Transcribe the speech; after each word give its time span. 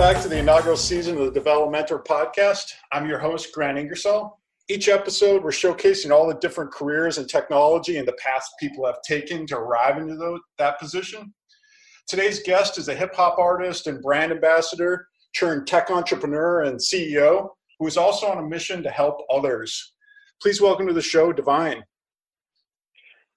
Back 0.00 0.22
to 0.22 0.28
the 0.30 0.38
inaugural 0.38 0.78
season 0.78 1.18
of 1.18 1.34
the 1.34 1.40
Develomentor 1.40 2.02
podcast. 2.06 2.72
I'm 2.90 3.06
your 3.06 3.18
host, 3.18 3.52
Grant 3.52 3.76
Ingersoll. 3.76 4.40
Each 4.70 4.88
episode, 4.88 5.44
we're 5.44 5.50
showcasing 5.50 6.10
all 6.10 6.26
the 6.26 6.38
different 6.38 6.72
careers 6.72 7.18
and 7.18 7.28
technology 7.28 7.98
and 7.98 8.08
the 8.08 8.14
paths 8.14 8.50
people 8.58 8.86
have 8.86 9.02
taken 9.06 9.46
to 9.48 9.58
arrive 9.58 9.98
into 9.98 10.38
that 10.56 10.80
position. 10.80 11.34
Today's 12.08 12.42
guest 12.42 12.78
is 12.78 12.88
a 12.88 12.94
hip 12.94 13.14
hop 13.14 13.38
artist 13.38 13.88
and 13.88 14.00
brand 14.00 14.32
ambassador, 14.32 15.06
turned 15.36 15.66
tech 15.66 15.90
entrepreneur 15.90 16.62
and 16.62 16.78
CEO, 16.78 17.50
who 17.78 17.86
is 17.86 17.98
also 17.98 18.26
on 18.26 18.38
a 18.38 18.48
mission 18.48 18.82
to 18.82 18.90
help 18.90 19.20
others. 19.30 19.92
Please 20.40 20.62
welcome 20.62 20.86
to 20.86 20.94
the 20.94 21.02
show, 21.02 21.30
Divine. 21.30 21.84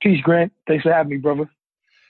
Peace, 0.01 0.21
Grant. 0.21 0.53
Thanks 0.65 0.83
for 0.83 0.93
having 0.93 1.09
me, 1.09 1.17
brother. 1.17 1.49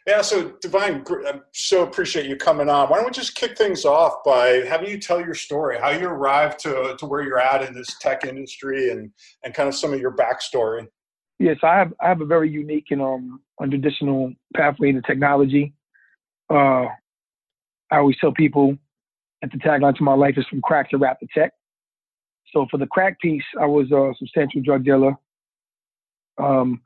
Yeah, 0.05 0.21
so 0.21 0.49
Divine, 0.59 1.03
I 1.25 1.39
so 1.53 1.83
appreciate 1.83 2.25
you 2.25 2.35
coming 2.35 2.67
on. 2.67 2.89
Why 2.89 2.97
don't 2.97 3.05
we 3.05 3.11
just 3.11 3.35
kick 3.35 3.57
things 3.57 3.85
off 3.85 4.15
by 4.25 4.65
having 4.67 4.89
you 4.89 4.99
tell 4.99 5.21
your 5.21 5.33
story, 5.33 5.77
how 5.79 5.91
you 5.91 6.07
arrived 6.07 6.59
to, 6.59 6.95
to 6.99 7.05
where 7.05 7.23
you're 7.23 7.39
at 7.39 7.63
in 7.63 7.73
this 7.73 7.97
tech 7.99 8.25
industry 8.25 8.89
and, 8.91 9.11
and 9.45 9.53
kind 9.53 9.69
of 9.69 9.75
some 9.75 9.93
of 9.93 10.01
your 10.01 10.13
backstory. 10.13 10.87
Yes, 11.39 11.57
I 11.63 11.77
have 11.77 11.93
I 12.01 12.07
have 12.07 12.21
a 12.21 12.25
very 12.25 12.49
unique 12.49 12.87
and 12.91 13.01
um 13.01 13.41
untraditional 13.59 14.35
pathway 14.55 14.91
to 14.91 15.01
technology. 15.01 15.73
Uh, 16.49 16.85
I 17.91 17.97
always 17.97 18.17
tell 18.19 18.31
people 18.31 18.77
that 19.41 19.51
the 19.51 19.57
tagline 19.57 19.95
to 19.97 20.03
my 20.03 20.13
life 20.13 20.35
is 20.37 20.45
from 20.47 20.61
crack 20.61 20.89
to 20.91 20.97
rap 20.97 21.19
to 21.19 21.27
tech. 21.33 21.51
So 22.53 22.67
for 22.69 22.77
the 22.77 22.87
crack 22.87 23.19
piece, 23.19 23.43
I 23.59 23.65
was 23.65 23.91
a 23.91 24.13
substantial 24.17 24.61
drug 24.61 24.83
dealer. 24.83 25.15
Um, 26.37 26.81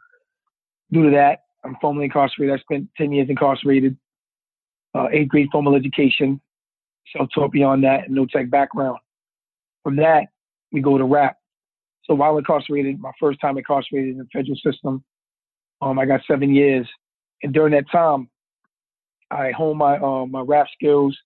due 0.92 1.04
to 1.04 1.12
that, 1.12 1.40
I'm 1.63 1.75
formally 1.81 2.05
incarcerated. 2.05 2.55
I 2.55 2.61
spent 2.61 2.89
10 2.97 3.11
years 3.11 3.30
incarcerated, 3.30 3.97
uh, 4.95 5.08
eighth 5.11 5.30
grade 5.30 5.50
formal 5.52 5.75
education, 5.75 6.39
self-taught 7.16 7.52
beyond 7.52 7.83
that, 7.83 8.05
and 8.05 8.16
no 8.16 8.25
tech 8.25 8.50
background. 8.50 9.00
From 9.83 9.95
that, 9.97 10.28
we 10.72 10.81
go 10.81 10.97
to 10.97 11.03
rap. 11.03 11.38
So 12.05 12.16
while 12.16 12.38
incarcerated, 12.38 13.00
my 13.00 13.11
first 13.19 13.39
time 13.41 13.58
incarcerated 13.58 14.11
in 14.11 14.17
the 14.17 14.28
federal 14.31 14.55
system, 14.55 15.03
um, 15.81 16.00
I 16.00 16.05
got 16.05 16.22
seven 16.28 16.53
years. 16.53 16.88
And 17.44 17.53
during 17.53 17.73
that 17.73 17.89
time, 17.91 18.30
I 19.30 19.52
honed 19.52 19.78
my 19.78 19.97
uh, 19.97 20.25
my 20.25 20.41
rap 20.41 20.67
skills. 20.73 21.17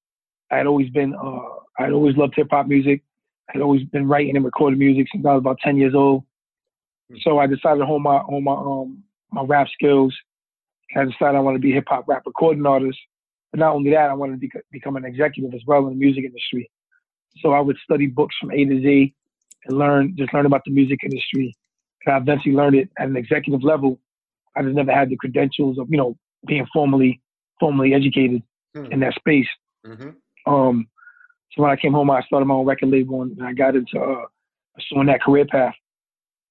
I 0.49 0.57
had 0.57 0.67
always 0.67 0.89
been 0.89 1.13
uh, 1.13 1.61
I 1.79 1.83
had 1.83 1.91
always 1.93 2.17
loved 2.17 2.33
hip 2.35 2.47
hop 2.49 2.67
music. 2.67 3.03
I 3.49 3.53
had 3.53 3.61
always 3.61 3.83
been 3.85 4.07
writing 4.07 4.35
and 4.35 4.43
recording 4.43 4.79
music 4.79 5.07
since 5.11 5.25
I 5.25 5.33
was 5.33 5.39
about 5.39 5.59
ten 5.63 5.77
years 5.77 5.93
old. 5.95 6.23
Hmm. 7.09 7.17
So 7.21 7.37
I 7.37 7.47
decided 7.47 7.79
to 7.79 7.85
hone 7.85 8.01
my 8.01 8.19
hone 8.19 8.43
my 8.43 8.53
um 8.53 9.03
my 9.31 9.43
rap 9.43 9.67
skills. 9.73 10.15
I 10.95 11.05
decided 11.05 11.37
I 11.37 11.39
wanted 11.39 11.59
to 11.59 11.61
be 11.61 11.71
a 11.71 11.75
hip 11.75 11.85
hop 11.87 12.07
rap 12.07 12.23
recording 12.25 12.65
artist. 12.65 12.99
But 13.51 13.59
not 13.59 13.73
only 13.75 13.91
that, 13.91 14.09
I 14.09 14.13
wanted 14.13 14.33
to 14.33 14.39
be, 14.39 14.51
become 14.71 14.95
an 14.95 15.05
executive 15.05 15.53
as 15.53 15.61
well 15.65 15.87
in 15.87 15.93
the 15.93 15.99
music 15.99 16.23
industry. 16.25 16.69
So 17.39 17.53
I 17.53 17.59
would 17.59 17.77
study 17.83 18.07
books 18.07 18.35
from 18.39 18.51
A 18.51 18.65
to 18.65 18.81
Z 18.81 19.13
and 19.65 19.77
learn 19.77 20.15
just 20.17 20.33
learn 20.33 20.45
about 20.45 20.63
the 20.65 20.71
music 20.71 20.99
industry. 21.03 21.55
And 22.05 22.15
I 22.15 22.17
eventually 22.17 22.55
learned 22.55 22.75
it 22.75 22.89
at 22.97 23.07
an 23.07 23.17
executive 23.17 23.63
level. 23.63 23.99
I 24.55 24.63
just 24.63 24.75
never 24.75 24.91
had 24.91 25.09
the 25.09 25.17
credentials 25.17 25.77
of 25.77 25.87
you 25.89 25.97
know 25.97 26.17
being 26.45 26.65
formally 26.73 27.21
formally 27.59 27.93
educated 27.93 28.41
hmm. 28.75 28.85
in 28.85 28.99
that 29.01 29.13
space. 29.15 29.47
Mm-hmm. 29.85 30.51
Um, 30.51 30.87
so 31.51 31.61
when 31.61 31.71
I 31.71 31.75
came 31.75 31.93
home, 31.93 32.09
I 32.09 32.21
started 32.21 32.45
my 32.45 32.55
own 32.55 32.65
record 32.65 32.89
label 32.89 33.21
and 33.21 33.41
I 33.43 33.53
got 33.53 33.75
into 33.75 33.99
uh, 33.99 34.25
pursuing 34.75 35.07
that 35.07 35.21
career 35.21 35.45
path. 35.45 35.75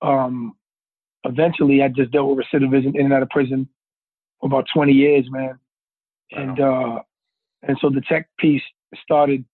Um, 0.02 0.54
eventually, 1.24 1.82
I 1.82 1.88
just 1.88 2.10
dealt 2.10 2.34
with 2.34 2.44
recidivism 2.46 2.94
in 2.94 3.06
and 3.06 3.12
out 3.12 3.22
of 3.22 3.30
prison 3.30 3.68
for 4.40 4.46
about 4.46 4.66
20 4.72 4.92
years, 4.92 5.26
man. 5.30 5.58
Wow. 6.32 6.42
And 6.42 6.60
uh, 6.60 7.02
and 7.62 7.78
so 7.80 7.90
the 7.90 8.00
tech 8.02 8.28
piece 8.38 8.62
started 9.02 9.44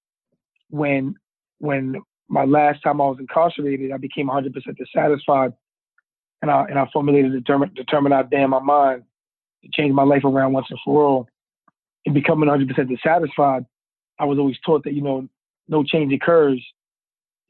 when 0.71 1.15
when 1.59 1.97
my 2.28 2.44
last 2.44 2.82
time 2.82 3.00
I 3.00 3.04
was 3.04 3.19
incarcerated, 3.21 3.93
I 3.93 3.99
became 3.99 4.28
100% 4.28 4.53
dissatisfied, 4.77 5.53
and 6.43 6.50
I 6.50 6.65
and 6.65 6.78
I 6.78 6.87
formulated 6.93 7.32
a 7.32 7.38
determined 7.38 7.75
determined 7.75 8.15
idea 8.15 8.44
in 8.44 8.50
my 8.50 8.60
mind 8.60 9.04
to 9.62 9.71
change 9.72 9.93
my 9.93 10.03
life 10.03 10.25
around 10.25 10.53
once 10.53 10.66
and 10.71 10.78
for 10.84 11.03
all 11.03 11.28
And 12.04 12.15
becoming 12.15 12.48
100% 12.48 12.88
dissatisfied, 12.88 13.65
I 14.19 14.25
was 14.25 14.38
always 14.38 14.56
taught 14.65 14.84
that, 14.84 14.94
you 14.94 15.03
know, 15.03 15.28
no 15.69 15.83
change 15.83 16.12
occurs 16.12 16.65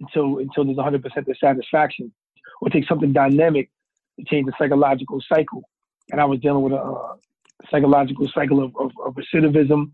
until 0.00 0.38
until 0.38 0.64
there's 0.64 0.78
100% 0.78 1.02
dissatisfaction. 1.26 2.12
Or 2.60 2.70
take 2.70 2.88
something 2.88 3.12
dynamic 3.12 3.70
to 4.18 4.24
change 4.24 4.46
the 4.46 4.52
psychological 4.58 5.20
cycle. 5.28 5.62
And 6.10 6.20
I 6.20 6.24
was 6.24 6.40
dealing 6.40 6.62
with 6.62 6.72
a, 6.72 7.16
psychological 7.70 8.28
cycle 8.32 8.62
of, 8.62 8.70
of, 8.78 8.92
of, 9.04 9.14
recidivism 9.14 9.90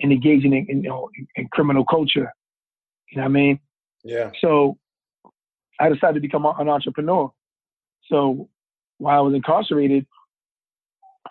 and 0.00 0.12
engaging 0.12 0.52
in, 0.52 0.66
in, 0.68 0.82
you 0.82 0.90
know, 0.90 1.08
in 1.36 1.48
criminal 1.48 1.84
culture. 1.84 2.30
You 3.10 3.16
know 3.16 3.22
what 3.22 3.30
I 3.30 3.32
mean? 3.32 3.60
Yeah. 4.04 4.30
So 4.40 4.76
I 5.80 5.88
decided 5.88 6.14
to 6.14 6.20
become 6.20 6.44
an 6.44 6.68
entrepreneur. 6.68 7.32
So 8.08 8.50
while 8.98 9.18
I 9.18 9.22
was 9.22 9.34
incarcerated, 9.34 10.06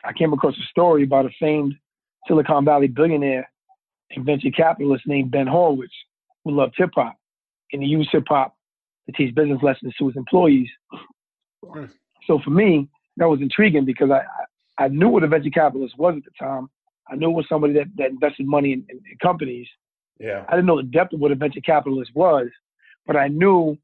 I 0.04 0.14
came 0.14 0.34
across 0.34 0.58
a 0.58 0.66
story 0.70 1.04
about 1.04 1.28
a 1.28 1.30
famed 1.40 1.76
Silicon 2.28 2.66
Valley 2.66 2.88
billionaire 2.88 3.50
and 4.12 4.26
venture 4.26 4.52
capitalist 4.52 5.04
named 5.06 5.32
Ben 5.32 5.48
Horowitz, 5.48 5.94
who 6.44 6.52
loved 6.52 6.74
hip 6.76 6.90
hop 6.96 7.18
and 7.72 7.82
he 7.82 7.90
used 7.90 8.10
hip 8.12 8.26
hop 8.28 8.56
to 9.06 9.12
teach 9.14 9.34
business 9.36 9.60
lessons 9.62 9.94
to 9.98 10.08
his 10.08 10.18
employees. 10.18 10.70
Hmm. 11.64 11.86
So 12.28 12.40
for 12.44 12.52
me, 12.52 12.88
that 13.18 13.28
was 13.28 13.42
intriguing 13.42 13.86
because 13.86 14.12
I, 14.12 14.22
I 14.78 14.90
knew 14.90 15.10
what 15.10 15.24
a 15.24 15.28
venture 15.28 15.50
capitalist 15.50 15.98
was 15.98 16.16
at 16.18 16.24
the 16.24 16.32
time. 16.40 16.70
I 17.10 17.16
knew 17.16 17.30
it 17.30 17.34
was 17.34 17.46
somebody 17.50 17.74
that, 17.74 17.88
that 17.98 18.10
invested 18.10 18.46
money 18.46 18.74
in, 18.74 18.86
in, 18.90 18.98
in 18.98 19.18
companies. 19.22 19.68
Yeah. 20.20 20.46
I 20.48 20.52
didn't 20.52 20.68
know 20.68 20.78
the 20.78 20.84
depth 20.84 21.14
of 21.14 21.20
what 21.20 21.32
a 21.32 21.36
venture 21.36 21.62
capitalist 21.62 22.12
was, 22.14 22.48
but 23.06 23.16
I 23.16 23.30
knew 23.30 23.78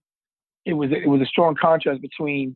it 0.66 0.74
was 0.74 0.90
it 0.92 1.08
was 1.08 1.22
a 1.22 1.26
strong 1.26 1.56
contrast 1.60 2.02
between 2.02 2.56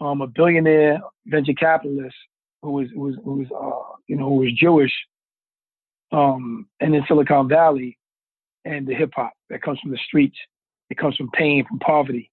um, 0.00 0.20
a 0.20 0.26
billionaire 0.26 1.00
venture 1.26 1.54
capitalist 1.54 2.16
who 2.62 2.72
was 2.72 2.88
who 2.94 3.00
was 3.00 3.16
who 3.24 3.34
was 3.34 3.46
uh, 3.50 3.96
you 4.06 4.16
know 4.16 4.28
who 4.28 4.36
was 4.36 4.52
Jewish, 4.54 4.92
um, 6.12 6.66
and 6.80 6.94
in 6.94 7.04
Silicon 7.08 7.48
Valley, 7.48 7.98
and 8.64 8.86
the 8.86 8.94
hip 8.94 9.12
hop 9.14 9.32
that 9.50 9.62
comes 9.62 9.80
from 9.80 9.90
the 9.90 9.98
streets, 10.06 10.36
it 10.90 10.96
comes 10.96 11.16
from 11.16 11.30
pain, 11.30 11.64
from 11.68 11.78
poverty. 11.80 12.30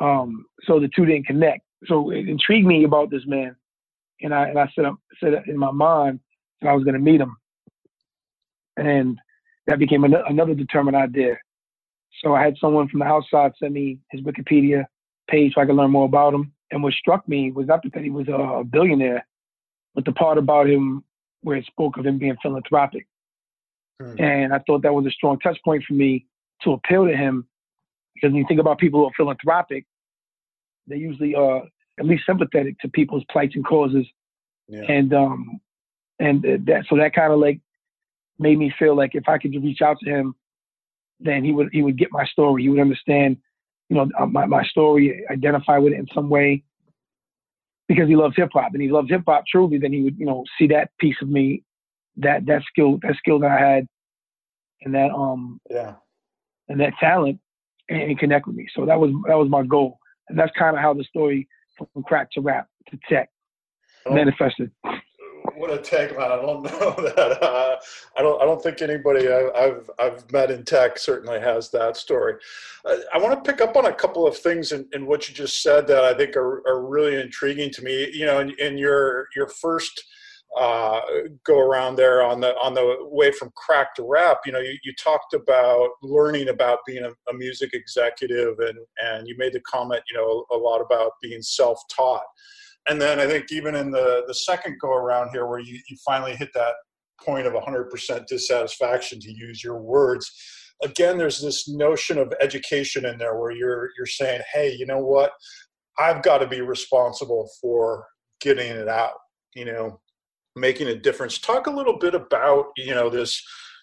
Um, 0.00 0.46
so 0.62 0.80
the 0.80 0.88
two 0.94 1.04
didn't 1.04 1.26
connect. 1.26 1.62
So 1.86 2.10
it 2.10 2.28
intrigued 2.28 2.66
me 2.66 2.84
about 2.84 3.10
this 3.10 3.22
man, 3.26 3.56
and 4.20 4.34
I 4.34 4.48
and 4.48 4.58
I 4.58 4.70
said 4.74 4.84
said 5.18 5.42
in 5.46 5.56
my 5.56 5.70
mind 5.70 6.20
that 6.60 6.68
I 6.68 6.72
was 6.74 6.84
going 6.84 6.94
to 6.94 7.00
meet 7.00 7.20
him, 7.20 7.36
and 8.76 9.18
that 9.66 9.78
became 9.78 10.04
an, 10.04 10.14
another 10.28 10.54
determined 10.54 10.96
idea. 10.96 11.36
So 12.22 12.34
I 12.34 12.42
had 12.42 12.56
someone 12.60 12.88
from 12.88 13.00
the 13.00 13.06
outside 13.06 13.52
send 13.58 13.74
me 13.74 13.98
his 14.10 14.20
Wikipedia 14.22 14.84
page 15.28 15.54
so 15.54 15.60
I 15.60 15.66
could 15.66 15.76
learn 15.76 15.90
more 15.90 16.04
about 16.04 16.34
him. 16.34 16.52
And 16.70 16.82
what 16.82 16.92
struck 16.92 17.26
me 17.28 17.50
was 17.50 17.66
not 17.66 17.82
that 17.82 18.02
he 18.02 18.10
was 18.10 18.28
a 18.28 18.64
billionaire, 18.64 19.26
but 19.94 20.04
the 20.04 20.12
part 20.12 20.38
about 20.38 20.68
him 20.68 21.04
where 21.42 21.56
it 21.56 21.66
spoke 21.66 21.96
of 21.96 22.06
him 22.06 22.18
being 22.18 22.36
philanthropic. 22.42 23.06
Hmm. 24.00 24.22
And 24.22 24.52
I 24.52 24.58
thought 24.66 24.82
that 24.82 24.94
was 24.94 25.06
a 25.06 25.10
strong 25.10 25.38
touch 25.38 25.58
point 25.64 25.84
for 25.86 25.94
me 25.94 26.26
to 26.62 26.72
appeal 26.72 27.06
to 27.06 27.16
him 27.16 27.46
because 28.14 28.32
when 28.32 28.36
you 28.36 28.44
think 28.46 28.60
about 28.60 28.78
people 28.78 29.00
who 29.00 29.06
are 29.06 29.12
philanthropic, 29.16 29.86
they 30.90 30.96
usually 30.96 31.34
are 31.34 31.62
at 31.98 32.06
least 32.06 32.24
sympathetic 32.26 32.78
to 32.80 32.88
people's 32.88 33.24
plights 33.30 33.54
and 33.54 33.64
causes. 33.64 34.06
Yeah. 34.68 34.82
And 34.88 35.12
um 35.14 35.60
and 36.18 36.42
that 36.42 36.84
so 36.88 36.96
that 36.96 37.14
kind 37.14 37.32
of 37.32 37.38
like 37.38 37.60
made 38.38 38.58
me 38.58 38.72
feel 38.78 38.96
like 38.96 39.14
if 39.14 39.28
I 39.28 39.38
could 39.38 39.52
reach 39.52 39.82
out 39.82 39.96
to 40.02 40.10
him, 40.10 40.34
then 41.18 41.44
he 41.44 41.52
would 41.52 41.68
he 41.72 41.82
would 41.82 41.98
get 41.98 42.08
my 42.10 42.24
story. 42.26 42.62
He 42.62 42.68
would 42.68 42.80
understand, 42.80 43.36
you 43.88 43.96
know, 43.96 44.08
uh, 44.18 44.26
my 44.26 44.46
my 44.46 44.64
story, 44.64 45.24
identify 45.30 45.78
with 45.78 45.92
it 45.92 45.98
in 45.98 46.06
some 46.14 46.28
way, 46.30 46.62
because 47.88 48.08
he 48.08 48.16
loves 48.16 48.36
hip 48.36 48.50
hop 48.52 48.72
and 48.72 48.82
he 48.82 48.90
loves 48.90 49.10
hip 49.10 49.22
hop 49.26 49.44
truly, 49.46 49.78
then 49.78 49.92
he 49.92 50.02
would, 50.02 50.18
you 50.18 50.26
know, 50.26 50.44
see 50.58 50.68
that 50.68 50.90
piece 50.98 51.16
of 51.20 51.28
me, 51.28 51.62
that 52.16 52.46
that 52.46 52.62
skill, 52.68 52.98
that 53.02 53.16
skill 53.16 53.38
that 53.40 53.50
I 53.50 53.60
had, 53.60 53.86
and 54.82 54.94
that 54.94 55.10
um 55.10 55.60
yeah, 55.68 55.94
and 56.68 56.80
that 56.80 56.94
talent, 57.00 57.40
and, 57.88 58.02
and 58.02 58.18
connect 58.18 58.46
with 58.46 58.56
me. 58.56 58.68
So 58.74 58.86
that 58.86 59.00
was 59.00 59.10
that 59.26 59.36
was 59.36 59.48
my 59.50 59.64
goal, 59.64 59.98
and 60.30 60.38
that's 60.38 60.52
kind 60.58 60.74
of 60.74 60.82
how 60.82 60.94
the 60.94 61.04
story 61.04 61.46
from 61.76 62.02
crack 62.04 62.30
to 62.32 62.40
rap 62.40 62.66
to 62.88 62.98
tech 63.08 63.28
oh. 64.06 64.14
manifested 64.14 64.70
what 65.56 65.70
a 65.70 65.76
tagline! 65.76 66.30
I 66.30 66.36
don't 66.36 66.62
know 66.80 66.94
that. 67.14 67.42
Uh, 67.42 67.76
I 68.16 68.22
don't. 68.22 68.40
I 68.40 68.44
don't 68.44 68.62
think 68.62 68.82
anybody 68.82 69.28
I, 69.28 69.50
have 69.60 69.90
I've 69.98 70.32
met 70.32 70.50
in 70.50 70.64
tech 70.64 70.98
certainly 70.98 71.40
has 71.40 71.70
that 71.70 71.96
story. 71.96 72.34
Uh, 72.84 72.96
I 73.12 73.18
want 73.18 73.42
to 73.42 73.50
pick 73.50 73.60
up 73.60 73.76
on 73.76 73.86
a 73.86 73.92
couple 73.92 74.26
of 74.26 74.36
things 74.36 74.72
in, 74.72 74.88
in 74.92 75.06
what 75.06 75.28
you 75.28 75.34
just 75.34 75.62
said 75.62 75.86
that 75.88 76.04
I 76.04 76.14
think 76.14 76.36
are, 76.36 76.66
are 76.66 76.84
really 76.86 77.20
intriguing 77.20 77.70
to 77.72 77.82
me. 77.82 78.10
You 78.12 78.26
know, 78.26 78.40
in, 78.40 78.50
in 78.58 78.78
your 78.78 79.28
your 79.36 79.48
first 79.48 80.02
uh, 80.58 81.00
go 81.44 81.58
around 81.58 81.96
there 81.96 82.22
on 82.22 82.40
the 82.40 82.54
on 82.56 82.74
the 82.74 82.96
way 83.02 83.30
from 83.32 83.50
crack 83.56 83.94
to 83.94 84.02
rap. 84.02 84.40
You 84.44 84.52
know, 84.52 84.60
you, 84.60 84.76
you 84.82 84.92
talked 84.94 85.34
about 85.34 85.90
learning 86.02 86.48
about 86.48 86.80
being 86.86 87.04
a, 87.04 87.10
a 87.30 87.34
music 87.34 87.70
executive, 87.72 88.58
and 88.58 88.78
and 89.04 89.28
you 89.28 89.36
made 89.38 89.52
the 89.52 89.60
comment, 89.60 90.02
you 90.10 90.16
know, 90.16 90.44
a, 90.50 90.56
a 90.56 90.58
lot 90.58 90.80
about 90.80 91.12
being 91.22 91.42
self 91.42 91.80
taught 91.94 92.24
and 92.88 93.00
then 93.00 93.20
I 93.20 93.26
think 93.26 93.52
even 93.52 93.74
in 93.74 93.90
the 93.90 94.22
the 94.26 94.34
second 94.34 94.78
go 94.80 94.92
around 94.92 95.30
here, 95.30 95.46
where 95.46 95.60
you, 95.60 95.78
you 95.88 95.96
finally 96.04 96.34
hit 96.34 96.50
that 96.54 96.74
point 97.20 97.46
of 97.46 97.52
100% 97.52 98.26
dissatisfaction, 98.26 99.20
to 99.20 99.30
use 99.30 99.62
your 99.62 99.78
words. 99.78 100.32
Again, 100.82 101.18
there's 101.18 101.42
this 101.42 101.68
notion 101.68 102.16
of 102.16 102.32
education 102.40 103.04
in 103.04 103.18
there 103.18 103.38
where 103.38 103.52
you're 103.52 103.90
you're 103.96 104.06
saying, 104.06 104.40
hey, 104.52 104.74
you 104.74 104.86
know 104.86 104.98
what? 104.98 105.32
I've 105.98 106.22
got 106.22 106.38
to 106.38 106.46
be 106.46 106.62
responsible 106.62 107.50
for 107.60 108.06
getting 108.40 108.72
it 108.72 108.88
out. 108.88 109.14
You 109.54 109.66
know, 109.66 110.00
making 110.56 110.88
a 110.88 110.94
difference. 110.94 111.38
Talk 111.38 111.66
a 111.66 111.70
little 111.70 111.98
bit 111.98 112.14
about 112.14 112.66
you 112.76 112.94
know 112.94 113.08
this 113.08 113.42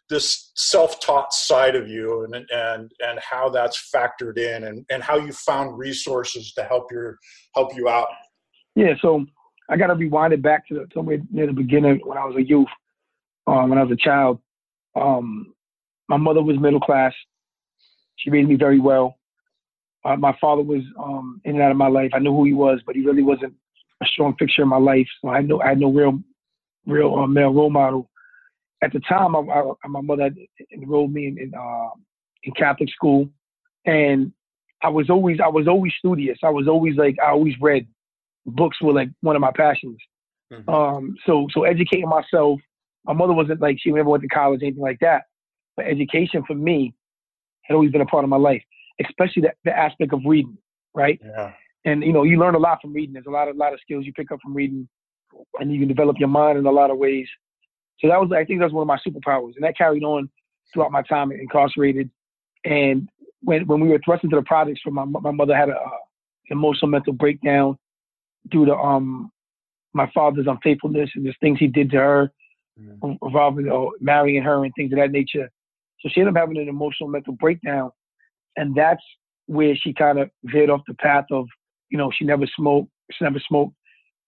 this 0.10 0.52
self-taught 0.56 1.34
side 1.34 1.76
of 1.76 1.88
you 1.88 2.24
and 2.24 2.36
and 2.50 2.92
and 3.00 3.20
how 3.20 3.50
that's 3.50 3.90
factored 3.94 4.38
in 4.38 4.64
and, 4.66 4.86
and 4.90 5.04
how 5.04 5.18
you 5.18 5.32
found 5.32 5.78
resources 5.78 6.54
to 6.54 6.64
help 6.64 6.92
your 6.92 7.18
help 7.56 7.76
you 7.76 7.90
out. 7.90 8.08
Yeah 8.76 8.94
so 9.02 9.26
i 9.70 9.76
got 9.76 9.88
to 9.88 9.96
rewind 9.96 10.32
it 10.34 10.42
back 10.42 10.68
to 10.68 10.76
the, 10.76 10.88
somewhere 10.94 11.20
near 11.30 11.46
the 11.46 11.52
beginning 11.52 12.00
when 12.06 12.18
i 12.18 12.24
was 12.24 12.38
a 12.38 12.48
youth 12.48 12.68
um, 13.48 13.70
when 13.70 13.78
i 13.78 13.84
was 13.84 13.92
a 13.92 13.96
child. 13.96 14.40
Um, 14.96 15.54
my 16.10 16.18
mother 16.18 16.42
was 16.42 16.58
middle 16.58 16.80
class. 16.80 17.14
She 18.16 18.30
raised 18.30 18.48
me 18.50 18.56
very 18.56 18.80
well. 18.80 19.18
Uh, 20.06 20.16
my 20.16 20.36
father 20.40 20.64
was 20.64 20.82
um, 20.98 21.42
in 21.44 21.56
and 21.56 21.62
out 21.62 21.72
of 21.72 21.78
my 21.78 21.90
life. 21.90 22.12
I 22.14 22.20
knew 22.20 22.32
who 22.32 22.46
he 22.46 22.54
was 22.54 22.80
but 22.86 22.96
he 22.96 23.06
really 23.06 23.24
wasn't 23.24 23.54
a 24.02 24.06
strong 24.06 24.36
fixture 24.38 24.62
in 24.62 24.70
my 24.70 24.78
life. 24.78 25.08
So 25.22 25.30
i 25.30 25.42
know 25.42 25.62
i 25.62 25.70
had 25.70 25.80
no 25.80 25.92
real 25.92 26.20
real 26.88 27.14
uh, 27.16 27.28
male 27.28 27.54
role 27.54 27.70
model 27.70 28.10
at 28.84 28.94
the 28.94 29.00
time, 29.02 29.36
I, 29.36 29.40
I, 29.40 29.88
my 29.88 30.02
mother 30.02 30.30
enrolled 30.72 31.14
me 31.14 31.28
in 31.28 31.38
in, 31.38 31.54
uh, 31.54 31.90
in 32.44 32.54
Catholic 32.54 32.90
school, 32.90 33.30
and 33.86 34.32
I 34.84 34.90
was 34.90 35.10
always 35.10 35.40
I 35.44 35.48
was 35.48 35.68
always 35.68 35.94
studious. 35.98 36.38
I 36.44 36.50
was 36.50 36.68
always 36.68 36.96
like 36.96 37.16
I 37.24 37.32
always 37.32 37.56
read 37.60 37.88
books 38.46 38.78
were 38.82 38.94
like 38.94 39.10
one 39.22 39.36
of 39.36 39.42
my 39.42 39.52
passions. 39.56 39.98
Mm-hmm. 40.54 40.70
Um, 40.70 41.16
so 41.26 41.48
so 41.54 41.64
educating 41.64 42.10
myself. 42.10 42.60
My 43.06 43.14
mother 43.14 43.34
wasn't 43.34 43.62
like 43.62 43.78
she 43.80 43.92
never 43.92 44.10
went 44.10 44.24
to 44.24 44.30
college 44.30 44.62
anything 44.62 44.82
like 44.82 45.00
that, 45.00 45.24
but 45.78 45.86
education 45.86 46.44
for 46.46 46.56
me 46.56 46.94
had 47.64 47.76
always 47.76 47.92
been 47.92 48.02
a 48.02 48.06
part 48.06 48.26
of 48.26 48.30
my 48.30 48.38
life, 48.38 48.62
especially 49.04 49.44
the, 49.44 49.54
the 49.64 49.78
aspect 49.78 50.12
of 50.12 50.20
reading, 50.26 50.58
right? 50.94 51.20
Yeah. 51.24 51.54
And 51.86 52.04
you 52.04 52.12
know 52.12 52.24
you 52.24 52.38
learn 52.38 52.56
a 52.56 52.60
lot 52.60 52.80
from 52.82 52.94
reading. 52.94 53.14
There's 53.14 53.26
a 53.26 53.32
lot 53.32 53.48
of 53.48 53.56
lot 53.56 53.74
of 53.74 53.80
skills 53.80 54.06
you 54.06 54.14
pick 54.14 54.32
up 54.32 54.40
from 54.44 54.54
reading, 54.54 54.88
and 55.60 55.72
you 55.72 55.80
can 55.80 55.88
develop 55.88 56.18
your 56.20 56.30
mind 56.30 56.58
in 56.58 56.66
a 56.66 56.72
lot 56.72 56.92
of 56.92 56.98
ways. 56.98 57.28
So 58.00 58.08
that 58.08 58.20
was, 58.20 58.32
I 58.32 58.46
think, 58.46 58.60
that's 58.60 58.74
one 58.74 58.84
of 58.84 58.88
my 58.88 59.00
superpowers, 59.06 59.56
and 59.56 59.64
that 59.64 59.78
carried 59.78 60.04
on 60.04 60.30
throughout 60.74 60.92
my 60.92 61.02
time 61.02 61.32
incarcerated. 61.32 62.10
And 62.64 63.10
when 63.42 63.66
when 63.68 63.80
we 63.80 63.90
were 63.90 64.00
thrust 64.04 64.24
into 64.24 64.36
the 64.36 64.44
projects, 64.44 64.82
from 64.82 64.96
my 64.96 65.06
my 65.06 65.32
mother 65.32 65.56
had 65.56 65.70
a, 65.70 65.76
a 65.76 65.92
emotional 66.50 66.90
mental 66.90 67.14
breakdown 67.14 67.78
due 68.50 68.66
to 68.66 68.76
um 68.76 69.32
my 69.94 70.10
father's 70.14 70.48
unfaithfulness 70.48 71.10
and 71.16 71.26
just 71.26 71.40
things 71.40 71.60
he 71.60 71.68
did 71.68 71.90
to 71.92 71.98
her, 71.98 72.32
mm-hmm. 72.80 73.26
involving 73.26 73.72
uh, 73.72 73.90
marrying 74.00 74.44
her 74.44 74.64
and 74.64 74.74
things 74.76 74.92
of 74.92 75.00
that 75.00 75.12
nature. 75.12 75.50
So 76.02 76.10
she 76.10 76.22
ended 76.22 76.36
up 76.36 76.42
having 76.42 76.58
an 76.58 76.70
emotional 76.70 77.10
mental 77.10 77.34
breakdown, 77.34 77.92
and 78.56 78.76
that's 78.76 79.04
where 79.48 79.76
she 79.76 79.94
kind 79.94 80.20
of 80.20 80.30
veered 80.44 80.70
off 80.70 80.82
the 80.88 80.94
path 80.94 81.26
of, 81.32 81.48
you 81.90 81.98
know, 81.98 82.12
she 82.16 82.26
never 82.26 82.46
smoked, 82.56 82.90
she 83.12 83.24
never 83.24 83.40
smoked, 83.48 83.74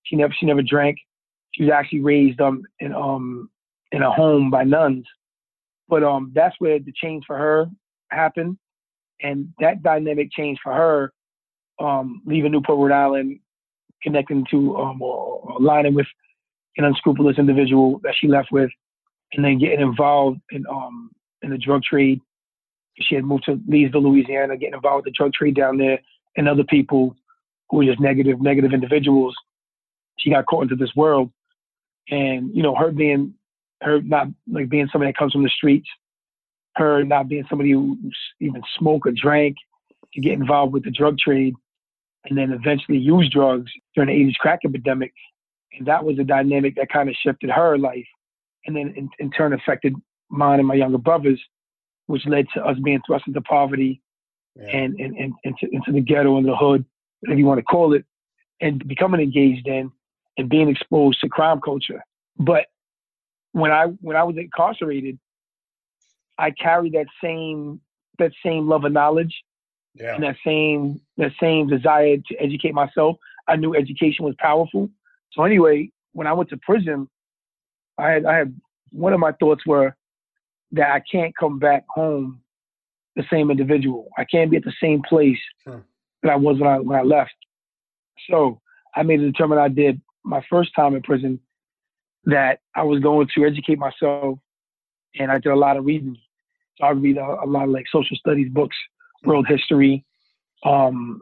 she 0.03 0.15
never 0.15 0.33
she 0.37 0.45
never 0.45 0.61
drank. 0.61 0.97
She 1.53 1.63
was 1.63 1.71
actually 1.71 2.01
raised 2.01 2.41
um 2.41 2.63
in 2.79 2.93
um 2.93 3.49
in 3.91 4.01
a 4.01 4.11
home 4.11 4.49
by 4.49 4.63
nuns. 4.63 5.05
But 5.87 6.03
um, 6.03 6.31
that's 6.35 6.55
where 6.59 6.79
the 6.79 6.93
change 6.93 7.23
for 7.25 7.35
her 7.37 7.65
happened, 8.11 8.57
and 9.21 9.49
that 9.59 9.81
dynamic 9.81 10.31
change 10.31 10.59
for 10.63 10.71
her, 10.73 11.11
um, 11.79 12.21
leaving 12.25 12.51
Newport, 12.51 12.77
Rhode 12.77 12.95
Island, 12.95 13.39
connecting 14.03 14.45
to 14.51 14.77
um, 14.77 15.01
or, 15.01 15.55
aligning 15.59 15.95
with 15.95 16.05
an 16.77 16.85
unscrupulous 16.85 17.39
individual 17.39 17.99
that 18.03 18.13
she 18.15 18.27
left 18.27 18.51
with, 18.51 18.69
and 19.33 19.43
then 19.43 19.57
getting 19.57 19.81
involved 19.81 20.39
in 20.51 20.65
um 20.67 21.09
in 21.41 21.49
the 21.49 21.57
drug 21.57 21.83
trade. 21.83 22.21
She 23.01 23.15
had 23.15 23.23
moved 23.23 23.45
to 23.45 23.55
Leesville, 23.55 24.03
Louisiana, 24.03 24.57
getting 24.57 24.75
involved 24.75 25.05
with 25.05 25.13
the 25.13 25.17
drug 25.17 25.33
trade 25.33 25.55
down 25.55 25.77
there, 25.77 25.99
and 26.37 26.47
other 26.47 26.65
people 26.65 27.15
who 27.69 27.77
were 27.77 27.85
just 27.85 27.99
negative, 27.99 28.41
negative 28.41 28.73
individuals. 28.73 29.35
She 30.19 30.29
got 30.29 30.45
caught 30.45 30.63
into 30.63 30.75
this 30.75 30.95
world, 30.95 31.31
and 32.09 32.55
you 32.55 32.63
know, 32.63 32.75
her 32.75 32.91
being 32.91 33.33
her 33.81 34.01
not 34.01 34.27
like 34.51 34.69
being 34.69 34.87
somebody 34.91 35.11
that 35.11 35.17
comes 35.17 35.33
from 35.33 35.43
the 35.43 35.49
streets, 35.49 35.87
her 36.75 37.03
not 37.03 37.29
being 37.29 37.45
somebody 37.49 37.71
who 37.71 37.97
even 38.39 38.61
smoked 38.77 39.07
or 39.07 39.11
drank, 39.11 39.55
to 40.13 40.21
get 40.21 40.33
involved 40.33 40.73
with 40.73 40.83
the 40.83 40.91
drug 40.91 41.17
trade, 41.17 41.53
and 42.25 42.37
then 42.37 42.51
eventually 42.51 42.97
use 42.97 43.29
drugs 43.29 43.71
during 43.95 44.09
the 44.09 44.31
80s 44.31 44.35
crack 44.35 44.59
epidemic. 44.65 45.13
And 45.77 45.87
that 45.87 46.03
was 46.03 46.19
a 46.19 46.23
dynamic 46.23 46.75
that 46.75 46.89
kind 46.91 47.09
of 47.09 47.15
shifted 47.23 47.49
her 47.49 47.77
life, 47.77 48.07
and 48.65 48.75
then 48.75 48.93
in, 48.97 49.09
in 49.19 49.31
turn 49.31 49.53
affected 49.53 49.95
mine 50.29 50.59
and 50.59 50.67
my 50.67 50.75
younger 50.75 50.97
brothers, 50.97 51.41
which 52.07 52.25
led 52.25 52.47
to 52.53 52.63
us 52.63 52.77
being 52.83 52.99
thrust 53.05 53.25
into 53.27 53.41
poverty 53.41 54.01
yeah. 54.55 54.77
and, 54.77 54.99
and, 54.99 55.15
and 55.15 55.33
into, 55.43 55.67
into 55.71 55.91
the 55.91 56.01
ghetto 56.01 56.37
and 56.37 56.47
the 56.47 56.55
hood, 56.55 56.83
whatever 57.21 57.39
you 57.39 57.45
want 57.45 57.59
to 57.59 57.63
call 57.63 57.93
it, 57.93 58.03
and 58.61 58.85
becoming 58.87 59.21
engaged 59.21 59.67
in 59.67 59.91
and 60.39 60.49
being 60.49 60.69
exposed 60.69 61.19
to 61.19 61.27
crime 61.27 61.59
culture. 61.59 62.01
But 62.37 62.67
when 63.51 63.71
I 63.71 63.87
when 63.99 64.15
I 64.15 64.23
was 64.23 64.37
incarcerated, 64.37 65.19
I 66.37 66.51
carried 66.51 66.93
that 66.93 67.07
same 67.21 67.81
that 68.19 68.31
same 68.43 68.67
love 68.67 68.85
of 68.85 68.93
knowledge 68.93 69.35
yeah. 69.95 70.15
and 70.15 70.23
that 70.23 70.37
same 70.45 71.01
that 71.17 71.33
same 71.41 71.67
desire 71.67 72.17
to 72.17 72.35
educate 72.39 72.73
myself. 72.73 73.17
I 73.49 73.57
knew 73.57 73.75
education 73.75 74.23
was 74.23 74.35
powerful. 74.39 74.89
So 75.33 75.43
anyway, 75.43 75.91
when 76.13 76.25
I 76.25 76.31
went 76.33 76.49
to 76.51 76.57
prison, 76.57 77.09
I 77.97 78.11
had 78.11 78.25
I 78.25 78.37
had 78.37 78.55
one 78.91 79.11
of 79.11 79.19
my 79.19 79.33
thoughts 79.33 79.65
were 79.67 79.93
that 80.71 80.89
I 80.89 81.01
can't 81.11 81.35
come 81.35 81.59
back 81.59 81.83
home 81.89 82.39
the 83.17 83.25
same 83.29 83.51
individual. 83.51 84.07
I 84.17 84.23
can't 84.23 84.49
be 84.49 84.55
at 84.55 84.63
the 84.63 84.73
same 84.81 85.01
place 85.01 85.39
hmm. 85.65 85.79
that 86.23 86.31
I 86.31 86.37
was 86.37 86.59
when 86.59 86.69
I 86.69 86.79
when 86.79 86.97
I 86.97 87.03
left. 87.03 87.35
So 88.29 88.61
I 88.95 89.03
made 89.03 89.19
a 89.19 89.31
determination 89.31 89.63
I 89.65 89.67
did 89.67 90.01
my 90.23 90.43
first 90.49 90.71
time 90.75 90.95
in 90.95 91.01
prison 91.01 91.39
that 92.25 92.59
I 92.75 92.83
was 92.83 92.99
going 92.99 93.27
to 93.35 93.45
educate 93.45 93.79
myself, 93.79 94.39
and 95.17 95.31
I 95.31 95.39
did 95.39 95.51
a 95.51 95.55
lot 95.55 95.77
of 95.77 95.85
reading. 95.85 96.17
So 96.77 96.85
I 96.85 96.91
read 96.91 97.17
a, 97.17 97.37
a 97.43 97.47
lot 97.47 97.63
of 97.65 97.69
like 97.69 97.85
social 97.91 98.17
studies 98.17 98.49
books, 98.51 98.75
world 99.23 99.47
history, 99.47 100.05
um, 100.65 101.21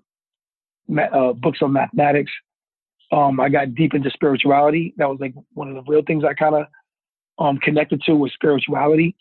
uh, 1.14 1.34
books 1.34 1.60
on 1.62 1.74
mathematics. 1.74 2.32
Um, 3.12 3.40
I 3.40 3.50
got 3.50 3.76
deep 3.76 3.94
into 3.94 4.10
spirituality. 4.10 4.94
That 4.98 5.10
was 5.10 5.20
like 5.20 5.34
one 5.54 5.70
of 5.70 5.76
the 5.76 5.90
real 5.90 6.04
things 6.06 6.24
I 6.24 6.34
kind 6.34 6.56
of 6.56 6.66
um, 7.40 7.58
connected 7.60 8.02
to 8.04 8.16
was 8.16 8.34
spirituality, 8.34 9.16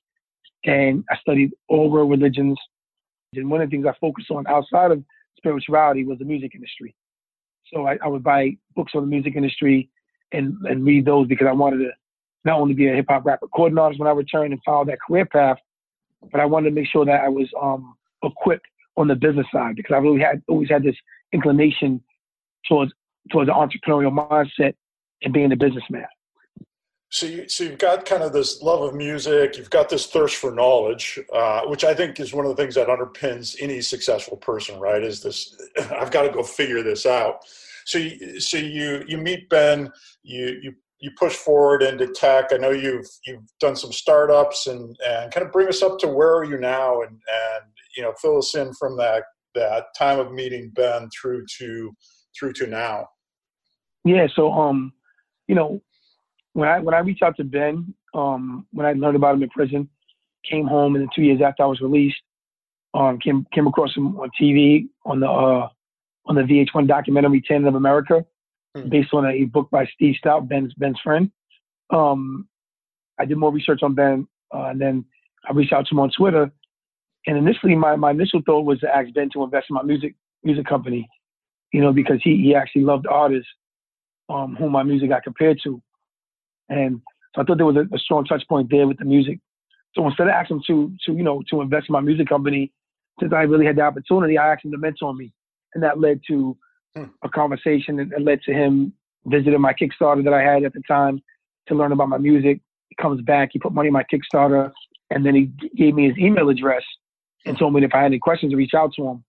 and 0.64 1.04
I 1.10 1.16
studied 1.18 1.52
all 1.68 1.90
world 1.90 2.10
religions. 2.10 2.58
And 3.34 3.50
one 3.50 3.60
of 3.60 3.68
the 3.68 3.76
things 3.76 3.86
I 3.86 3.94
focused 4.00 4.30
on 4.30 4.46
outside 4.46 4.90
of 4.90 5.04
spirituality 5.36 6.04
was 6.04 6.18
the 6.18 6.24
music 6.24 6.52
industry. 6.54 6.94
So 7.72 7.86
I, 7.86 7.98
I 8.02 8.08
would 8.08 8.22
buy 8.22 8.56
books 8.74 8.92
on 8.94 9.02
the 9.02 9.08
music 9.08 9.34
industry, 9.36 9.90
and, 10.32 10.56
and 10.66 10.84
read 10.84 11.04
those 11.04 11.26
because 11.28 11.46
I 11.46 11.52
wanted 11.52 11.78
to 11.78 11.90
not 12.44 12.60
only 12.60 12.74
be 12.74 12.88
a 12.88 12.94
hip 12.94 13.06
hop 13.08 13.24
rap 13.24 13.40
recording 13.42 13.78
artist 13.78 14.00
when 14.00 14.08
I 14.08 14.12
returned 14.12 14.52
and 14.52 14.62
follow 14.64 14.84
that 14.84 14.98
career 15.06 15.26
path, 15.26 15.58
but 16.30 16.40
I 16.40 16.44
wanted 16.44 16.70
to 16.70 16.74
make 16.74 16.88
sure 16.88 17.04
that 17.04 17.22
I 17.22 17.28
was 17.28 17.48
um, 17.60 17.96
equipped 18.22 18.66
on 18.96 19.08
the 19.08 19.14
business 19.14 19.46
side 19.52 19.76
because 19.76 19.94
I 19.94 19.98
really 19.98 20.20
had 20.20 20.42
always 20.48 20.68
had 20.68 20.82
this 20.82 20.96
inclination 21.32 22.02
towards 22.68 22.92
towards 23.30 23.48
the 23.48 23.54
entrepreneurial 23.54 24.12
mindset 24.12 24.74
and 25.22 25.32
being 25.32 25.50
a 25.52 25.56
businessman. 25.56 26.06
So, 27.10 27.26
you, 27.26 27.48
so 27.48 27.64
you've 27.64 27.78
got 27.78 28.04
kind 28.04 28.22
of 28.22 28.32
this 28.32 28.62
love 28.62 28.82
of 28.82 28.94
music, 28.94 29.56
you've 29.56 29.70
got 29.70 29.88
this 29.88 30.06
thirst 30.06 30.36
for 30.36 30.50
knowledge, 30.50 31.18
uh, 31.32 31.62
which 31.66 31.84
I 31.84 31.94
think 31.94 32.18
is 32.18 32.34
one 32.34 32.44
of 32.44 32.54
the 32.54 32.60
things 32.60 32.74
that 32.74 32.88
underpins 32.88 33.56
any 33.60 33.80
successful 33.80 34.36
person, 34.36 34.80
right? 34.80 35.02
Is 35.02 35.22
this, 35.22 35.56
I've 35.92 36.10
got 36.10 36.22
to 36.22 36.30
go 36.30 36.42
figure 36.42 36.82
this 36.82 37.06
out. 37.06 37.44
So, 37.84 37.98
you, 37.98 38.40
so 38.40 38.56
you 38.56 39.04
you 39.06 39.16
meet 39.16 39.48
Ben, 39.48 39.92
you 40.24 40.58
you 40.60 40.72
you 40.98 41.12
push 41.16 41.34
forward 41.34 41.82
into 41.82 42.08
tech. 42.08 42.46
I 42.52 42.56
know 42.56 42.70
you've 42.70 43.06
you've 43.26 43.44
done 43.60 43.76
some 43.76 43.92
startups 43.92 44.66
and 44.66 44.96
and 45.06 45.32
kind 45.32 45.46
of 45.46 45.52
bring 45.52 45.68
us 45.68 45.82
up 45.82 45.98
to 46.00 46.08
where 46.08 46.34
are 46.34 46.44
you 46.44 46.58
now 46.58 47.02
and 47.02 47.12
and 47.12 47.64
you 47.96 48.02
know 48.02 48.12
fill 48.20 48.38
us 48.38 48.56
in 48.56 48.72
from 48.74 48.96
that 48.96 49.22
that 49.54 49.84
time 49.96 50.18
of 50.18 50.32
meeting 50.32 50.72
Ben 50.74 51.08
through 51.10 51.46
to 51.58 51.94
through 52.38 52.54
to 52.54 52.66
now. 52.66 53.06
Yeah. 54.04 54.26
So 54.34 54.52
um, 54.52 54.92
you 55.46 55.54
know, 55.54 55.80
when 56.56 56.70
I 56.70 56.78
when 56.78 56.94
I 56.94 57.00
reached 57.00 57.22
out 57.22 57.36
to 57.36 57.44
Ben, 57.44 57.94
um, 58.14 58.66
when 58.72 58.86
I 58.86 58.94
learned 58.94 59.16
about 59.16 59.34
him 59.34 59.42
in 59.42 59.50
prison, 59.50 59.90
came 60.50 60.66
home 60.66 60.94
and 60.94 61.02
then 61.02 61.10
two 61.14 61.20
years 61.20 61.42
after 61.44 61.62
I 61.62 61.66
was 61.66 61.82
released, 61.82 62.16
um, 62.94 63.18
came 63.18 63.46
came 63.52 63.66
across 63.66 63.94
him 63.94 64.18
on 64.18 64.30
TV 64.40 64.88
on 65.04 65.20
the 65.20 65.28
uh 65.28 65.68
on 66.24 66.34
the 66.34 66.40
VH1 66.40 66.88
documentary 66.88 67.42
Tanning 67.46 67.68
of 67.68 67.74
America, 67.74 68.24
mm. 68.74 68.88
based 68.88 69.12
on 69.12 69.26
a 69.26 69.44
book 69.44 69.68
by 69.70 69.84
Steve 69.94 70.14
Stoute, 70.18 70.48
Ben's 70.48 70.72
Ben's 70.78 70.98
friend. 71.04 71.30
Um, 71.90 72.48
I 73.18 73.26
did 73.26 73.36
more 73.36 73.52
research 73.52 73.82
on 73.82 73.94
Ben, 73.94 74.26
uh, 74.54 74.68
and 74.68 74.80
then 74.80 75.04
I 75.46 75.52
reached 75.52 75.74
out 75.74 75.86
to 75.86 75.94
him 75.94 76.00
on 76.00 76.10
Twitter. 76.10 76.50
And 77.26 77.36
initially, 77.36 77.74
my, 77.74 77.96
my 77.96 78.12
initial 78.12 78.40
thought 78.46 78.64
was 78.64 78.80
to 78.80 78.88
ask 78.88 79.12
Ben 79.12 79.28
to 79.34 79.42
invest 79.42 79.66
in 79.68 79.74
my 79.74 79.82
music 79.82 80.14
music 80.42 80.64
company, 80.64 81.06
you 81.72 81.82
know, 81.82 81.92
because 81.92 82.20
he 82.24 82.42
he 82.42 82.54
actually 82.54 82.82
loved 82.82 83.06
artists 83.06 83.50
um, 84.30 84.56
whom 84.56 84.72
my 84.72 84.82
music 84.82 85.10
got 85.10 85.22
compared 85.22 85.60
to. 85.64 85.82
And 86.68 87.00
So 87.34 87.42
I 87.42 87.44
thought 87.44 87.56
there 87.56 87.66
was 87.66 87.76
a, 87.76 87.94
a 87.94 87.98
strong 87.98 88.24
touch 88.24 88.46
point 88.48 88.68
there 88.70 88.86
with 88.86 88.98
the 88.98 89.04
music. 89.04 89.40
So 89.94 90.06
instead 90.06 90.28
of 90.28 90.34
asking 90.34 90.58
him 90.58 90.62
to 90.66 90.92
to 91.06 91.12
you 91.16 91.22
know 91.22 91.42
to 91.50 91.60
invest 91.60 91.88
in 91.88 91.94
my 91.94 92.00
music 92.00 92.28
company, 92.28 92.72
since 93.20 93.32
I 93.32 93.42
really 93.42 93.66
had 93.66 93.76
the 93.76 93.82
opportunity, 93.82 94.36
I 94.36 94.52
asked 94.52 94.64
him 94.64 94.72
to 94.72 94.78
mentor 94.78 95.14
me, 95.14 95.32
and 95.74 95.82
that 95.82 96.00
led 96.00 96.20
to 96.28 96.56
hmm. 96.94 97.04
a 97.22 97.28
conversation 97.28 97.98
and, 98.00 98.12
led 98.24 98.42
to 98.42 98.52
him 98.52 98.92
visiting 99.24 99.60
my 99.60 99.72
Kickstarter 99.72 100.22
that 100.24 100.34
I 100.34 100.42
had 100.42 100.64
at 100.64 100.72
the 100.72 100.82
time 100.86 101.22
to 101.68 101.74
learn 101.74 101.92
about 101.92 102.08
my 102.08 102.18
music. 102.18 102.60
He 102.88 102.96
comes 103.00 103.20
back, 103.22 103.50
he 103.52 103.58
put 103.58 103.72
money 103.72 103.88
in 103.88 103.92
my 103.92 104.04
Kickstarter, 104.04 104.70
and 105.10 105.24
then 105.24 105.34
he 105.34 105.50
gave 105.76 105.94
me 105.94 106.08
his 106.08 106.18
email 106.18 106.48
address 106.48 106.84
and 107.44 107.58
told 107.58 107.74
me 107.74 107.84
if 107.84 107.94
I 107.94 107.98
had 107.98 108.06
any 108.06 108.18
questions 108.18 108.52
to 108.52 108.56
reach 108.56 108.74
out 108.74 108.92
to 108.96 109.08
him. 109.08 109.24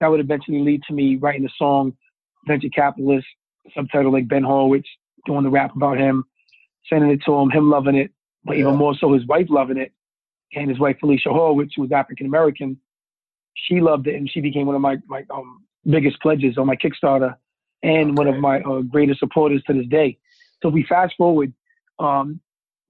That 0.00 0.08
would 0.08 0.20
eventually 0.20 0.60
lead 0.60 0.82
to 0.88 0.94
me 0.94 1.16
writing 1.16 1.42
the 1.42 1.50
song 1.56 1.96
Venture 2.46 2.68
Capitalist, 2.68 3.26
subtitle 3.74 4.12
like 4.12 4.28
Ben 4.28 4.42
Horowitz, 4.42 4.88
doing 5.26 5.42
the 5.42 5.50
rap 5.50 5.74
about 5.74 5.98
him, 5.98 6.24
sending 6.88 7.10
it 7.10 7.20
to 7.26 7.34
him, 7.34 7.50
him 7.50 7.70
loving 7.70 7.96
it, 7.96 8.10
but 8.44 8.56
yeah. 8.56 8.62
even 8.62 8.76
more 8.76 8.94
so 8.94 9.12
his 9.12 9.26
wife 9.26 9.46
loving 9.48 9.78
it, 9.78 9.92
and 10.54 10.70
his 10.70 10.78
wife 10.78 10.96
Felicia 11.00 11.30
Hall, 11.30 11.54
which 11.54 11.74
was 11.76 11.92
African 11.92 12.26
American, 12.26 12.78
she 13.54 13.80
loved 13.80 14.06
it, 14.06 14.14
and 14.14 14.30
she 14.30 14.40
became 14.40 14.66
one 14.66 14.76
of 14.76 14.80
my 14.80 14.96
my 15.06 15.24
um, 15.30 15.64
biggest 15.84 16.20
pledges 16.20 16.58
on 16.58 16.66
my 16.66 16.76
Kickstarter, 16.76 17.36
and 17.82 18.10
okay. 18.10 18.12
one 18.12 18.28
of 18.28 18.36
my 18.36 18.60
uh, 18.60 18.80
greatest 18.82 19.20
supporters 19.20 19.62
to 19.66 19.74
this 19.74 19.86
day. 19.86 20.18
So 20.62 20.68
we 20.68 20.84
fast 20.84 21.14
forward, 21.16 21.52
um, 21.98 22.40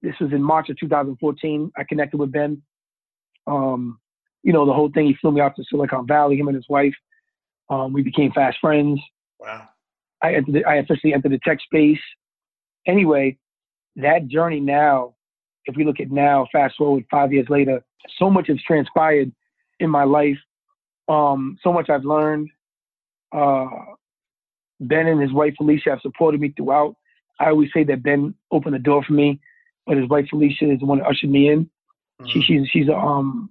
this 0.01 0.15
was 0.19 0.31
in 0.31 0.41
March 0.41 0.69
of 0.69 0.77
2014. 0.79 1.71
I 1.77 1.83
connected 1.83 2.17
with 2.17 2.31
Ben. 2.31 2.61
Um, 3.47 3.99
you 4.43 4.53
know, 4.53 4.65
the 4.65 4.73
whole 4.73 4.89
thing. 4.89 5.07
He 5.07 5.15
flew 5.15 5.31
me 5.31 5.41
out 5.41 5.55
to 5.57 5.63
Silicon 5.69 6.07
Valley. 6.07 6.37
Him 6.37 6.47
and 6.47 6.55
his 6.55 6.67
wife. 6.69 6.95
Um, 7.69 7.93
we 7.93 8.01
became 8.01 8.31
fast 8.31 8.57
friends. 8.61 8.99
Wow. 9.39 9.67
I 10.21 10.35
entered. 10.35 10.63
I 10.65 10.75
officially 10.75 11.13
entered 11.13 11.31
the 11.31 11.39
tech 11.43 11.59
space. 11.61 11.99
Anyway, 12.87 13.37
that 14.01 14.27
journey 14.27 14.59
now, 14.59 15.15
if 15.65 15.75
we 15.75 15.85
look 15.85 15.99
at 15.99 16.11
now, 16.11 16.47
fast 16.51 16.75
forward 16.77 17.05
five 17.09 17.31
years 17.31 17.47
later, 17.49 17.83
so 18.17 18.29
much 18.29 18.47
has 18.47 18.61
transpired 18.65 19.31
in 19.79 19.89
my 19.89 20.03
life. 20.03 20.37
Um, 21.07 21.57
so 21.63 21.73
much 21.73 21.89
I've 21.89 22.05
learned. 22.05 22.49
Uh, 23.31 23.67
ben 24.79 25.07
and 25.07 25.21
his 25.21 25.33
wife 25.33 25.53
Felicia 25.57 25.91
have 25.91 26.01
supported 26.01 26.41
me 26.41 26.53
throughout. 26.55 26.95
I 27.39 27.49
always 27.49 27.69
say 27.73 27.83
that 27.85 28.03
Ben 28.03 28.33
opened 28.51 28.75
the 28.75 28.79
door 28.79 29.03
for 29.03 29.13
me, 29.13 29.39
but 29.85 29.97
his 29.97 30.09
wife 30.09 30.27
Felicia 30.29 30.71
is 30.71 30.79
the 30.79 30.85
one 30.85 30.99
that 30.99 31.07
ushered 31.07 31.29
me 31.29 31.49
in. 31.49 31.69
Mm-hmm. 32.21 32.27
She, 32.27 32.41
she's 32.41 32.67
she's 32.69 32.87
a 32.89 32.95
um 32.95 33.49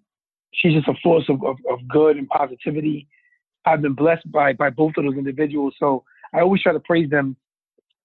she's 0.52 0.74
just 0.74 0.88
a 0.88 0.94
force 1.02 1.24
of, 1.28 1.42
of, 1.44 1.56
of 1.70 1.86
good 1.88 2.16
and 2.16 2.28
positivity. 2.28 3.08
I've 3.64 3.82
been 3.82 3.94
blessed 3.94 4.30
by 4.30 4.52
by 4.52 4.70
both 4.70 4.94
of 4.96 5.04
those 5.04 5.16
individuals, 5.16 5.74
so 5.78 6.04
I 6.32 6.40
always 6.40 6.62
try 6.62 6.72
to 6.72 6.80
praise 6.80 7.08
them 7.08 7.36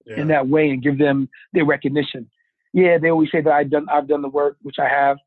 yeah. 0.06 0.22
in 0.22 0.28
that 0.30 0.48
way 0.48 0.70
and 0.70 0.82
give 0.82 0.98
them 0.98 1.30
their 1.54 1.66
recognition. 1.66 2.30
Yeah, 2.74 2.98
they 2.98 3.12
always 3.12 3.30
say 3.32 3.42
that 3.42 3.54
I've 3.54 3.70
done 3.70 3.88
I've 3.90 4.08
done 4.08 4.22
the 4.24 4.30
work, 4.30 4.58
which 4.64 4.78
I 4.80 4.90
have, 4.90 5.18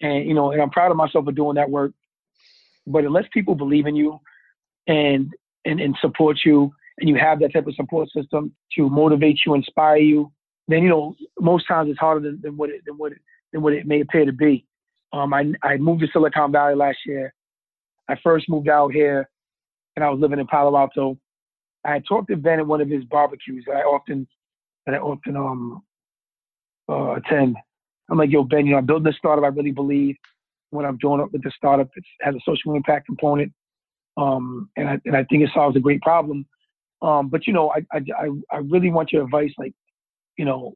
and 0.00 0.26
you 0.26 0.34
know, 0.34 0.52
and 0.52 0.60
I'm 0.60 0.70
proud 0.70 0.90
of 0.90 0.96
myself 0.96 1.26
for 1.26 1.32
doing 1.32 1.56
that 1.56 1.70
work. 1.70 1.92
But 2.86 3.04
unless 3.04 3.26
people 3.32 3.54
believe 3.54 3.86
in 3.86 3.94
you 3.94 4.20
and 4.86 5.32
and, 5.66 5.80
and 5.80 5.96
support 6.00 6.38
you, 6.44 6.72
and 6.98 7.08
you 7.08 7.16
have 7.16 7.40
that 7.40 7.52
type 7.52 7.66
of 7.66 7.74
support 7.74 8.10
system 8.10 8.54
to 8.76 8.88
motivate 8.88 9.40
you, 9.44 9.54
inspire 9.54 9.98
you, 9.98 10.32
then 10.66 10.82
you 10.82 10.88
know 10.88 11.14
most 11.38 11.68
times 11.68 11.90
it's 11.90 11.98
harder 12.00 12.20
than, 12.20 12.40
than 12.42 12.56
what 12.56 12.70
it 12.70 12.82
than 12.86 12.96
what 12.96 13.12
it, 13.12 13.18
than 13.52 13.60
what 13.60 13.74
it 13.74 13.86
may 13.86 14.00
appear 14.00 14.24
to 14.24 14.32
be. 14.32 14.64
Um, 15.12 15.34
I 15.34 15.52
I 15.62 15.76
moved 15.76 16.00
to 16.00 16.08
Silicon 16.10 16.52
Valley 16.52 16.74
last 16.74 16.98
year. 17.04 17.34
I 18.08 18.16
first 18.22 18.48
moved 18.48 18.68
out 18.68 18.92
here, 18.94 19.28
and 19.94 20.04
I 20.04 20.08
was 20.08 20.20
living 20.20 20.38
in 20.38 20.46
Palo 20.46 20.74
Alto. 20.76 21.18
I 21.84 22.00
talked 22.00 22.28
to 22.28 22.36
Ben 22.36 22.60
at 22.60 22.66
one 22.66 22.80
of 22.80 22.88
his 22.88 23.04
barbecues 23.04 23.64
that 23.66 23.76
I 23.76 23.82
often 23.82 24.26
that 24.86 24.94
I 24.94 24.98
often 24.98 25.36
um 25.36 25.82
uh, 26.88 27.12
attend. 27.12 27.56
I'm 28.10 28.18
like, 28.18 28.30
yo, 28.30 28.44
Ben, 28.44 28.66
you 28.66 28.72
know, 28.72 28.78
I'm 28.78 28.86
building 28.86 29.04
this 29.04 29.16
startup. 29.16 29.44
I 29.44 29.48
really 29.48 29.70
believe 29.70 30.16
when 30.70 30.84
I'm 30.84 30.98
joining 31.00 31.24
up 31.24 31.32
with 31.32 31.42
the 31.42 31.52
startup, 31.56 31.88
it 31.94 32.04
has 32.20 32.34
a 32.34 32.40
social 32.44 32.74
impact 32.74 33.06
component, 33.06 33.52
um, 34.16 34.70
and 34.76 34.88
I 34.88 35.00
and 35.04 35.16
I 35.16 35.24
think 35.24 35.42
it 35.42 35.50
solves 35.54 35.76
a 35.76 35.80
great 35.80 36.02
problem. 36.02 36.46
Um, 37.00 37.28
but 37.28 37.46
you 37.46 37.52
know, 37.52 37.70
I, 37.70 37.84
I 37.92 38.28
I 38.50 38.56
really 38.58 38.90
want 38.90 39.12
your 39.12 39.24
advice. 39.24 39.52
Like, 39.58 39.72
you 40.36 40.44
know, 40.44 40.74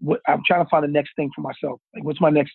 what 0.00 0.20
I'm 0.26 0.42
trying 0.46 0.64
to 0.64 0.68
find 0.68 0.84
the 0.84 0.88
next 0.88 1.14
thing 1.16 1.30
for 1.34 1.40
myself. 1.40 1.80
Like, 1.94 2.04
what's 2.04 2.20
my 2.20 2.30
next 2.30 2.52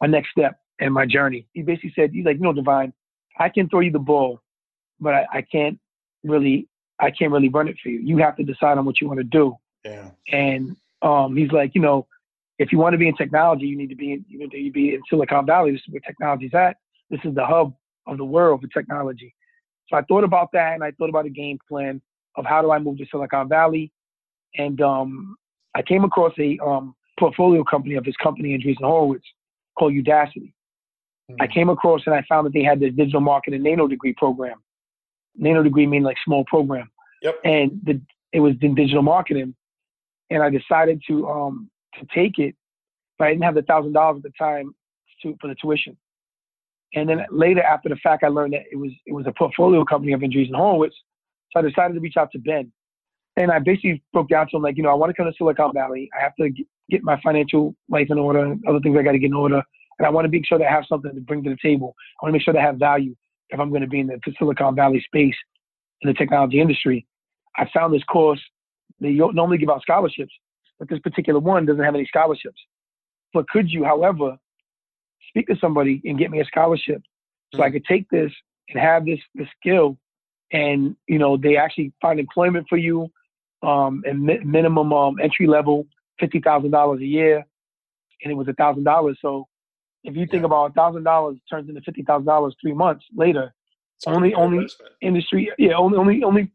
my 0.00 0.08
next 0.08 0.30
step 0.30 0.58
in 0.80 0.92
my 0.92 1.06
journey? 1.06 1.46
He 1.52 1.62
basically 1.62 1.92
said, 1.94 2.10
he's 2.12 2.24
like, 2.24 2.36
you 2.36 2.42
know, 2.42 2.52
Divine, 2.52 2.92
I 3.38 3.48
can 3.48 3.68
throw 3.68 3.80
you 3.80 3.92
the 3.92 3.98
ball, 3.98 4.40
but 5.00 5.14
I, 5.14 5.26
I 5.32 5.42
can't 5.42 5.78
really 6.22 6.68
I 6.98 7.10
can't 7.10 7.32
really 7.32 7.48
run 7.48 7.68
it 7.68 7.76
for 7.82 7.88
you. 7.88 8.00
You 8.00 8.18
have 8.18 8.36
to 8.36 8.44
decide 8.44 8.78
on 8.78 8.84
what 8.84 9.00
you 9.00 9.08
want 9.08 9.18
to 9.18 9.24
do. 9.24 9.56
Yeah. 9.84 10.10
And 10.30 10.76
um, 11.02 11.36
he's 11.36 11.50
like, 11.50 11.74
you 11.74 11.80
know, 11.80 12.06
if 12.58 12.72
you 12.72 12.78
want 12.78 12.92
to 12.94 12.98
be 12.98 13.08
in 13.08 13.16
technology, 13.16 13.66
you 13.66 13.76
need 13.76 13.88
to 13.88 13.96
be 13.96 14.12
in, 14.12 14.24
you 14.28 14.38
need 14.38 14.50
to 14.50 14.70
be 14.70 14.94
in 14.94 15.02
Silicon 15.08 15.46
Valley. 15.46 15.72
This 15.72 15.80
is 15.80 15.92
where 15.92 16.00
technology's 16.00 16.54
at. 16.54 16.76
This 17.10 17.20
is 17.24 17.34
the 17.34 17.44
hub 17.44 17.74
of 18.06 18.18
the 18.18 18.24
world 18.24 18.60
for 18.60 18.68
technology. 18.68 19.34
So 19.88 19.96
I 19.96 20.02
thought 20.02 20.24
about 20.24 20.50
that, 20.52 20.74
and 20.74 20.84
I 20.84 20.92
thought 20.92 21.08
about 21.08 21.26
a 21.26 21.30
game 21.30 21.58
plan 21.68 22.00
of 22.36 22.44
how 22.44 22.62
do 22.62 22.70
I 22.70 22.78
move 22.78 22.98
to 22.98 23.06
Silicon 23.10 23.48
Valley, 23.48 23.92
and 24.56 24.80
um, 24.80 25.36
I 25.74 25.82
came 25.82 26.04
across 26.04 26.32
a 26.38 26.58
um, 26.64 26.94
portfolio 27.18 27.64
company 27.64 27.94
of 27.96 28.04
his 28.04 28.16
company 28.16 28.56
Andreessen 28.56 28.84
Horowitz 28.84 29.24
called 29.78 29.92
Udacity. 29.92 30.52
Mm-hmm. 31.30 31.42
I 31.42 31.46
came 31.46 31.68
across 31.68 32.02
and 32.06 32.14
I 32.14 32.22
found 32.28 32.46
that 32.46 32.52
they 32.52 32.62
had 32.62 32.80
this 32.80 32.92
digital 32.94 33.20
marketing 33.20 33.62
nano 33.62 33.86
degree 33.86 34.14
program. 34.14 34.62
Nano 35.36 35.62
degree 35.62 35.86
mean 35.86 36.02
like 36.02 36.16
small 36.24 36.44
program. 36.44 36.90
Yep. 37.22 37.40
And 37.44 37.80
the, 37.82 38.00
it 38.32 38.40
was 38.40 38.54
in 38.60 38.74
digital 38.74 39.02
marketing, 39.02 39.54
and 40.30 40.42
I 40.42 40.50
decided 40.50 41.02
to 41.08 41.28
um, 41.28 41.70
to 42.00 42.06
take 42.14 42.38
it, 42.38 42.54
but 43.18 43.26
I 43.26 43.30
didn't 43.30 43.44
have 43.44 43.54
the 43.54 43.62
thousand 43.62 43.92
dollars 43.92 44.18
at 44.18 44.22
the 44.24 44.32
time 44.38 44.74
to, 45.22 45.36
for 45.40 45.48
the 45.48 45.54
tuition. 45.54 45.96
And 46.94 47.08
then 47.08 47.26
later, 47.30 47.62
after 47.62 47.88
the 47.88 47.96
fact, 47.96 48.22
I 48.22 48.28
learned 48.28 48.54
that 48.54 48.62
it 48.70 48.76
was 48.76 48.90
it 49.06 49.12
was 49.12 49.26
a 49.26 49.32
portfolio 49.32 49.84
company 49.84 50.12
of 50.12 50.20
Andreessen 50.20 50.54
Horowitz. 50.54 50.96
So 51.52 51.60
I 51.60 51.62
decided 51.62 51.94
to 51.94 52.00
reach 52.00 52.16
out 52.16 52.30
to 52.32 52.38
Ben, 52.38 52.72
and 53.36 53.50
I 53.50 53.58
basically 53.58 54.02
broke 54.12 54.28
down 54.28 54.48
to 54.50 54.56
him 54.56 54.62
like, 54.62 54.76
you 54.76 54.82
know, 54.82 54.90
I 54.90 54.94
want 54.94 55.10
to 55.10 55.14
come 55.14 55.26
to 55.26 55.36
Silicon 55.36 55.72
Valley. 55.74 56.08
I 56.16 56.22
have 56.22 56.34
to 56.36 56.50
get 56.90 57.02
my 57.02 57.20
financial 57.22 57.74
life 57.88 58.08
in 58.10 58.18
order, 58.18 58.40
and 58.40 58.64
other 58.68 58.80
things 58.80 58.96
I 58.98 59.02
got 59.02 59.12
to 59.12 59.18
get 59.18 59.26
in 59.26 59.34
order, 59.34 59.62
and 59.98 60.06
I 60.06 60.10
want 60.10 60.24
to 60.24 60.30
make 60.30 60.46
sure 60.46 60.58
that 60.58 60.68
I 60.68 60.70
have 60.70 60.84
something 60.88 61.12
to 61.14 61.20
bring 61.20 61.42
to 61.44 61.50
the 61.50 61.56
table. 61.62 61.94
I 62.20 62.24
want 62.24 62.32
to 62.32 62.38
make 62.38 62.42
sure 62.42 62.54
that 62.54 62.60
I 62.60 62.66
have 62.66 62.76
value 62.76 63.14
if 63.50 63.58
I'm 63.60 63.70
going 63.70 63.82
to 63.82 63.88
be 63.88 64.00
in 64.00 64.06
the 64.06 64.18
Silicon 64.38 64.74
Valley 64.74 65.02
space 65.04 65.36
in 66.02 66.08
the 66.08 66.14
technology 66.14 66.60
industry. 66.60 67.06
I 67.56 67.68
found 67.72 67.94
this 67.94 68.04
course. 68.04 68.40
They 69.00 69.12
normally 69.12 69.58
give 69.58 69.70
out 69.70 69.82
scholarships, 69.82 70.32
but 70.78 70.88
this 70.88 70.98
particular 71.00 71.40
one 71.40 71.66
doesn't 71.66 71.84
have 71.84 71.94
any 71.94 72.06
scholarships. 72.06 72.60
But 73.32 73.48
could 73.48 73.70
you, 73.70 73.84
however, 73.84 74.36
speak 75.28 75.46
to 75.48 75.56
somebody 75.60 76.00
and 76.04 76.18
get 76.18 76.30
me 76.30 76.40
a 76.40 76.44
scholarship 76.44 77.02
so 77.54 77.62
I 77.62 77.70
could 77.70 77.84
take 77.84 78.08
this 78.10 78.32
and 78.68 78.80
have 78.80 79.04
this 79.04 79.20
this 79.34 79.48
skill, 79.60 79.98
and 80.52 80.96
you 81.06 81.18
know 81.18 81.36
they 81.36 81.56
actually 81.56 81.92
find 82.00 82.18
employment 82.18 82.66
for 82.68 82.76
you, 82.76 83.08
um, 83.62 84.02
and 84.06 84.22
mi- 84.22 84.40
minimum 84.44 84.92
um, 84.92 85.16
entry 85.22 85.46
level 85.46 85.86
fifty 86.18 86.40
thousand 86.40 86.70
dollars 86.70 87.00
a 87.00 87.06
year, 87.06 87.44
and 88.22 88.32
it 88.32 88.34
was 88.34 88.48
a 88.48 88.54
thousand 88.54 88.84
dollars. 88.84 89.18
So 89.20 89.46
if 90.02 90.16
you 90.16 90.26
think 90.26 90.42
yeah. 90.42 90.46
about 90.46 90.70
a 90.70 90.74
thousand 90.74 91.04
dollars 91.04 91.38
turns 91.50 91.68
into 91.68 91.80
fifty 91.82 92.02
thousand 92.02 92.26
dollars 92.26 92.54
three 92.60 92.74
months 92.74 93.04
later, 93.14 93.52
it's 93.96 94.06
only 94.06 94.34
only 94.34 94.58
investment. 94.58 94.92
industry 95.00 95.50
yeah 95.58 95.74
only 95.74 95.98
only 95.98 96.22
only 96.22 96.50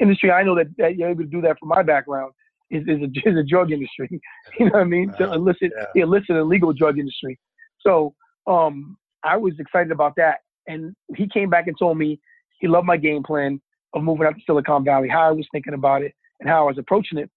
industry 0.00 0.30
I 0.30 0.42
know 0.42 0.56
that, 0.56 0.66
that 0.78 0.96
you're 0.96 1.10
able 1.10 1.22
to 1.22 1.28
do 1.28 1.40
that 1.42 1.58
from 1.58 1.68
my 1.68 1.82
background 1.82 2.32
is, 2.72 2.82
is, 2.88 3.02
a, 3.02 3.28
is 3.28 3.38
a 3.38 3.44
drug 3.44 3.70
industry. 3.70 4.08
you 4.58 4.66
know 4.66 4.72
what 4.72 4.80
I 4.80 4.84
mean? 4.84 5.12
The 5.18 5.32
illicit, 5.32 5.72
yeah. 5.76 5.84
the 5.94 6.00
illicit 6.00 6.30
and 6.30 6.48
legal 6.48 6.72
drug 6.72 6.98
industry. 6.98 7.38
So 7.80 8.14
um, 8.46 8.96
I 9.22 9.36
was 9.36 9.54
excited 9.58 9.92
about 9.92 10.14
that. 10.16 10.38
And 10.66 10.94
he 11.16 11.28
came 11.28 11.50
back 11.50 11.66
and 11.66 11.76
told 11.78 11.98
me 11.98 12.20
he 12.60 12.68
loved 12.68 12.86
my 12.86 12.96
game 12.96 13.22
plan 13.22 13.60
of 13.94 14.02
moving 14.02 14.26
out 14.26 14.34
to 14.34 14.40
Silicon 14.46 14.84
Valley, 14.84 15.08
how 15.08 15.28
I 15.28 15.32
was 15.32 15.46
thinking 15.52 15.74
about 15.74 16.02
it 16.02 16.14
and 16.40 16.48
how 16.48 16.64
I 16.64 16.66
was 16.68 16.78
approaching 16.78 17.18
it. 17.18 17.30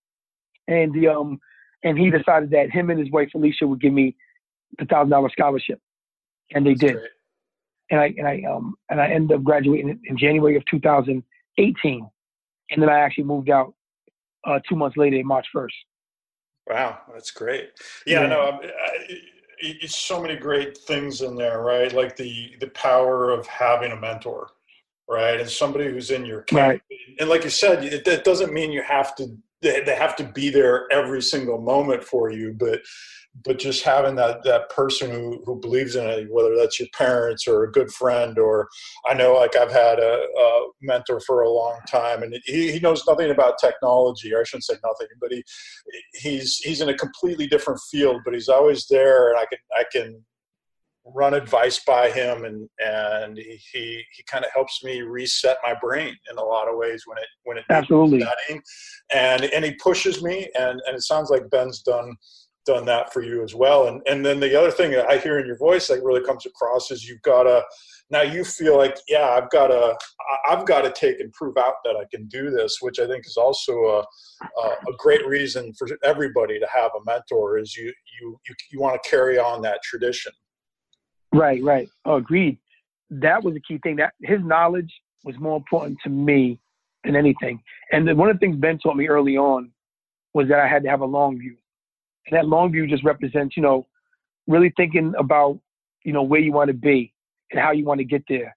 And 0.67 0.93
the 0.93 1.07
um 1.07 1.39
and 1.83 1.97
he 1.97 2.09
decided 2.09 2.51
that 2.51 2.71
him 2.71 2.89
and 2.89 2.99
his 2.99 3.11
wife 3.11 3.29
Felicia 3.31 3.67
would 3.67 3.81
give 3.81 3.93
me 3.93 4.15
the 4.77 4.85
thousand 4.85 5.09
dollar 5.09 5.29
scholarship. 5.29 5.79
And 6.53 6.65
they 6.65 6.71
That's 6.71 6.81
did. 6.81 6.93
Great. 6.93 7.09
And 7.91 7.99
I 7.99 8.13
and 8.17 8.27
I 8.27 8.43
um 8.49 8.75
and 8.89 9.01
I 9.01 9.07
ended 9.07 9.37
up 9.37 9.43
graduating 9.43 9.99
in 10.05 10.17
January 10.17 10.55
of 10.55 10.63
2018 10.69 12.09
and 12.71 12.81
then 12.81 12.89
I 12.89 12.99
actually 12.99 13.25
moved 13.25 13.49
out 13.49 13.73
uh, 14.45 14.59
two 14.67 14.75
months 14.75 14.97
later, 14.97 15.21
March 15.23 15.47
first. 15.51 15.75
Wow, 16.67 16.99
that's 17.13 17.31
great. 17.31 17.69
Yeah, 18.07 18.21
yeah. 18.21 18.27
no, 18.27 18.59
it's 19.59 19.95
so 19.95 20.21
many 20.21 20.35
great 20.35 20.77
things 20.77 21.21
in 21.21 21.35
there, 21.35 21.61
right? 21.61 21.93
Like 21.93 22.15
the 22.15 22.55
the 22.59 22.67
power 22.69 23.31
of 23.31 23.45
having 23.47 23.91
a 23.91 23.99
mentor, 23.99 24.49
right, 25.07 25.39
and 25.39 25.49
somebody 25.49 25.85
who's 25.85 26.11
in 26.11 26.25
your 26.25 26.41
camp. 26.41 26.81
Right. 26.89 26.99
And 27.19 27.29
like 27.29 27.43
you 27.43 27.49
said, 27.49 27.83
it, 27.83 28.07
it 28.07 28.23
doesn't 28.23 28.51
mean 28.51 28.71
you 28.71 28.81
have 28.81 29.15
to 29.17 29.37
they, 29.61 29.81
they 29.81 29.95
have 29.95 30.15
to 30.17 30.23
be 30.23 30.49
there 30.49 30.87
every 30.91 31.21
single 31.21 31.59
moment 31.59 32.03
for 32.03 32.31
you 32.31 32.53
but 32.57 32.81
but 33.43 33.59
just 33.59 33.83
having 33.83 34.15
that 34.15 34.43
that 34.43 34.69
person 34.69 35.11
who 35.11 35.41
who 35.45 35.59
believes 35.59 35.95
in 35.95 36.05
it 36.05 36.27
whether 36.31 36.55
that's 36.55 36.79
your 36.79 36.87
parents 36.93 37.47
or 37.47 37.63
a 37.63 37.71
good 37.71 37.91
friend 37.91 38.39
or 38.39 38.67
i 39.09 39.13
know 39.13 39.33
like 39.33 39.55
i've 39.55 39.71
had 39.71 39.99
a, 39.99 40.25
a 40.37 40.67
mentor 40.81 41.19
for 41.19 41.41
a 41.41 41.49
long 41.49 41.79
time 41.89 42.23
and 42.23 42.37
he, 42.45 42.71
he 42.71 42.79
knows 42.79 43.05
nothing 43.07 43.31
about 43.31 43.57
technology 43.59 44.33
or 44.33 44.39
i 44.39 44.43
shouldn't 44.43 44.63
say 44.63 44.75
nothing 44.83 45.07
but 45.19 45.31
he 45.31 45.43
he's 46.13 46.57
he's 46.57 46.81
in 46.81 46.89
a 46.89 46.97
completely 46.97 47.47
different 47.47 47.79
field 47.91 48.21
but 48.23 48.33
he's 48.33 48.49
always 48.49 48.85
there 48.87 49.29
and 49.29 49.39
i 49.39 49.45
can 49.45 49.59
i 49.77 49.83
can 49.91 50.23
run 51.13 51.33
advice 51.33 51.81
by 51.85 52.09
him 52.09 52.45
and 52.45 52.67
and 52.79 53.37
he 53.37 53.59
he, 53.71 54.03
he 54.11 54.23
kind 54.23 54.43
of 54.43 54.51
helps 54.53 54.83
me 54.83 55.01
reset 55.01 55.57
my 55.63 55.75
brain 55.79 56.15
in 56.31 56.37
a 56.37 56.43
lot 56.43 56.67
of 56.67 56.77
ways 56.77 57.03
when 57.05 57.17
it 57.17 57.27
when 57.43 57.57
it 57.57 57.63
absolutely. 57.69 58.21
studying. 58.21 58.61
and 59.13 59.43
and 59.45 59.63
he 59.63 59.71
pushes 59.75 60.23
me 60.23 60.49
and 60.57 60.81
and 60.87 60.95
it 60.95 61.01
sounds 61.01 61.29
like 61.29 61.49
ben's 61.49 61.81
done 61.81 62.15
done 62.65 62.85
that 62.85 63.13
for 63.13 63.21
you 63.21 63.43
as 63.43 63.53
well. 63.53 63.87
And 63.87 64.01
and 64.07 64.25
then 64.25 64.39
the 64.39 64.59
other 64.59 64.71
thing 64.71 64.95
i 65.07 65.17
hear 65.17 65.39
in 65.39 65.45
your 65.45 65.57
voice 65.57 65.87
that 65.87 66.03
really 66.03 66.23
comes 66.23 66.45
across 66.45 66.89
is 66.89 67.07
you've 67.07 67.21
got 67.21 67.43
to 67.43 67.63
now 68.09 68.21
you 68.21 68.43
feel 68.43 68.77
like 68.77 68.97
yeah 69.07 69.29
i've 69.29 69.49
got 69.49 69.67
to 69.67 69.95
i've 70.47 70.65
got 70.65 70.81
to 70.81 70.91
take 70.91 71.19
and 71.19 71.31
prove 71.33 71.57
out 71.57 71.75
that 71.83 71.95
i 71.95 72.03
can 72.11 72.27
do 72.27 72.49
this 72.49 72.77
which 72.81 72.99
i 72.99 73.07
think 73.07 73.25
is 73.25 73.37
also 73.37 73.73
a, 73.73 74.61
a 74.61 74.93
great 74.97 75.25
reason 75.27 75.73
for 75.77 75.87
everybody 76.03 76.59
to 76.59 76.67
have 76.71 76.91
a 76.95 77.03
mentor 77.05 77.57
is 77.57 77.75
you 77.75 77.91
you 78.19 78.39
you, 78.47 78.55
you 78.71 78.79
want 78.79 79.01
to 79.01 79.09
carry 79.09 79.37
on 79.39 79.61
that 79.61 79.81
tradition 79.83 80.31
Right, 81.35 81.61
right. 81.63 81.89
Oh, 82.05 82.15
agreed. 82.15 82.57
That 83.09 83.43
was 83.43 83.55
a 83.55 83.59
key 83.59 83.79
thing. 83.83 83.97
That 83.97 84.13
his 84.21 84.39
knowledge 84.41 84.91
was 85.23 85.35
more 85.39 85.57
important 85.57 85.97
to 86.03 86.09
me 86.09 86.59
than 87.03 87.15
anything. 87.15 87.61
And 87.91 88.07
the, 88.07 88.15
one 88.15 88.29
of 88.29 88.35
the 88.35 88.39
things 88.39 88.57
Ben 88.57 88.79
taught 88.79 88.95
me 88.95 89.07
early 89.07 89.37
on 89.37 89.71
was 90.33 90.47
that 90.49 90.59
I 90.59 90.67
had 90.67 90.83
to 90.83 90.89
have 90.89 91.01
a 91.01 91.05
long 91.05 91.37
view. 91.37 91.55
And 92.27 92.37
that 92.37 92.47
long 92.47 92.71
view 92.71 92.87
just 92.87 93.03
represents, 93.03 93.55
you 93.55 93.63
know, 93.63 93.85
really 94.47 94.73
thinking 94.75 95.13
about, 95.17 95.59
you 96.03 96.13
know, 96.13 96.23
where 96.23 96.39
you 96.39 96.51
want 96.51 96.69
to 96.69 96.73
be 96.73 97.13
and 97.51 97.59
how 97.59 97.71
you 97.71 97.85
want 97.85 97.99
to 97.99 98.05
get 98.05 98.23
there. 98.27 98.55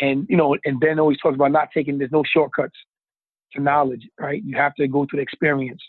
And, 0.00 0.26
you 0.28 0.36
know, 0.36 0.56
and 0.64 0.80
Ben 0.80 0.98
always 0.98 1.18
talks 1.18 1.34
about 1.34 1.52
not 1.52 1.68
taking, 1.72 1.98
there's 1.98 2.12
no 2.12 2.24
shortcuts 2.24 2.76
to 3.52 3.62
knowledge, 3.62 4.08
right? 4.18 4.42
You 4.44 4.56
have 4.56 4.74
to 4.76 4.88
go 4.88 5.06
through 5.08 5.18
the 5.18 5.22
experience. 5.22 5.82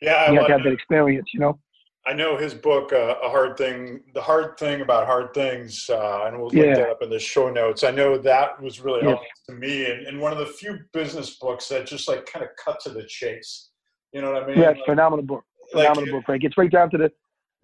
Yeah, 0.00 0.30
you 0.30 0.38
have 0.38 0.46
to 0.46 0.52
have 0.52 0.62
that 0.64 0.72
experience, 0.72 1.28
you 1.32 1.40
know? 1.40 1.58
I 2.06 2.12
know 2.12 2.36
his 2.36 2.54
book, 2.54 2.92
uh, 2.92 3.16
A 3.22 3.28
Hard 3.28 3.56
Thing, 3.56 4.00
The 4.14 4.22
Hard 4.22 4.56
Thing 4.58 4.80
About 4.80 5.06
Hard 5.06 5.34
Things, 5.34 5.90
uh, 5.90 6.24
and 6.26 6.38
we'll 6.38 6.50
link 6.50 6.76
that 6.76 6.88
up 6.88 7.02
in 7.02 7.10
the 7.10 7.18
show 7.18 7.50
notes. 7.50 7.82
I 7.82 7.90
know 7.90 8.16
that 8.16 8.62
was 8.62 8.80
really 8.80 9.00
yeah. 9.02 9.08
helpful 9.08 9.28
to 9.48 9.54
me 9.54 9.90
and, 9.90 10.06
and, 10.06 10.20
one 10.20 10.30
of 10.32 10.38
the 10.38 10.46
few 10.46 10.78
business 10.92 11.36
books 11.38 11.68
that 11.68 11.84
just 11.84 12.06
like 12.08 12.24
kind 12.26 12.44
of 12.44 12.50
cut 12.64 12.78
to 12.80 12.90
the 12.90 13.04
chase. 13.06 13.70
You 14.12 14.22
know 14.22 14.32
what 14.32 14.44
I 14.44 14.46
mean? 14.46 14.58
Yeah, 14.58 14.68
like, 14.68 14.84
phenomenal 14.86 15.24
book. 15.24 15.44
Phenomenal 15.72 16.04
like, 16.04 16.12
book, 16.12 16.28
right? 16.28 16.40
Gets 16.40 16.56
right 16.56 16.70
down 16.70 16.90
to 16.90 16.98
the 16.98 17.10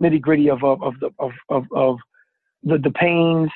nitty 0.02 0.20
gritty 0.20 0.50
of, 0.50 0.64
of, 0.64 0.82
of, 0.82 0.94
the, 0.98 1.10
of, 1.20 1.30
of, 1.48 1.64
of 1.72 1.98
the, 2.64 2.78
the 2.78 2.90
pains 2.90 3.48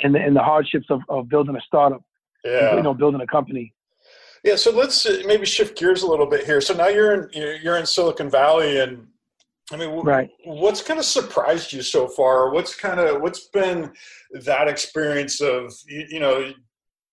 and 0.00 0.16
the, 0.16 0.18
and 0.18 0.34
the 0.34 0.42
hardships 0.42 0.86
of, 0.90 1.00
of 1.08 1.28
building 1.28 1.54
a 1.54 1.60
startup. 1.60 2.02
Yeah. 2.44 2.74
You 2.74 2.82
know, 2.82 2.92
building 2.92 3.20
a 3.20 3.26
company. 3.26 3.72
Yeah, 4.42 4.56
so 4.56 4.72
let's 4.72 5.06
uh, 5.06 5.22
maybe 5.26 5.46
shift 5.46 5.78
gears 5.78 6.02
a 6.02 6.06
little 6.06 6.26
bit 6.26 6.44
here. 6.44 6.60
So 6.60 6.74
now 6.74 6.88
you're 6.88 7.14
in 7.14 7.60
you're 7.62 7.76
in 7.76 7.86
Silicon 7.86 8.28
Valley, 8.28 8.78
and 8.78 9.06
I 9.72 9.76
mean, 9.76 9.90
right. 10.04 10.30
what's 10.44 10.82
kind 10.82 11.00
of 11.00 11.06
surprised 11.06 11.72
you 11.72 11.80
so 11.80 12.06
far? 12.06 12.52
What's 12.52 12.74
kind 12.74 13.00
of 13.00 13.22
what's 13.22 13.48
been 13.48 13.92
that 14.42 14.68
experience 14.68 15.40
of 15.40 15.72
you, 15.88 16.04
you, 16.10 16.20
know, 16.20 16.52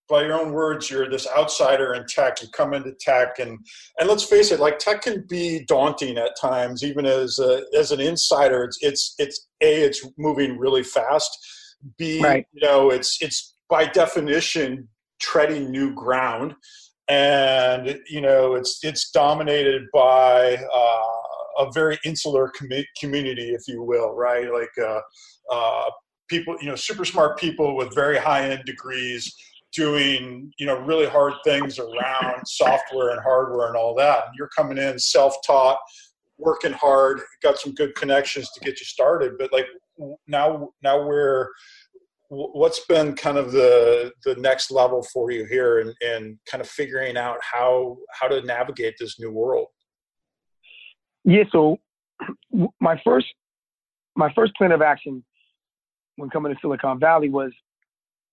by 0.09 0.23
your 0.25 0.33
own 0.33 0.51
words, 0.51 0.89
you're 0.89 1.09
this 1.09 1.27
outsider 1.35 1.93
in 1.93 2.05
tech. 2.07 2.41
You 2.41 2.49
come 2.49 2.73
into 2.73 2.91
tech, 2.99 3.39
and 3.39 3.57
and 3.97 4.09
let's 4.09 4.25
face 4.25 4.51
it, 4.51 4.59
like 4.59 4.79
tech 4.79 5.01
can 5.03 5.25
be 5.29 5.63
daunting 5.65 6.17
at 6.17 6.31
times. 6.39 6.83
Even 6.83 7.05
as 7.05 7.39
a, 7.39 7.63
as 7.77 7.93
an 7.93 8.01
insider, 8.01 8.65
it's 8.65 8.77
it's 8.81 9.15
it's 9.17 9.47
a 9.61 9.83
it's 9.85 10.05
moving 10.17 10.57
really 10.57 10.83
fast. 10.83 11.31
B, 11.97 12.21
right. 12.21 12.45
you 12.51 12.67
know, 12.67 12.89
it's 12.89 13.21
it's 13.21 13.55
by 13.69 13.85
definition 13.85 14.89
treading 15.21 15.71
new 15.71 15.93
ground, 15.93 16.53
and 17.07 17.97
you 18.09 18.19
know, 18.19 18.55
it's 18.55 18.79
it's 18.83 19.09
dominated 19.11 19.83
by. 19.93 20.57
Uh, 20.73 21.20
a 21.67 21.71
very 21.71 21.97
insular 22.05 22.49
com- 22.49 22.85
community, 22.99 23.49
if 23.53 23.61
you 23.67 23.83
will, 23.83 24.13
right? 24.13 24.51
Like 24.51 24.71
uh, 24.81 24.99
uh, 25.51 25.89
people, 26.27 26.55
you 26.61 26.67
know, 26.67 26.75
super 26.75 27.05
smart 27.05 27.37
people 27.37 27.75
with 27.75 27.93
very 27.95 28.17
high 28.17 28.49
end 28.49 28.63
degrees 28.65 29.33
doing, 29.73 30.51
you 30.57 30.65
know, 30.65 30.79
really 30.79 31.05
hard 31.07 31.33
things 31.43 31.79
around 31.79 32.41
software 32.45 33.11
and 33.11 33.21
hardware 33.21 33.67
and 33.67 33.77
all 33.77 33.95
that. 33.95 34.25
And 34.27 34.35
you're 34.37 34.49
coming 34.55 34.77
in 34.77 34.99
self 34.99 35.35
taught, 35.45 35.79
working 36.37 36.73
hard, 36.73 37.21
got 37.41 37.57
some 37.57 37.73
good 37.73 37.95
connections 37.95 38.49
to 38.51 38.59
get 38.61 38.79
you 38.79 38.85
started. 38.85 39.33
But 39.37 39.53
like 39.53 39.67
now, 40.27 40.69
now 40.83 41.05
we're 41.05 41.49
what's 42.33 42.85
been 42.85 43.13
kind 43.13 43.37
of 43.37 43.51
the 43.51 44.09
the 44.23 44.35
next 44.35 44.71
level 44.71 45.03
for 45.03 45.31
you 45.31 45.43
here 45.45 45.79
and, 45.79 45.93
and 46.01 46.37
kind 46.49 46.61
of 46.61 46.69
figuring 46.69 47.17
out 47.17 47.37
how 47.41 47.97
how 48.17 48.27
to 48.29 48.41
navigate 48.43 48.95
this 48.97 49.19
new 49.19 49.31
world 49.31 49.67
yeah, 51.23 51.43
so 51.51 51.79
my 52.79 52.99
first 53.03 53.27
my 54.15 54.31
first 54.33 54.53
plan 54.55 54.71
of 54.71 54.81
action 54.81 55.23
when 56.17 56.29
coming 56.29 56.53
to 56.53 56.59
Silicon 56.61 56.99
Valley 56.99 57.29
was 57.29 57.51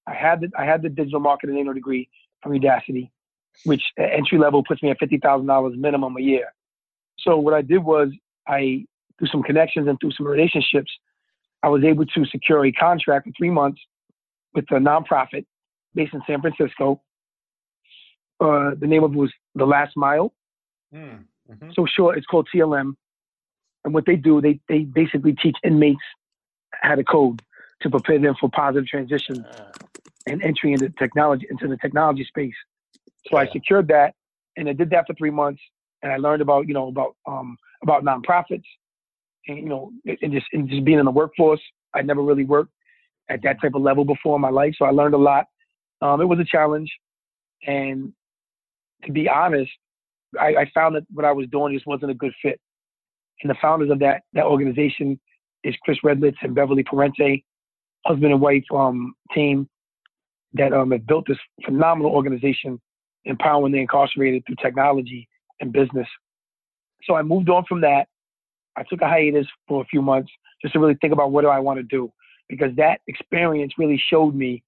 I 0.07 0.15
had 0.15 0.41
the 0.41 0.51
I 0.59 0.65
had 0.65 0.83
the 0.83 0.89
digital 0.89 1.21
marketing 1.21 1.57
nano 1.57 1.73
degree 1.73 2.09
from 2.43 2.53
Udacity, 2.53 3.11
which 3.65 3.83
entry 3.99 4.39
level 4.39 4.63
puts 4.63 4.83
me 4.83 4.91
at 4.91 4.99
fifty 4.99 5.19
thousand 5.19 5.47
dollars 5.47 5.75
minimum 5.77 6.17
a 6.17 6.21
year. 6.21 6.53
So 7.19 7.37
what 7.37 7.55
I 7.55 7.63
did 7.63 7.85
was 7.85 8.09
I 8.47 8.87
through 9.19 9.29
some 9.29 9.43
connections 9.43 9.89
and 9.89 9.99
through 10.01 10.13
some 10.13 10.27
relationships, 10.27 10.91
I 11.63 11.69
was 11.69 11.85
able 11.85 12.07
to 12.07 12.25
secure 12.27 12.65
a 12.65 12.73
contract 12.73 13.27
for 13.27 13.33
three 13.37 13.51
months 13.51 13.81
with 14.55 14.65
a 14.71 14.75
nonprofit 14.75 15.45
based 15.95 16.15
in 16.15 16.23
San 16.27 16.41
Francisco. 16.41 17.03
Uh, 18.41 18.71
the 18.79 18.87
name 18.87 19.03
of 19.03 19.13
it 19.13 19.17
was 19.17 19.33
The 19.57 19.67
Last 19.67 19.97
Mile. 19.97 20.33
Mm. 20.95 21.25
Mm-hmm. 21.51 21.71
So 21.75 21.87
sure, 21.87 22.17
it's 22.17 22.27
called 22.27 22.49
TLM. 22.55 22.95
And 23.85 23.95
what 23.95 24.07
they 24.07 24.17
do, 24.17 24.41
they, 24.41 24.61
they 24.69 24.81
basically 24.81 25.35
teach 25.35 25.57
inmates 25.65 26.03
how 26.73 26.95
to 26.95 27.05
code 27.05 27.43
to 27.81 27.91
prepare 27.91 28.19
them 28.19 28.35
for 28.41 28.51
positive 28.51 28.87
transition 28.87 29.45
uh. 29.45 29.71
and 30.27 30.43
entry 30.43 30.73
into 30.73 30.91
technology 30.91 31.47
into 31.51 31.69
the 31.69 31.77
technology 31.77 32.25
space. 32.25 32.55
So 33.31 33.37
yeah. 33.37 33.49
I 33.49 33.53
secured 33.53 33.89
that 33.89 34.15
and 34.57 34.69
I 34.69 34.73
did 34.73 34.91
that 34.91 35.07
for 35.07 35.15
three 35.15 35.31
months 35.31 35.63
and 36.03 36.13
I 36.13 36.17
learned 36.17 36.43
about, 36.43 36.69
you 36.69 36.75
know, 36.75 36.89
about 36.89 37.17
um 37.27 37.57
about 37.83 38.05
nonprofits 38.05 38.65
and 39.47 39.59
you 39.59 39.69
know 39.69 39.93
and 40.05 40.33
just 40.33 40.47
and 40.53 40.69
just 40.69 40.85
being 40.85 40.99
in 40.99 41.05
the 41.05 41.11
workforce. 41.11 41.61
I 41.95 42.03
never 42.03 42.23
really 42.23 42.45
worked 42.45 42.73
at 43.29 43.43
that 43.43 43.61
type 43.61 43.75
of 43.75 43.83
level 43.83 44.05
before 44.05 44.37
in 44.37 44.43
my 44.43 44.51
life. 44.51 44.75
So 44.77 44.85
I 44.85 44.91
learned 44.91 45.15
a 45.15 45.19
lot. 45.19 45.47
Um, 46.01 46.21
it 46.21 46.27
was 46.27 46.39
a 46.39 46.45
challenge. 46.45 46.91
And 47.67 48.13
to 49.05 49.13
be 49.13 49.29
honest, 49.29 49.71
I, 50.41 50.55
I 50.63 50.71
found 50.75 50.95
that 50.97 51.05
what 51.11 51.25
I 51.25 51.33
was 51.33 51.47
doing 51.51 51.75
just 51.75 51.87
wasn't 51.87 52.11
a 52.11 52.15
good 52.15 52.33
fit. 52.43 52.61
And 53.43 53.51
the 53.51 53.57
founders 53.63 53.91
of 53.91 53.99
that 54.01 54.23
that 54.33 54.45
organization 54.45 55.19
is 55.65 55.75
Chris 55.83 55.99
Redlitz 56.05 56.37
and 56.43 56.55
Beverly 56.55 56.85
Parente, 56.85 57.45
husband 58.05 58.33
and 58.33 58.41
wife 58.41 58.65
um, 58.75 59.15
team 59.35 59.69
that 60.55 60.73
um, 60.73 60.91
have 60.91 61.07
built 61.07 61.27
this 61.27 61.39
phenomenal 61.65 62.13
organization, 62.13 62.81
empowering 63.25 63.73
the 63.73 63.81
incarcerated 63.81 64.43
through 64.47 64.57
technology 64.63 65.29
and 65.61 65.73
business. 65.73 66.09
So 67.05 67.15
I 67.15 67.23
moved 67.23 67.49
on 67.49 67.65
from 67.69 67.81
that. 67.83 68.09
I 68.77 68.83
took 68.89 69.03
a 69.03 69.09
hiatus 69.09 69.47
for 69.67 69.83
a 69.83 69.85
few 69.87 70.03
months 70.03 70.31
just 70.63 70.75
to 70.75 70.81
really 70.81 70.97
think 71.01 71.13
about 71.13 71.33
what 71.33 71.43
do 71.43 71.49
I 71.49 71.59
want 71.59 71.79
to 71.79 71.85
do, 71.85 72.13
because 72.49 72.75
that 72.77 73.01
experience 73.07 73.75
really 73.79 74.03
showed 74.11 74.35
me 74.35 74.63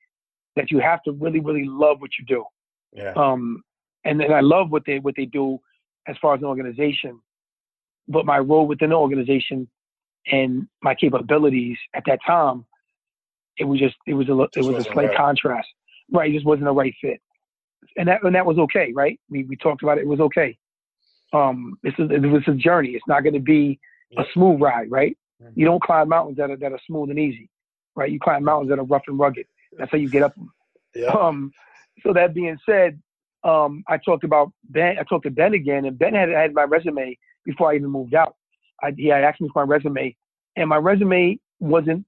that 0.57 0.71
you 0.71 0.81
have 0.81 1.03
to 1.05 1.13
really, 1.13 1.41
really 1.41 1.65
love 1.65 2.01
what 2.01 2.11
you 2.19 2.25
do. 2.27 2.45
Yeah. 2.93 3.13
Um, 3.17 3.63
and 4.05 4.21
then 4.21 4.33
I 4.33 4.41
love 4.41 4.71
what 4.71 4.85
they 4.87 4.99
what 4.99 5.15
they 5.17 5.27
do 5.27 5.59
as 6.07 6.17
far 6.21 6.35
as 6.35 6.41
an 6.41 6.47
organization. 6.47 7.21
But 8.09 8.27
my 8.27 8.39
role 8.39 8.67
within 8.67 8.91
the 8.91 8.97
organization 8.97 9.69
and 10.31 10.67
my 10.83 10.95
capabilities 10.95 11.77
at 11.95 12.03
that 12.07 12.19
time, 12.27 12.65
it 13.57 13.65
was 13.65 13.79
just 13.79 13.97
it 14.07 14.15
was 14.15 14.29
a 14.29 14.41
it 14.59 14.65
was 14.65 14.87
a 14.87 14.91
slight 14.93 15.09
right. 15.09 15.17
contrast. 15.17 15.69
Right, 16.13 16.31
it 16.31 16.35
just 16.35 16.47
wasn't 16.47 16.65
the 16.65 16.73
right 16.73 16.95
fit, 17.01 17.21
and 17.97 18.09
that 18.09 18.23
and 18.23 18.35
that 18.35 18.47
was 18.47 18.59
okay. 18.59 18.93
Right, 18.95 19.21
we 19.29 19.45
we 19.45 19.57
talked 19.57 19.83
about 19.83 19.99
it. 19.99 20.03
It 20.03 20.09
was 20.09 20.21
okay. 20.21 20.59
Um, 21.33 21.79
this 21.83 21.95
is 21.99 22.11
it 22.11 22.23
was 22.23 22.43
a 22.49 22.55
journey. 22.55 22.91
It's 22.91 23.07
not 23.07 23.23
going 23.23 23.35
to 23.35 23.41
be 23.41 23.79
a 24.19 24.25
smooth 24.35 24.61
ride. 24.61 24.91
Right, 24.91 25.17
mm-hmm. 25.41 25.53
you 25.55 25.67
don't 25.67 25.83
climb 25.83 26.09
mountains 26.09 26.39
that 26.39 26.51
are 26.51 26.57
that 26.57 26.73
are 26.73 26.81
smooth 26.87 27.11
and 27.11 27.19
easy. 27.19 27.49
Right, 27.95 28.11
you 28.11 28.19
climb 28.19 28.43
mountains 28.43 28.71
that 28.71 28.79
are 28.79 28.85
rough 28.85 29.03
and 29.07 29.19
rugged. 29.19 29.47
That's 29.79 29.91
how 29.93 29.99
you 29.99 30.09
get 30.09 30.23
up 30.23 30.35
them. 30.35 30.53
Yeah. 30.95 31.11
Um, 31.11 31.53
so 32.03 32.13
that 32.13 32.35
being 32.35 32.59
said, 32.67 33.01
um, 33.45 33.85
I 33.89 33.97
talked 33.99 34.25
about 34.25 34.53
Ben. 34.69 34.97
I 34.99 35.03
talked 35.05 35.25
to 35.25 35.31
Ben 35.31 35.55
again, 35.55 35.85
and 35.85 35.99
Ben 35.99 36.15
had 36.15 36.29
had 36.29 36.53
my 36.53 36.65
resume 36.65 37.19
before 37.45 37.71
I 37.71 37.77
even 37.77 37.91
moved 37.91 38.15
out. 38.15 38.37
I, 38.83 38.93
he 38.97 39.09
had 39.09 39.25
asked 39.25 39.41
me 39.41 39.49
for 39.53 39.65
my 39.65 39.75
resume, 39.75 40.17
and 40.57 40.69
my 40.69 40.77
resume 40.77 41.39
wasn't 41.59 42.05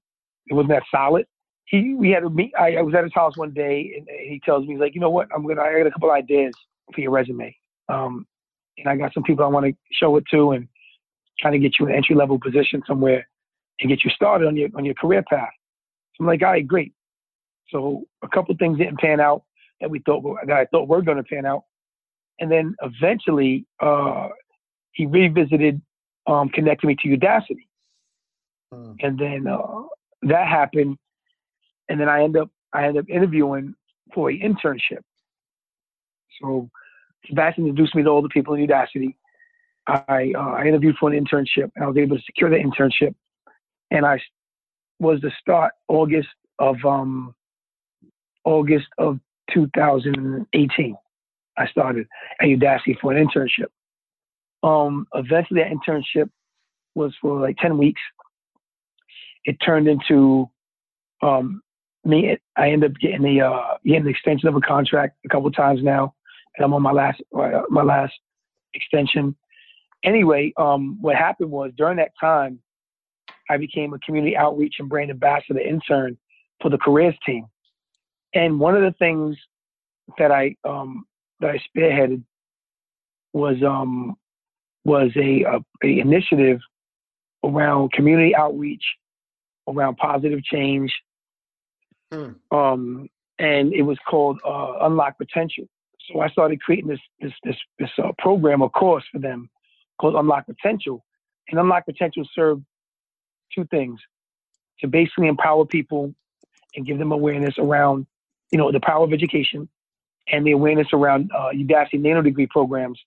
it 0.47 0.53
wasn't 0.53 0.69
that 0.69 0.83
solid. 0.91 1.25
He 1.65 1.93
we 1.93 2.09
had 2.09 2.23
a 2.23 2.29
meet. 2.29 2.51
I, 2.59 2.75
I 2.75 2.81
was 2.81 2.93
at 2.93 3.03
his 3.03 3.13
house 3.13 3.35
one 3.35 3.51
day, 3.51 3.93
and 3.97 4.07
he 4.07 4.41
tells 4.43 4.65
me 4.65 4.73
he's 4.73 4.79
like, 4.79 4.95
you 4.95 5.01
know 5.01 5.09
what? 5.09 5.27
I'm 5.33 5.47
gonna 5.47 5.61
I 5.61 5.77
got 5.77 5.87
a 5.87 5.91
couple 5.91 6.11
ideas 6.11 6.55
for 6.93 7.01
your 7.01 7.11
resume. 7.11 7.55
Um, 7.89 8.27
and 8.77 8.87
I 8.87 8.95
got 8.95 9.13
some 9.13 9.23
people 9.23 9.45
I 9.45 9.49
want 9.49 9.65
to 9.65 9.73
show 9.91 10.15
it 10.17 10.25
to, 10.31 10.51
and 10.51 10.67
kind 11.41 11.55
of 11.55 11.61
get 11.61 11.79
you 11.79 11.87
an 11.87 11.93
entry 11.93 12.15
level 12.15 12.39
position 12.39 12.83
somewhere 12.87 13.27
and 13.79 13.89
get 13.89 14.03
you 14.03 14.11
started 14.11 14.47
on 14.47 14.55
your 14.55 14.69
on 14.75 14.85
your 14.85 14.95
career 14.95 15.23
path. 15.27 15.49
So 16.15 16.23
I'm 16.23 16.27
like, 16.27 16.41
all 16.43 16.51
right, 16.51 16.67
great. 16.67 16.93
So 17.69 18.03
a 18.21 18.27
couple 18.27 18.55
things 18.57 18.77
didn't 18.77 18.99
pan 18.99 19.19
out 19.19 19.43
that 19.83 19.89
we 19.89 19.99
thought 19.99 20.23
that 20.47 20.55
I 20.55 20.65
thought 20.65 20.87
were 20.87 21.01
going 21.01 21.17
to 21.17 21.23
pan 21.23 21.45
out, 21.45 21.65
and 22.39 22.49
then 22.49 22.73
eventually 22.81 23.65
uh, 23.81 24.29
he 24.93 25.05
revisited 25.05 25.81
um, 26.25 26.47
connecting 26.47 26.87
me 26.87 26.95
to 27.03 27.09
Udacity, 27.09 27.67
hmm. 28.71 28.93
and 29.01 29.19
then 29.19 29.45
uh, 29.45 29.83
that 30.21 30.47
happened, 30.47 30.97
and 31.89 31.99
then 31.99 32.07
I 32.07 32.23
end 32.23 32.37
up 32.37 32.49
I 32.71 32.87
end 32.87 32.97
up 32.97 33.09
interviewing 33.09 33.75
for 34.13 34.29
an 34.29 34.39
internship. 34.39 35.01
So 36.41 36.69
Sebastian 37.27 37.67
introduced 37.67 37.93
me 37.93 38.03
to 38.03 38.09
all 38.09 38.21
the 38.21 38.29
people 38.29 38.53
in 38.53 38.65
Udacity. 38.65 39.15
I 39.85 40.31
uh, 40.33 40.39
I 40.39 40.65
interviewed 40.65 40.95
for 40.97 41.11
an 41.11 41.25
internship, 41.25 41.71
and 41.75 41.83
I 41.83 41.87
was 41.87 41.97
able 41.97 42.15
to 42.15 42.23
secure 42.23 42.49
the 42.49 42.55
internship, 42.55 43.13
and 43.91 44.05
I 44.05 44.21
was 45.01 45.19
to 45.19 45.29
start 45.41 45.73
August 45.89 46.29
of 46.59 46.77
um 46.85 47.35
August 48.45 48.87
of 48.97 49.19
2018. 49.53 50.95
I 51.57 51.67
started 51.67 52.07
at 52.39 52.47
Udacity 52.47 52.99
for 52.99 53.13
an 53.13 53.27
internship. 53.27 53.67
Um, 54.63 55.07
eventually, 55.13 55.61
that 55.61 55.71
internship 55.71 56.29
was 56.95 57.13
for 57.21 57.39
like 57.39 57.57
10 57.57 57.77
weeks. 57.77 58.01
It 59.45 59.57
turned 59.63 59.87
into 59.87 60.49
um, 61.21 61.61
me. 62.05 62.37
I 62.55 62.69
ended 62.69 62.91
up 62.91 62.97
getting 62.97 63.23
the 63.23 63.41
uh, 63.41 63.77
getting 63.85 64.05
the 64.05 64.09
extension 64.09 64.47
of 64.47 64.55
a 64.55 64.61
contract 64.61 65.17
a 65.25 65.29
couple 65.29 65.51
times 65.51 65.81
now, 65.83 66.13
and 66.55 66.65
I'm 66.65 66.73
on 66.73 66.81
my 66.81 66.91
last 66.91 67.21
uh, 67.37 67.63
my 67.69 67.83
last 67.83 68.13
extension. 68.73 69.35
Anyway, 70.03 70.53
um, 70.57 70.97
what 71.01 71.15
happened 71.15 71.51
was 71.51 71.71
during 71.77 71.97
that 71.97 72.11
time, 72.19 72.59
I 73.49 73.57
became 73.57 73.93
a 73.93 73.99
community 73.99 74.35
outreach 74.35 74.75
and 74.79 74.89
brand 74.89 75.11
ambassador 75.11 75.59
intern 75.59 76.17
for 76.61 76.69
the 76.69 76.77
careers 76.77 77.15
team. 77.25 77.45
And 78.33 78.59
one 78.59 78.75
of 78.75 78.81
the 78.81 78.95
things 78.97 79.37
that 80.17 80.31
I 80.31 80.55
um, 80.63 81.05
that 81.39 81.51
I 81.51 81.61
spearheaded 81.69 82.23
was 83.33 83.61
um, 83.63 84.15
was 84.85 85.11
a, 85.15 85.43
a, 85.43 85.59
a 85.83 85.99
initiative 85.99 86.59
around 87.43 87.91
community 87.91 88.35
outreach, 88.35 88.83
around 89.67 89.97
positive 89.97 90.43
change, 90.43 90.93
hmm. 92.11 92.31
um, 92.51 93.09
and 93.39 93.73
it 93.73 93.81
was 93.83 93.97
called 94.09 94.39
uh, 94.45 94.73
Unlock 94.81 95.17
Potential. 95.17 95.65
So 96.11 96.19
I 96.19 96.29
started 96.29 96.61
creating 96.61 96.89
this 96.89 96.99
this 97.21 97.33
this 97.43 97.55
this 97.79 97.89
uh, 97.97 98.11
program, 98.17 98.61
of 98.61 98.71
course, 98.71 99.03
for 99.11 99.19
them 99.19 99.49
called 99.99 100.15
Unlock 100.15 100.45
Potential, 100.45 101.03
and 101.49 101.59
Unlock 101.59 101.85
Potential 101.85 102.27
served 102.33 102.63
two 103.53 103.65
things: 103.65 103.99
to 104.79 104.87
basically 104.87 105.27
empower 105.27 105.65
people 105.65 106.13
and 106.75 106.85
give 106.85 106.97
them 106.97 107.11
awareness 107.11 107.55
around, 107.57 108.05
you 108.53 108.59
know, 108.59 108.71
the 108.71 108.79
power 108.79 109.03
of 109.03 109.11
education 109.11 109.67
and 110.31 110.45
the 110.45 110.51
awareness 110.51 110.87
around 110.93 111.31
uh, 111.35 111.49
Udacity 111.53 111.99
nano 111.99 112.21
degree 112.21 112.47
programs. 112.47 112.99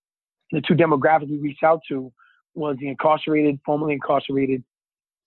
And 0.50 0.60
the 0.60 0.66
two 0.66 0.74
demographics 0.74 1.30
we 1.30 1.38
reached 1.38 1.62
out 1.62 1.80
to 1.88 2.12
was 2.54 2.76
the 2.80 2.88
incarcerated, 2.88 3.60
formerly 3.64 3.94
incarcerated, 3.94 4.64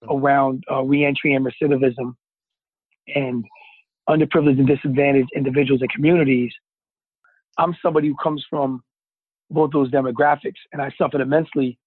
mm-hmm. 0.03 0.17
around 0.17 0.65
uh, 0.69 0.81
reentry 0.81 1.33
and 1.33 1.45
recidivism, 1.45 2.15
and 3.15 3.45
underprivileged 4.09 4.59
and 4.59 4.67
disadvantaged 4.67 5.29
individuals 5.33 5.81
and 5.81 5.89
communities. 5.89 6.51
I'm 7.57 7.75
somebody 7.81 8.09
who 8.09 8.15
comes 8.21 8.45
from 8.49 8.83
both 9.49 9.71
those 9.71 9.89
demographics, 9.89 10.59
and 10.73 10.81
I 10.81 10.91
suffered 10.97 11.21
immensely. 11.21 11.79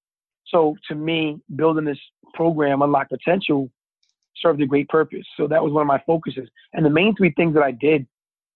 So 0.47 0.75
to 0.89 0.95
me, 0.95 1.39
building 1.55 1.85
this 1.85 2.01
program, 2.33 2.81
Unlock 2.81 3.11
Potential, 3.11 3.71
served 4.37 4.63
a 4.63 4.67
great 4.67 4.89
purpose. 4.89 5.27
So 5.37 5.47
that 5.49 5.63
was 5.63 5.73
one 5.73 5.83
of 5.83 5.87
my 5.87 6.03
focuses. 6.07 6.49
And 6.73 6.85
the 6.85 6.91
main 6.91 7.15
three 7.15 7.33
things 7.37 7.53
that 7.55 7.63
I 7.63 7.73
did 7.73 8.07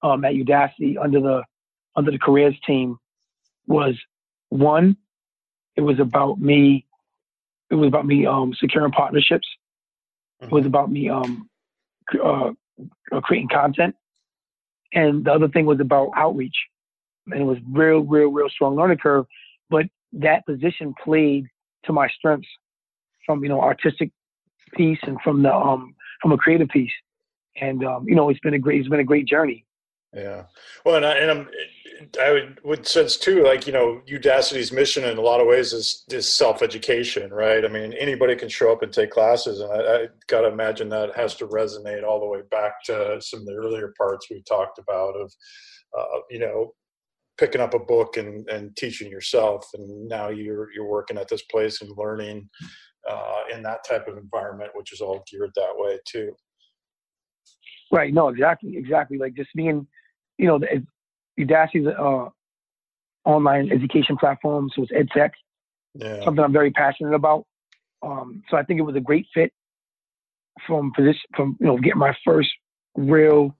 um, 0.07 0.25
at 0.25 0.35
Udacity 0.35 0.97
under 1.03 1.21
the 1.21 1.43
under 1.95 2.11
the 2.11 2.19
careers 2.19 2.55
team 2.67 2.99
was 3.67 3.95
one, 4.51 4.97
it 5.77 5.81
was 5.81 5.99
about 5.99 6.39
me. 6.41 6.87
It 7.71 7.75
was 7.75 7.89
about 7.89 8.07
me 8.07 8.27
um, 8.27 8.55
securing 8.59 8.93
partnerships. 8.93 9.47
Mm-hmm. 10.43 10.47
It 10.47 10.53
was 10.53 10.61
mm-hmm. 10.63 10.69
about 10.69 10.91
me 10.91 11.09
um, 11.09 11.49
uh, 12.23 12.51
uh, 13.13 13.21
creating 13.23 13.49
content, 13.49 13.95
and 14.93 15.25
the 15.25 15.33
other 15.33 15.49
thing 15.49 15.67
was 15.67 15.81
about 15.81 16.11
outreach. 16.17 16.57
And 17.29 17.41
it 17.41 17.45
was 17.45 17.59
real, 17.73 18.01
real, 18.01 18.29
real 18.29 18.49
strong 18.49 18.77
learning 18.77 18.99
curve. 18.99 19.27
But 19.69 19.87
that 20.13 20.47
position 20.47 20.95
played 21.03 21.47
to 21.85 21.93
my 21.93 22.09
strengths 22.09 22.49
from 23.25 23.43
you 23.43 23.49
know 23.49 23.61
artistic 23.61 24.11
piece 24.75 24.99
and 25.03 25.21
from 25.23 25.43
the 25.43 25.53
um 25.53 25.95
from 26.23 26.33
a 26.33 26.37
creative 26.37 26.69
piece. 26.69 26.93
And 27.61 27.85
um, 27.85 28.05
you 28.09 28.15
know, 28.15 28.29
it's 28.29 28.41
been 28.41 28.55
a 28.55 28.59
great 28.59 28.81
it's 28.81 28.89
been 28.89 29.01
a 29.01 29.05
great 29.05 29.27
journey. 29.27 29.66
Yeah. 30.17 30.45
Well, 30.83 30.97
and, 30.97 31.05
I, 31.05 31.13
and 31.19 31.31
I'm, 31.31 31.49
I 32.23 32.33
would, 32.33 32.59
would 32.65 32.87
sense 32.87 33.19
too, 33.19 33.45
like, 33.45 33.67
you 33.67 33.73
know, 33.75 34.01
Udacity's 34.11 34.73
mission 34.73 35.05
in 35.05 35.19
a 35.19 35.21
lot 35.21 35.43
of 35.43 35.47
ways 35.47 35.75
is, 35.75 36.05
is 36.11 36.33
self-education, 36.33 37.31
right? 37.31 37.63
I 37.63 37.69
mean, 37.69 37.93
anybody 37.93 38.35
can 38.35 38.49
show 38.49 38.73
up 38.73 38.83
and 38.83 38.91
take 38.91 39.11
classes. 39.11 39.61
And 39.61 39.71
I, 39.71 39.77
I 39.77 40.07
got 40.27 40.41
to 40.41 40.49
imagine 40.49 40.89
that 40.89 41.15
has 41.17 41.35
to 41.37 41.47
resonate 41.49 42.03
all 42.03 42.19
the 42.19 42.27
way 42.27 42.41
back 42.51 42.83
to 42.87 43.21
some 43.21 43.41
of 43.41 43.47
the 43.47 43.53
earlier 43.53 43.93
parts 43.99 44.31
we 44.31 44.43
talked 44.49 44.79
about 44.79 45.17
of, 45.17 45.31
uh, 45.99 46.21
you 46.31 46.39
know, 46.39 46.73
picking 47.37 47.61
up 47.61 47.75
a 47.75 47.79
book 47.79 48.17
and, 48.17 48.49
and 48.49 48.75
teaching 48.79 49.11
yourself. 49.11 49.69
And 49.75 50.09
now 50.09 50.31
you're, 50.31 50.73
you're 50.73 50.89
working 50.89 51.19
at 51.19 51.29
this 51.29 51.43
place 51.43 51.83
and 51.83 51.91
learning 51.99 52.49
uh, 53.07 53.41
in 53.55 53.63
that 53.65 53.85
type 53.87 54.09
of 54.09 54.17
environment, 54.17 54.71
which 54.73 54.95
is 54.95 55.03
all 55.03 55.23
geared 55.31 55.53
that 55.57 55.75
way 55.75 55.99
too. 56.07 56.33
Right. 57.93 58.15
No, 58.15 58.29
exactly. 58.29 58.79
Exactly. 58.79 59.19
Like 59.19 59.35
just 59.35 59.51
being, 59.55 59.87
you 60.39 60.47
know, 60.47 60.59
the, 60.59 60.85
Udacity's 61.39 61.87
uh, 61.87 62.29
online 63.29 63.71
education 63.71 64.17
platform, 64.17 64.71
so 64.75 64.83
it's 64.83 64.93
EdTech. 64.93 65.31
Yeah. 65.95 66.25
Something 66.25 66.45
I'm 66.45 66.53
very 66.53 66.71
passionate 66.71 67.15
about. 67.15 67.47
Um, 68.03 68.43
so 68.51 68.57
I 68.57 68.63
think 68.63 68.79
it 68.79 68.85
was 68.85 68.97
a 68.97 69.01
great 69.01 69.27
fit 69.35 69.53
from 70.67 70.93
position, 70.95 71.21
from 71.35 71.57
you 71.61 71.67
know, 71.67 71.77
getting 71.77 71.99
my 71.99 72.17
first 72.25 72.49
real 72.97 73.55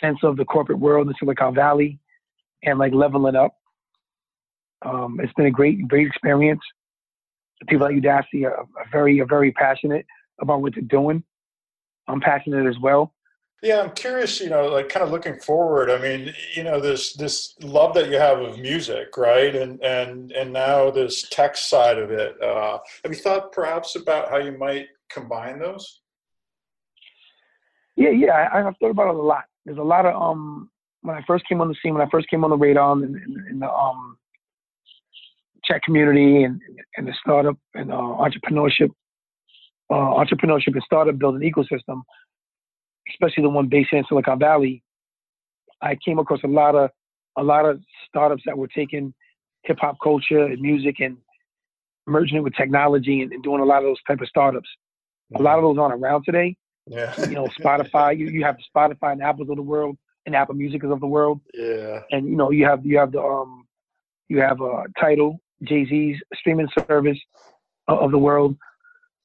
sense 0.00 0.18
of 0.22 0.36
the 0.36 0.44
corporate 0.44 0.78
world 0.78 1.08
in 1.08 1.14
Silicon 1.18 1.54
Valley, 1.54 1.98
and 2.62 2.78
like 2.78 2.92
leveling 2.92 3.36
up. 3.36 3.54
Um, 4.82 5.18
it's 5.20 5.32
been 5.34 5.46
a 5.46 5.50
great, 5.50 5.86
great 5.88 6.06
experience. 6.06 6.60
The 7.60 7.66
people 7.66 7.86
at 7.86 7.92
Udacity 7.92 8.44
are, 8.44 8.58
are 8.58 8.86
very, 8.92 9.20
are 9.20 9.26
very 9.26 9.50
passionate 9.52 10.06
about 10.40 10.62
what 10.62 10.74
they're 10.74 10.82
doing. 10.82 11.24
I'm 12.06 12.20
passionate 12.20 12.66
as 12.68 12.78
well. 12.80 13.12
Yeah, 13.60 13.80
I'm 13.80 13.90
curious, 13.90 14.40
you 14.40 14.50
know, 14.50 14.68
like 14.68 14.88
kind 14.88 15.04
of 15.04 15.10
looking 15.10 15.38
forward. 15.40 15.90
I 15.90 15.98
mean, 15.98 16.32
you 16.54 16.62
know, 16.62 16.78
this 16.78 17.14
this 17.14 17.54
love 17.60 17.92
that 17.94 18.08
you 18.08 18.16
have 18.16 18.38
of 18.38 18.60
music, 18.60 19.16
right? 19.16 19.54
And 19.54 19.82
and 19.82 20.30
and 20.30 20.52
now 20.52 20.92
this 20.92 21.28
tech 21.30 21.56
side 21.56 21.98
of 21.98 22.12
it. 22.12 22.40
Uh, 22.40 22.78
have 23.02 23.12
you 23.12 23.18
thought 23.18 23.50
perhaps 23.50 23.96
about 23.96 24.30
how 24.30 24.36
you 24.36 24.56
might 24.56 24.86
combine 25.10 25.58
those? 25.58 26.02
Yeah, 27.96 28.10
yeah, 28.10 28.48
I, 28.52 28.58
have 28.58 28.76
thought 28.78 28.90
about 28.90 29.08
it 29.08 29.16
a 29.16 29.22
lot. 29.22 29.44
There's 29.64 29.78
a 29.78 29.82
lot 29.82 30.06
of 30.06 30.14
um 30.14 30.70
when 31.02 31.16
I 31.16 31.24
first 31.26 31.44
came 31.48 31.60
on 31.60 31.66
the 31.66 31.74
scene, 31.82 31.94
when 31.94 32.06
I 32.06 32.10
first 32.10 32.28
came 32.28 32.44
on 32.44 32.50
the 32.50 32.56
radar 32.56 32.92
in, 32.92 33.02
in, 33.02 33.46
in 33.50 33.58
the 33.58 33.68
um 33.68 34.16
tech 35.64 35.82
community 35.82 36.44
and 36.44 36.60
and 36.96 37.08
the 37.08 37.14
startup 37.20 37.56
and 37.74 37.90
uh, 37.90 37.96
entrepreneurship, 37.96 38.90
uh, 39.90 39.94
entrepreneurship 39.94 40.74
and 40.74 40.82
startup 40.84 41.18
building 41.18 41.52
ecosystem 41.52 42.02
especially 43.20 43.42
the 43.42 43.50
one 43.50 43.68
based 43.68 43.92
in 43.92 44.04
Silicon 44.08 44.38
Valley, 44.38 44.82
I 45.80 45.96
came 45.96 46.18
across 46.18 46.40
a 46.44 46.48
lot 46.48 46.74
of 46.74 46.90
a 47.36 47.42
lot 47.42 47.64
of 47.64 47.80
startups 48.08 48.42
that 48.46 48.56
were 48.56 48.68
taking 48.68 49.14
hip 49.62 49.78
hop 49.80 49.96
culture 50.02 50.44
and 50.44 50.60
music 50.60 50.96
and 51.00 51.16
merging 52.06 52.38
it 52.38 52.42
with 52.42 52.54
technology 52.54 53.22
and, 53.22 53.32
and, 53.32 53.42
doing 53.42 53.60
a 53.60 53.64
lot 53.64 53.78
of 53.78 53.84
those 53.84 54.02
type 54.08 54.20
of 54.20 54.28
startups. 54.28 54.68
A 55.36 55.42
lot 55.42 55.58
of 55.58 55.62
those 55.62 55.78
aren't 55.78 55.94
around 55.94 56.24
today. 56.24 56.56
Yeah. 56.86 57.14
you 57.20 57.34
know, 57.34 57.46
Spotify. 57.60 58.18
You, 58.18 58.28
you 58.28 58.44
have 58.44 58.56
Spotify 58.74 59.12
and 59.12 59.22
Apples 59.22 59.50
of 59.50 59.56
the 59.56 59.62
world 59.62 59.98
and 60.26 60.34
Apple 60.34 60.54
Music 60.54 60.82
is 60.84 60.90
of 60.90 61.00
the 61.00 61.06
world. 61.06 61.40
Yeah. 61.54 62.00
And 62.10 62.28
you 62.28 62.36
know, 62.36 62.50
you 62.50 62.64
have 62.64 62.84
you 62.86 62.98
have 62.98 63.12
the 63.12 63.20
um 63.20 63.66
you 64.28 64.40
have 64.40 64.60
a 64.60 64.64
uh, 64.64 64.84
Tidal, 64.98 65.40
Jay 65.62 65.86
Z's 65.86 66.16
streaming 66.34 66.68
service 66.86 67.18
of 67.88 68.10
the 68.10 68.18
world. 68.18 68.56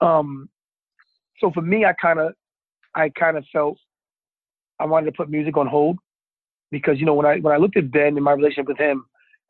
Um, 0.02 0.50
so 1.40 1.52
for 1.52 1.62
me, 1.62 1.86
I 1.86 1.94
kind 2.02 2.20
of 2.20 2.34
I 2.96 3.10
kind 3.10 3.38
of 3.38 3.46
felt 3.52 3.78
I 4.80 4.86
wanted 4.86 5.08
to 5.08 5.12
put 5.14 5.30
music 5.30 5.58
on 5.58 5.68
hold 5.68 5.98
because 6.72 7.00
you 7.00 7.06
know 7.06 7.14
when 7.14 7.26
I 7.26 7.38
when 7.40 7.54
I 7.54 7.58
looked 7.58 7.78
at 7.78 7.92
Ben 7.92 8.16
and 8.16 8.24
my 8.24 8.34
relationship 8.34 8.68
with 8.68 8.78
him, 8.78 9.06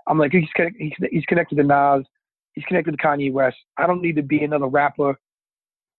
I'm 0.07 0.17
like 0.17 0.31
he's 0.31 0.47
he's, 0.77 0.93
he's 1.11 1.25
connected 1.25 1.55
to 1.55 1.63
Nas, 1.63 2.05
he's 2.53 2.65
connected 2.65 2.91
to 2.91 2.97
Kanye 2.97 3.31
West. 3.31 3.57
I 3.77 3.87
don't 3.87 4.01
need 4.01 4.15
to 4.15 4.23
be 4.23 4.43
another 4.43 4.67
rapper 4.67 5.17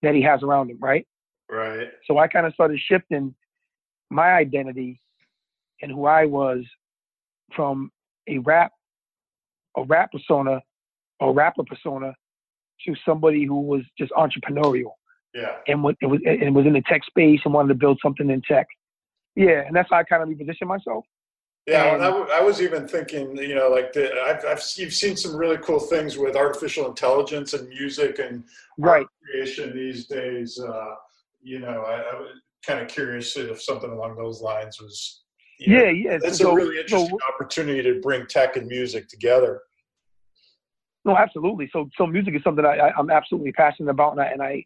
that 0.02 0.14
he 0.14 0.22
has 0.22 0.42
around 0.42 0.70
him, 0.70 0.78
right? 0.80 1.06
Right. 1.50 1.88
So 2.06 2.18
I 2.18 2.28
kind 2.28 2.46
of 2.46 2.54
started 2.54 2.80
shifting 2.86 3.34
my 4.10 4.32
identity 4.32 5.00
and 5.82 5.90
who 5.90 6.06
I 6.06 6.24
was 6.26 6.64
from 7.54 7.90
a 8.28 8.38
rap 8.38 8.72
a 9.76 9.82
rap 9.84 10.12
persona 10.12 10.60
a 11.20 11.32
rapper 11.32 11.64
persona 11.64 12.14
to 12.84 12.94
somebody 13.06 13.44
who 13.44 13.60
was 13.60 13.82
just 13.98 14.12
entrepreneurial. 14.12 14.92
Yeah. 15.34 15.56
And 15.66 15.82
what 15.82 15.96
it 16.00 16.06
was 16.06 16.20
and 16.24 16.54
was 16.54 16.66
in 16.66 16.74
the 16.74 16.82
tech 16.82 17.04
space 17.04 17.40
and 17.44 17.52
wanted 17.52 17.68
to 17.68 17.74
build 17.74 17.98
something 18.02 18.30
in 18.30 18.40
tech. 18.42 18.66
Yeah, 19.34 19.62
and 19.66 19.74
that's 19.74 19.88
how 19.90 19.98
I 19.98 20.04
kind 20.04 20.22
of 20.22 20.28
repositioned 20.28 20.68
myself. 20.68 21.04
Yeah, 21.66 21.96
well, 21.96 22.26
I, 22.30 22.38
I 22.38 22.40
was 22.42 22.60
even 22.60 22.86
thinking, 22.86 23.36
you 23.38 23.54
know, 23.54 23.68
like 23.68 23.92
the, 23.94 24.12
I've, 24.20 24.44
I've 24.44 24.62
you've 24.76 24.92
seen 24.92 25.16
some 25.16 25.34
really 25.34 25.56
cool 25.58 25.80
things 25.80 26.18
with 26.18 26.36
artificial 26.36 26.86
intelligence 26.86 27.54
and 27.54 27.68
music 27.68 28.18
and 28.18 28.44
right 28.76 29.06
creation 29.22 29.74
these 29.74 30.06
days. 30.06 30.60
Uh, 30.60 30.94
you 31.42 31.60
know, 31.60 31.82
I, 31.82 31.94
I 31.94 32.20
was 32.20 32.28
kind 32.66 32.80
of 32.80 32.88
curious 32.88 33.36
if 33.36 33.62
something 33.62 33.90
along 33.90 34.16
those 34.16 34.42
lines 34.42 34.80
was. 34.80 35.22
yeah, 35.58 35.84
know, 35.84 35.88
yeah. 35.88 36.18
It's 36.22 36.38
so, 36.38 36.52
a 36.52 36.54
really 36.54 36.78
interesting 36.78 37.08
so, 37.08 37.34
opportunity 37.34 37.82
to 37.82 38.00
bring 38.00 38.26
tech 38.26 38.56
and 38.56 38.66
music 38.66 39.08
together. 39.08 39.62
No, 41.06 41.16
absolutely. 41.16 41.68
So, 41.72 41.88
so 41.96 42.06
music 42.06 42.34
is 42.34 42.42
something 42.42 42.64
I, 42.64 42.76
I, 42.76 42.98
am 42.98 43.10
absolutely 43.10 43.52
passionate 43.52 43.90
about, 43.90 44.12
and 44.12 44.20
I, 44.20 44.26
and 44.26 44.42
I, 44.42 44.64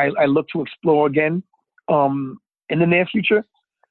I, 0.00 0.22
I 0.22 0.26
look 0.26 0.46
to 0.52 0.62
explore 0.62 1.06
again 1.06 1.42
um, 1.88 2.38
in 2.68 2.78
the 2.78 2.86
near 2.86 3.06
future. 3.06 3.44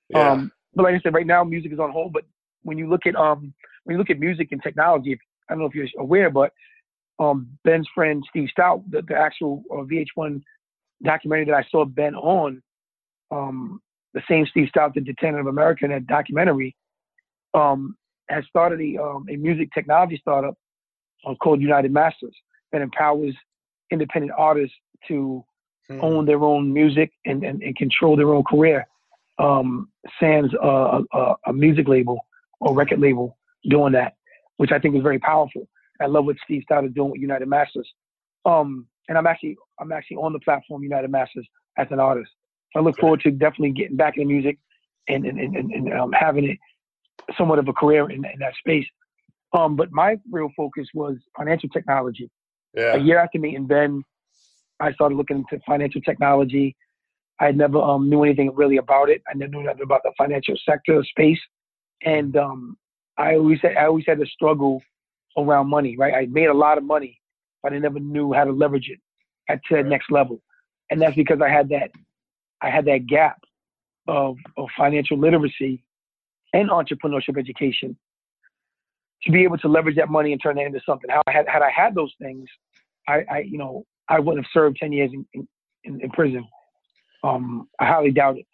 Yeah. 0.09 0.31
Um, 0.31 0.51
but 0.75 0.83
like 0.83 0.95
I 0.95 0.99
said, 0.99 1.13
right 1.13 1.27
now 1.27 1.43
music 1.43 1.71
is 1.73 1.79
on 1.79 1.91
hold. 1.91 2.13
But 2.13 2.23
when 2.63 2.77
you 2.77 2.89
look 2.89 3.05
at 3.05 3.15
um, 3.15 3.53
when 3.83 3.95
you 3.95 3.97
look 3.97 4.09
at 4.09 4.19
music 4.19 4.49
and 4.51 4.61
technology, 4.61 5.17
I 5.49 5.53
don't 5.53 5.59
know 5.59 5.65
if 5.65 5.75
you're 5.75 5.87
aware, 5.97 6.29
but 6.29 6.53
um, 7.19 7.47
Ben's 7.63 7.87
friend 7.93 8.23
Steve 8.29 8.49
Stoute, 8.57 8.83
the, 8.89 9.01
the 9.01 9.15
actual 9.15 9.63
uh, 9.71 9.83
VH1 9.83 10.41
documentary 11.03 11.45
that 11.45 11.55
I 11.55 11.65
saw 11.69 11.85
Ben 11.85 12.15
on, 12.15 12.61
um, 13.31 13.81
the 14.13 14.21
same 14.29 14.45
Steve 14.45 14.69
Stoute 14.73 14.93
that 14.95 15.03
did 15.03 15.17
Tanning 15.17 15.39
of 15.39 15.47
America 15.47 15.85
in 15.85 15.91
that 15.91 16.07
documentary, 16.07 16.75
um, 17.53 17.95
has 18.29 18.43
started 18.47 18.79
a, 18.79 19.01
um, 19.01 19.25
a 19.29 19.35
music 19.35 19.69
technology 19.73 20.17
startup 20.21 20.55
uh, 21.27 21.35
called 21.35 21.61
United 21.61 21.91
Masters 21.91 22.35
that 22.71 22.81
empowers 22.81 23.35
independent 23.91 24.31
artists 24.37 24.75
to 25.07 25.43
hmm. 25.89 25.99
own 26.01 26.25
their 26.25 26.43
own 26.43 26.73
music 26.73 27.11
and, 27.25 27.43
and, 27.43 27.61
and, 27.61 27.75
control 27.75 28.15
their 28.15 28.33
own 28.33 28.43
career. 28.43 28.87
Um, 29.37 29.89
sans 30.19 30.53
a, 30.61 31.01
a, 31.13 31.35
a 31.47 31.53
music 31.53 31.87
label 31.87 32.19
or 32.59 32.75
record 32.75 32.99
label 32.99 33.37
doing 33.69 33.93
that, 33.93 34.15
which 34.57 34.71
I 34.71 34.79
think 34.79 34.95
is 34.95 35.01
very 35.01 35.19
powerful. 35.19 35.67
I 36.01 36.07
love 36.07 36.25
what 36.25 36.35
Steve 36.43 36.63
started 36.63 36.93
doing 36.93 37.11
with 37.11 37.21
United 37.21 37.47
Masters. 37.47 37.89
Um, 38.45 38.87
and 39.07 39.17
I'm 39.17 39.27
actually 39.27 39.57
I'm 39.79 39.91
actually 39.91 40.17
on 40.17 40.33
the 40.33 40.39
platform 40.39 40.83
United 40.83 41.09
Masters 41.09 41.47
as 41.77 41.87
an 41.91 41.99
artist. 41.99 42.31
So 42.73 42.79
I 42.79 42.83
look 42.83 42.97
forward 42.99 43.21
to 43.21 43.31
definitely 43.31 43.71
getting 43.71 43.97
back 43.97 44.17
in 44.17 44.27
music 44.27 44.59
and 45.07 45.25
and, 45.25 45.39
and, 45.39 45.71
and 45.71 45.93
um, 45.93 46.11
having 46.11 46.45
it 46.49 46.57
somewhat 47.37 47.59
of 47.59 47.67
a 47.67 47.73
career 47.73 48.09
in, 48.09 48.25
in 48.25 48.39
that 48.39 48.53
space. 48.59 48.85
Um, 49.53 49.75
but 49.75 49.91
my 49.91 50.17
real 50.31 50.51
focus 50.55 50.87
was 50.93 51.17
financial 51.35 51.69
technology. 51.69 52.29
Yeah. 52.75 52.95
A 52.95 52.99
year 52.99 53.19
after 53.19 53.39
meeting 53.39 53.65
Ben, 53.65 54.03
I 54.79 54.93
started 54.93 55.15
looking 55.15 55.37
into 55.37 55.63
financial 55.65 56.01
technology. 56.01 56.75
I 57.39 57.51
never 57.51 57.79
um, 57.79 58.09
knew 58.09 58.23
anything 58.23 58.53
really 58.55 58.77
about 58.77 59.09
it. 59.09 59.21
I 59.29 59.35
never 59.35 59.51
knew 59.51 59.63
nothing 59.63 59.83
about 59.83 60.01
the 60.03 60.11
financial 60.17 60.55
sector 60.67 61.03
space, 61.03 61.39
and 62.03 62.35
um, 62.35 62.77
I 63.17 63.35
always 63.35 63.59
had, 63.61 63.77
I 63.77 63.85
always 63.85 64.05
had 64.07 64.19
to 64.19 64.25
struggle 64.25 64.81
around 65.37 65.69
money. 65.69 65.95
Right, 65.97 66.13
I 66.13 66.25
made 66.27 66.47
a 66.47 66.53
lot 66.53 66.77
of 66.77 66.83
money, 66.83 67.19
but 67.63 67.73
I 67.73 67.79
never 67.79 67.99
knew 67.99 68.33
how 68.33 68.43
to 68.43 68.51
leverage 68.51 68.89
it 68.89 68.99
at 69.49 69.59
to 69.69 69.77
the 69.77 69.83
next 69.83 70.11
level, 70.11 70.41
and 70.89 71.01
that's 71.01 71.15
because 71.15 71.41
I 71.41 71.49
had 71.49 71.69
that 71.69 71.91
I 72.61 72.69
had 72.69 72.85
that 72.85 73.07
gap 73.07 73.41
of 74.07 74.37
of 74.57 74.67
financial 74.77 75.17
literacy 75.17 75.83
and 76.53 76.69
entrepreneurship 76.69 77.37
education 77.37 77.95
to 79.23 79.31
be 79.31 79.43
able 79.43 79.57
to 79.57 79.67
leverage 79.67 79.95
that 79.97 80.09
money 80.09 80.31
and 80.31 80.41
turn 80.41 80.55
that 80.55 80.65
into 80.65 80.81
something. 80.85 81.09
How 81.09 81.21
I 81.27 81.31
had 81.31 81.47
had 81.47 81.61
I 81.61 81.69
had 81.69 81.95
those 81.95 82.13
things, 82.21 82.47
I, 83.07 83.23
I 83.29 83.39
you 83.39 83.57
know 83.57 83.85
I 84.09 84.19
wouldn't 84.19 84.43
have 84.45 84.51
served 84.51 84.77
ten 84.77 84.91
years 84.91 85.11
in 85.13 85.47
in, 85.83 86.01
in 86.01 86.09
prison. 86.11 86.45
Um, 87.23 87.67
I 87.79 87.85
highly 87.85 88.11
doubt 88.11 88.37
it. 88.37 88.45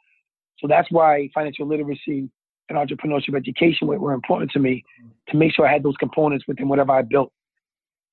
So 0.60 0.68
that's 0.68 0.90
why 0.92 1.30
financial 1.34 1.68
literacy 1.68 2.30
and 2.70 2.78
entrepreneurship 2.78 3.36
education 3.36 3.88
were, 3.88 4.00
were, 4.00 4.14
important 4.14 4.52
to 4.52 4.60
me 4.60 4.84
to 5.30 5.38
make 5.38 5.54
sure 5.54 5.68
I 5.68 5.72
had 5.72 5.84
those 5.84 5.98
components 5.98 6.46
within 6.48 6.68
whatever 6.68 6.94
I 6.94 7.04
built. 7.04 7.32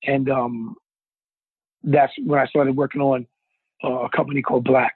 And 0.03 0.29
um, 0.29 0.75
that's 1.83 2.13
when 2.23 2.39
I 2.39 2.45
started 2.47 2.75
working 2.75 3.01
on 3.01 3.25
uh, 3.83 4.03
a 4.03 4.09
company 4.09 4.41
called 4.41 4.65
BLAK. 4.65 4.91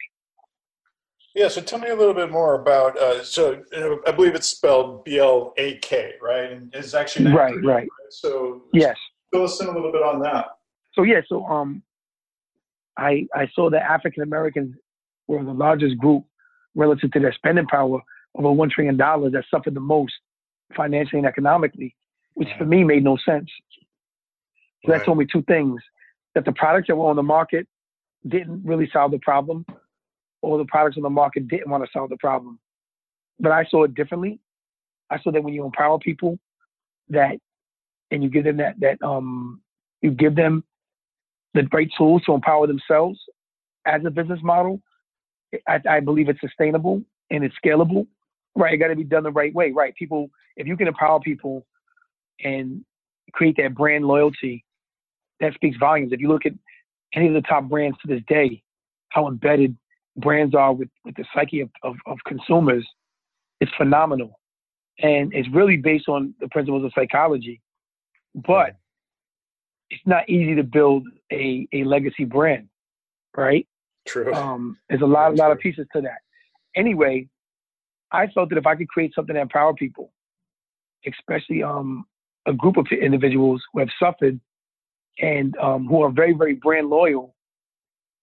Yeah, 1.33 1.47
so 1.49 1.61
tell 1.61 1.79
me 1.79 1.89
a 1.89 1.95
little 1.95 2.13
bit 2.13 2.31
more 2.31 2.59
about. 2.59 2.97
Uh, 2.97 3.23
so 3.23 3.61
I 4.07 4.11
believe 4.11 4.33
it's 4.33 4.47
spelled 4.47 5.05
B 5.05 5.19
L 5.19 5.53
A 5.57 5.77
K, 5.77 6.13
right? 6.21 6.51
And 6.51 6.73
it's 6.73 6.93
actually 6.93 7.31
right, 7.31 7.55
right, 7.55 7.63
right. 7.63 7.87
So 8.09 8.63
yes, 8.73 8.97
fill 9.31 9.43
us 9.43 9.61
in 9.61 9.67
a 9.67 9.71
little 9.71 9.91
bit 9.91 10.01
on 10.01 10.19
that. 10.21 10.47
So 10.93 11.03
yeah, 11.03 11.21
so 11.27 11.45
um, 11.45 11.83
I 12.97 13.27
I 13.33 13.47
saw 13.53 13.69
that 13.69 13.83
African 13.83 14.23
Americans 14.23 14.75
were 15.27 15.43
the 15.43 15.53
largest 15.53 15.97
group 15.97 16.23
relative 16.75 17.11
to 17.11 17.19
their 17.19 17.33
spending 17.33 17.65
power, 17.67 17.99
over 18.35 18.51
one 18.51 18.69
trillion 18.69 18.97
dollars, 18.97 19.33
that 19.33 19.45
suffered 19.49 19.73
the 19.73 19.79
most 19.79 20.13
financially 20.75 21.19
and 21.19 21.27
economically, 21.27 21.95
which 22.33 22.49
for 22.57 22.65
me 22.65 22.83
made 22.83 23.03
no 23.03 23.17
sense. 23.17 23.49
So 24.85 24.91
right. 24.91 24.99
that 24.99 25.05
told 25.05 25.17
me 25.17 25.25
two 25.31 25.43
things: 25.43 25.81
that 26.35 26.45
the 26.45 26.53
products 26.53 26.87
that 26.87 26.95
were 26.95 27.09
on 27.09 27.15
the 27.15 27.23
market 27.23 27.67
didn't 28.27 28.63
really 28.65 28.89
solve 28.91 29.11
the 29.11 29.19
problem, 29.19 29.65
or 30.41 30.57
the 30.57 30.65
products 30.65 30.97
on 30.97 31.03
the 31.03 31.09
market 31.09 31.47
didn't 31.47 31.69
want 31.69 31.83
to 31.83 31.89
solve 31.91 32.09
the 32.09 32.17
problem. 32.17 32.59
But 33.39 33.51
I 33.51 33.65
saw 33.65 33.83
it 33.83 33.95
differently. 33.95 34.39
I 35.09 35.21
saw 35.21 35.31
that 35.31 35.43
when 35.43 35.53
you 35.53 35.63
empower 35.63 35.99
people, 35.99 36.39
that 37.09 37.37
and 38.11 38.23
you 38.23 38.29
give 38.29 38.43
them 38.43 38.57
that 38.57 38.79
that 38.79 39.01
um 39.01 39.61
you 40.01 40.11
give 40.11 40.35
them 40.35 40.63
the 41.57 41.67
right 41.71 41.89
tools 41.97 42.23
to 42.25 42.33
empower 42.33 42.67
themselves 42.67 43.19
as 43.85 44.01
a 44.05 44.11
business 44.11 44.39
model, 44.43 44.81
I, 45.67 45.79
I 45.89 45.99
believe 45.99 46.29
it's 46.29 46.41
sustainable 46.41 47.01
and 47.31 47.43
it's 47.43 47.55
scalable. 47.63 48.07
Right, 48.55 48.73
it 48.73 48.77
got 48.77 48.87
to 48.87 48.95
be 48.95 49.03
done 49.03 49.23
the 49.23 49.31
right 49.31 49.53
way. 49.53 49.71
Right, 49.71 49.95
people, 49.95 50.29
if 50.55 50.67
you 50.67 50.75
can 50.77 50.87
empower 50.87 51.19
people 51.19 51.65
and 52.43 52.83
create 53.33 53.57
that 53.57 53.75
brand 53.75 54.05
loyalty, 54.05 54.63
that 55.39 55.53
speaks 55.53 55.77
volumes. 55.77 56.11
If 56.11 56.19
you 56.19 56.27
look 56.27 56.45
at 56.45 56.53
any 57.13 57.27
of 57.27 57.33
the 57.33 57.41
top 57.41 57.65
brands 57.65 57.97
to 58.01 58.07
this 58.07 58.23
day, 58.27 58.63
how 59.09 59.27
embedded 59.27 59.77
brands 60.17 60.55
are 60.55 60.73
with, 60.73 60.89
with 61.05 61.15
the 61.15 61.25
psyche 61.33 61.61
of, 61.61 61.69
of, 61.83 61.95
of 62.05 62.17
consumers, 62.25 62.85
it's 63.61 63.71
phenomenal. 63.77 64.39
And 64.99 65.31
it's 65.33 65.47
really 65.53 65.77
based 65.77 66.09
on 66.09 66.33
the 66.39 66.47
principles 66.49 66.83
of 66.83 66.91
psychology. 66.95 67.61
But 68.33 68.75
it's 69.89 70.01
not 70.05 70.29
easy 70.29 70.55
to 70.55 70.63
build 70.63 71.07
a, 71.31 71.67
a 71.73 71.83
legacy 71.83 72.25
brand, 72.25 72.69
right? 73.35 73.67
True. 74.05 74.33
Um, 74.33 74.77
there's 74.89 75.01
a 75.01 75.05
lot, 75.05 75.31
a 75.31 75.35
lot 75.35 75.51
of 75.51 75.59
pieces 75.59 75.87
to 75.93 76.01
that. 76.01 76.19
Anyway, 76.75 77.27
I 78.11 78.27
felt 78.27 78.49
that 78.49 78.57
if 78.57 78.65
I 78.65 78.75
could 78.75 78.87
create 78.89 79.13
something 79.13 79.35
that 79.35 79.41
empower 79.41 79.73
people, 79.73 80.11
especially 81.05 81.63
um, 81.63 82.05
a 82.45 82.53
group 82.53 82.77
of 82.77 82.87
individuals 82.91 83.61
who 83.71 83.79
have 83.79 83.89
suffered 84.01 84.39
and 85.19 85.57
um, 85.57 85.87
who 85.87 86.01
are 86.03 86.11
very, 86.11 86.33
very 86.33 86.53
brand 86.53 86.89
loyal, 86.89 87.35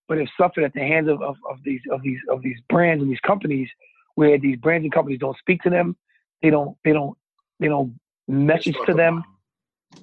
but 0.09 0.19
have 0.19 0.29
suffered 0.39 0.65
at 0.65 0.73
the 0.75 0.81
hands 0.81 1.09
of, 1.09 1.21
of, 1.23 1.37
of, 1.51 1.59
these 1.65 1.81
of 1.91 2.03
these 2.03 2.19
of 2.29 2.43
these 2.43 2.59
brands 2.69 3.03
and 3.03 3.11
these 3.11 3.21
companies, 3.21 3.69
where 4.15 4.39
these 4.39 4.57
brands 4.57 4.85
and 4.85 4.93
companies 4.93 5.19
don't 5.19 5.37
speak 5.39 5.63
to 5.63 5.71
them, 5.71 5.97
they 6.43 6.51
don't 6.51 6.77
they 6.85 6.93
don't 6.93 7.17
they 7.61 7.69
don't 7.69 7.99
message 8.29 8.77
to 8.87 8.95
them, 8.95 9.23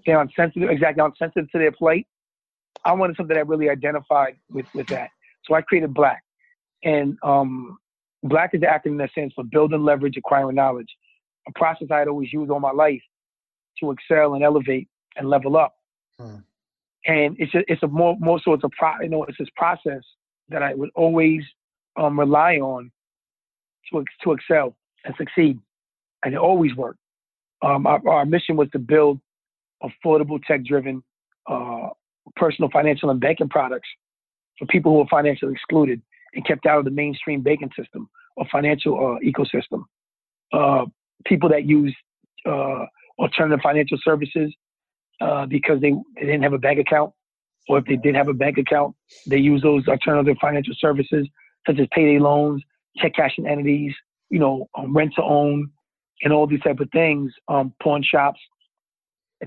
they're 0.05 0.19
unsensitive, 0.19 0.69
exactly 0.69 1.03
unsensitive 1.03 1.51
to 1.51 1.57
their 1.57 1.71
plight. 1.71 2.07
I 2.85 2.93
wanted 2.93 3.15
something 3.17 3.35
that 3.35 3.47
really 3.47 3.69
identified 3.69 4.37
with 4.49 4.65
with 4.73 4.87
that, 4.87 5.09
so 5.45 5.55
I 5.55 5.61
created 5.61 5.93
BLAK, 5.93 6.19
and 6.83 7.17
um, 7.23 7.77
BLAK 8.23 8.51
is 8.53 8.61
the 8.61 8.67
acronym 8.67 8.97
that 8.99 9.11
stands 9.11 9.33
for 9.33 9.43
building 9.43 9.83
leverage, 9.83 10.17
acquiring 10.17 10.55
knowledge, 10.55 10.89
a 11.47 11.51
process 11.57 11.87
I 11.91 11.99
had 11.99 12.07
always 12.07 12.31
used 12.33 12.51
all 12.51 12.59
my 12.59 12.71
life 12.71 13.01
to 13.79 13.91
excel 13.91 14.33
and 14.33 14.43
elevate 14.43 14.87
and 15.15 15.29
level 15.29 15.57
up. 15.57 15.75
Hmm 16.19 16.37
and 17.05 17.35
it's 17.39 17.53
a, 17.55 17.59
it's 17.67 17.83
a 17.83 17.87
more 17.87 18.15
more 18.19 18.39
so 18.43 18.53
it's 18.53 18.63
a 18.63 18.69
pro 18.69 18.99
you 19.01 19.09
know 19.09 19.23
it's 19.23 19.37
this 19.37 19.49
process 19.55 20.03
that 20.49 20.61
I 20.61 20.73
would 20.73 20.89
always 20.95 21.41
um, 21.97 22.19
rely 22.19 22.57
on 22.57 22.91
to 23.91 24.03
to 24.23 24.31
excel 24.33 24.75
and 25.03 25.15
succeed, 25.17 25.59
and 26.23 26.33
it 26.33 26.37
always 26.37 26.75
worked. 26.75 26.99
Um, 27.63 27.87
our, 27.87 28.01
our, 28.07 28.25
mission 28.25 28.55
was 28.55 28.69
to 28.71 28.79
build 28.79 29.19
affordable, 29.83 30.41
tech-driven, 30.43 31.03
uh, 31.49 31.87
personal 32.35 32.69
financial 32.71 33.09
and 33.09 33.19
banking 33.19 33.49
products 33.49 33.89
for 34.57 34.65
people 34.67 34.93
who 34.93 35.01
are 35.01 35.07
financially 35.09 35.51
excluded 35.53 36.01
and 36.33 36.45
kept 36.45 36.65
out 36.65 36.79
of 36.79 36.85
the 36.85 36.91
mainstream 36.91 37.41
banking 37.41 37.71
system 37.77 38.09
or 38.37 38.45
financial 38.51 38.95
uh, 38.95 39.19
ecosystem. 39.25 39.83
Uh, 40.53 40.85
people 41.25 41.49
that 41.49 41.65
use 41.65 41.95
uh, 42.45 42.85
alternative 43.19 43.59
financial 43.61 43.97
services 44.03 44.53
uh, 45.19 45.45
because 45.45 45.81
they, 45.81 45.91
they 46.15 46.25
didn't 46.25 46.43
have 46.43 46.53
a 46.53 46.57
bank 46.57 46.79
account, 46.79 47.11
or 47.69 47.77
if 47.77 47.85
they 47.85 47.95
did 47.95 48.15
have 48.15 48.27
a 48.27 48.33
bank 48.33 48.57
account, 48.57 48.95
they 49.27 49.37
use 49.37 49.61
those 49.61 49.87
alternative 49.87 50.35
financial 50.41 50.73
services 50.79 51.27
such 51.67 51.79
as 51.79 51.87
payday 51.91 52.19
loans, 52.19 52.63
check 52.97 53.13
cashing 53.15 53.47
entities, 53.47 53.93
you 54.29 54.39
know, 54.39 54.67
um, 54.75 54.95
rent 54.95 55.13
to 55.15 55.23
own, 55.23 55.69
and 56.23 56.33
all 56.33 56.47
these 56.47 56.61
type 56.61 56.79
of 56.79 56.89
things, 56.91 57.31
um, 57.47 57.73
pawn 57.81 58.03
shops. 58.03 58.39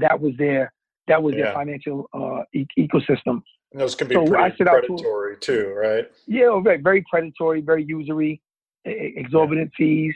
That 0.01 0.21
was 0.21 0.33
their 0.39 0.73
That 1.07 1.23
was 1.23 1.35
Yeah. 1.35 1.45
their 1.45 1.53
financial 1.55 2.09
uh, 2.15 2.45
e- 2.55 2.67
ecosystem. 2.79 3.43
And 3.73 3.81
those 3.81 3.95
can 3.95 4.09
be 4.09 4.15
So 4.15 4.25
pretty 4.27 4.43
out 4.43 4.57
to- 4.57 4.65
predatory 4.65 5.37
too, 5.39 5.75
right? 5.77 6.11
Yeah, 6.27 6.59
very, 6.63 6.79
very 6.81 7.05
predatory, 7.11 7.61
very 7.61 7.85
usury, 7.85 8.41
exorbitant 8.87 9.73
fees. 9.77 10.15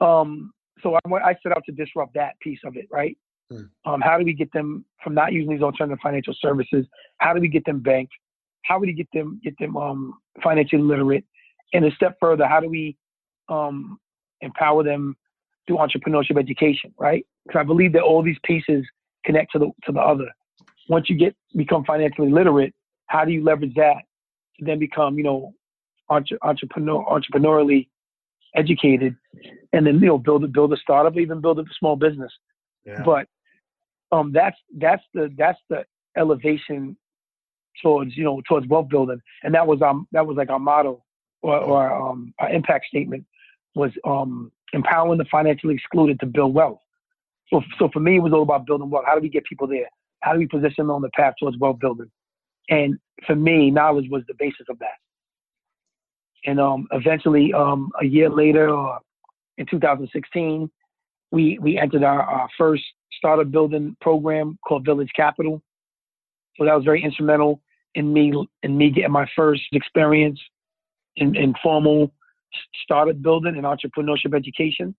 Um, 0.00 0.52
so 0.82 0.94
I, 0.96 1.14
I 1.30 1.36
set 1.42 1.52
out 1.56 1.62
to 1.66 1.72
disrupt 1.72 2.14
that 2.14 2.38
piece 2.40 2.58
of 2.64 2.76
it, 2.76 2.86
right? 2.90 3.16
Hmm. 3.50 3.62
Um, 3.84 4.00
how 4.00 4.18
do 4.18 4.24
we 4.24 4.32
get 4.32 4.52
them 4.52 4.84
from 5.04 5.14
not 5.14 5.32
using 5.32 5.50
these 5.52 5.62
alternative 5.62 5.98
financial 6.02 6.34
services? 6.40 6.84
How 7.18 7.32
do 7.32 7.40
we 7.40 7.48
get 7.48 7.64
them 7.64 7.78
banked? 7.80 8.12
How 8.64 8.78
do 8.80 8.86
we 8.86 8.92
get 8.94 9.06
them 9.12 9.40
get 9.44 9.54
them 9.60 9.76
um, 9.76 10.14
financially 10.42 10.82
literate? 10.82 11.24
And 11.72 11.84
a 11.84 11.90
step 11.92 12.16
further, 12.20 12.46
how 12.48 12.58
do 12.58 12.68
we 12.68 12.96
um, 13.48 13.98
empower 14.40 14.82
them 14.82 15.16
through 15.68 15.76
entrepreneurship 15.76 16.36
education, 16.38 16.92
right? 16.98 17.24
Because 17.46 17.60
I 17.60 17.62
believe 17.62 17.92
that 17.92 18.02
all 18.02 18.22
these 18.22 18.38
pieces 18.44 18.84
connect 19.26 19.52
to 19.52 19.58
the 19.58 19.70
to 19.84 19.92
the 19.92 20.00
other. 20.00 20.28
Once 20.88 21.10
you 21.10 21.16
get 21.16 21.34
become 21.56 21.84
financially 21.84 22.30
literate, 22.30 22.72
how 23.06 23.24
do 23.24 23.32
you 23.32 23.42
leverage 23.44 23.74
that 23.74 24.02
to 24.58 24.64
then 24.64 24.78
become, 24.78 25.18
you 25.18 25.24
know, 25.24 25.52
entre- 26.08 26.38
entrepreneur 26.42 27.04
entrepreneurially 27.04 27.88
educated, 28.54 29.16
and 29.72 29.86
then 29.86 29.96
you 29.96 30.06
know 30.06 30.18
build 30.18 30.44
a 30.44 30.48
build 30.48 30.72
a 30.72 30.76
startup, 30.76 31.18
even 31.18 31.40
build 31.40 31.58
a 31.58 31.64
small 31.78 31.96
business. 31.96 32.32
Yeah. 32.84 33.02
But 33.04 33.26
um, 34.12 34.32
that's 34.32 34.56
that's 34.78 35.02
the 35.12 35.32
that's 35.36 35.58
the 35.68 35.84
elevation 36.16 36.96
towards 37.82 38.16
you 38.16 38.24
know 38.24 38.40
towards 38.48 38.66
wealth 38.68 38.88
building, 38.88 39.20
and 39.42 39.54
that 39.54 39.66
was 39.66 39.82
um 39.82 40.06
that 40.12 40.26
was 40.26 40.36
like 40.36 40.50
our 40.50 40.58
motto 40.58 41.04
or, 41.42 41.58
or 41.58 41.92
um 41.92 42.32
our 42.38 42.50
impact 42.50 42.86
statement 42.86 43.24
was 43.74 43.90
um 44.04 44.50
empowering 44.72 45.18
the 45.18 45.24
financially 45.30 45.74
excluded 45.74 46.18
to 46.20 46.26
build 46.26 46.54
wealth. 46.54 46.80
So 47.52 47.62
so 47.78 47.88
for 47.92 48.00
me, 48.00 48.16
it 48.16 48.20
was 48.20 48.32
all 48.32 48.42
about 48.42 48.66
building 48.66 48.90
wealth. 48.90 49.04
How 49.06 49.14
do 49.14 49.20
we 49.20 49.28
get 49.28 49.44
people 49.44 49.66
there? 49.66 49.88
How 50.20 50.32
do 50.32 50.38
we 50.38 50.46
position 50.46 50.86
them 50.86 50.90
on 50.90 51.02
the 51.02 51.10
path 51.14 51.34
towards 51.38 51.58
wealth 51.58 51.78
building? 51.78 52.10
And 52.68 52.98
for 53.26 53.36
me, 53.36 53.70
knowledge 53.70 54.06
was 54.10 54.22
the 54.26 54.34
basis 54.38 54.66
of 54.68 54.78
that. 54.80 54.98
And 56.44 56.60
um, 56.60 56.86
eventually, 56.92 57.52
um, 57.52 57.90
a 58.00 58.04
year 58.04 58.28
later, 58.28 58.70
or 58.70 59.00
in 59.58 59.66
2016, 59.66 60.70
we 61.30 61.58
we 61.60 61.78
entered 61.78 62.02
our, 62.02 62.22
our 62.22 62.48
first 62.58 62.82
startup 63.16 63.50
building 63.50 63.96
program 64.00 64.58
called 64.66 64.84
Village 64.84 65.10
Capital. 65.14 65.62
So 66.56 66.64
that 66.64 66.74
was 66.74 66.84
very 66.84 67.02
instrumental 67.02 67.60
in 67.94 68.12
me 68.12 68.32
in 68.62 68.76
me 68.78 68.90
getting 68.90 69.12
my 69.12 69.26
first 69.34 69.62
experience 69.72 70.40
in, 71.16 71.34
in 71.36 71.54
formal 71.62 72.12
startup 72.82 73.20
building 73.20 73.56
and 73.56 73.64
entrepreneurship 73.64 74.34
education. 74.34 74.94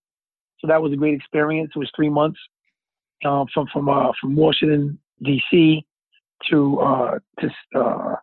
So 0.59 0.67
that 0.67 0.81
was 0.81 0.91
a 0.93 0.95
great 0.95 1.13
experience. 1.13 1.71
It 1.75 1.79
was 1.79 1.91
three 1.95 2.09
months 2.09 2.39
um, 3.25 3.47
from 3.53 3.67
from 3.71 3.89
uh, 3.89 4.11
from 4.19 4.35
Washington 4.35 4.99
D.C. 5.23 5.85
to 6.49 6.79
uh, 6.79 7.19
to 7.39 7.79
uh, 7.79 8.15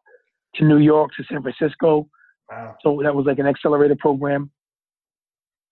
to 0.57 0.65
New 0.65 0.79
York 0.79 1.11
to 1.17 1.25
San 1.25 1.43
Francisco. 1.43 2.09
Wow. 2.51 2.77
So 2.83 3.01
that 3.03 3.15
was 3.15 3.27
like 3.27 3.39
an 3.39 3.47
accelerator 3.47 3.97
program 3.97 4.51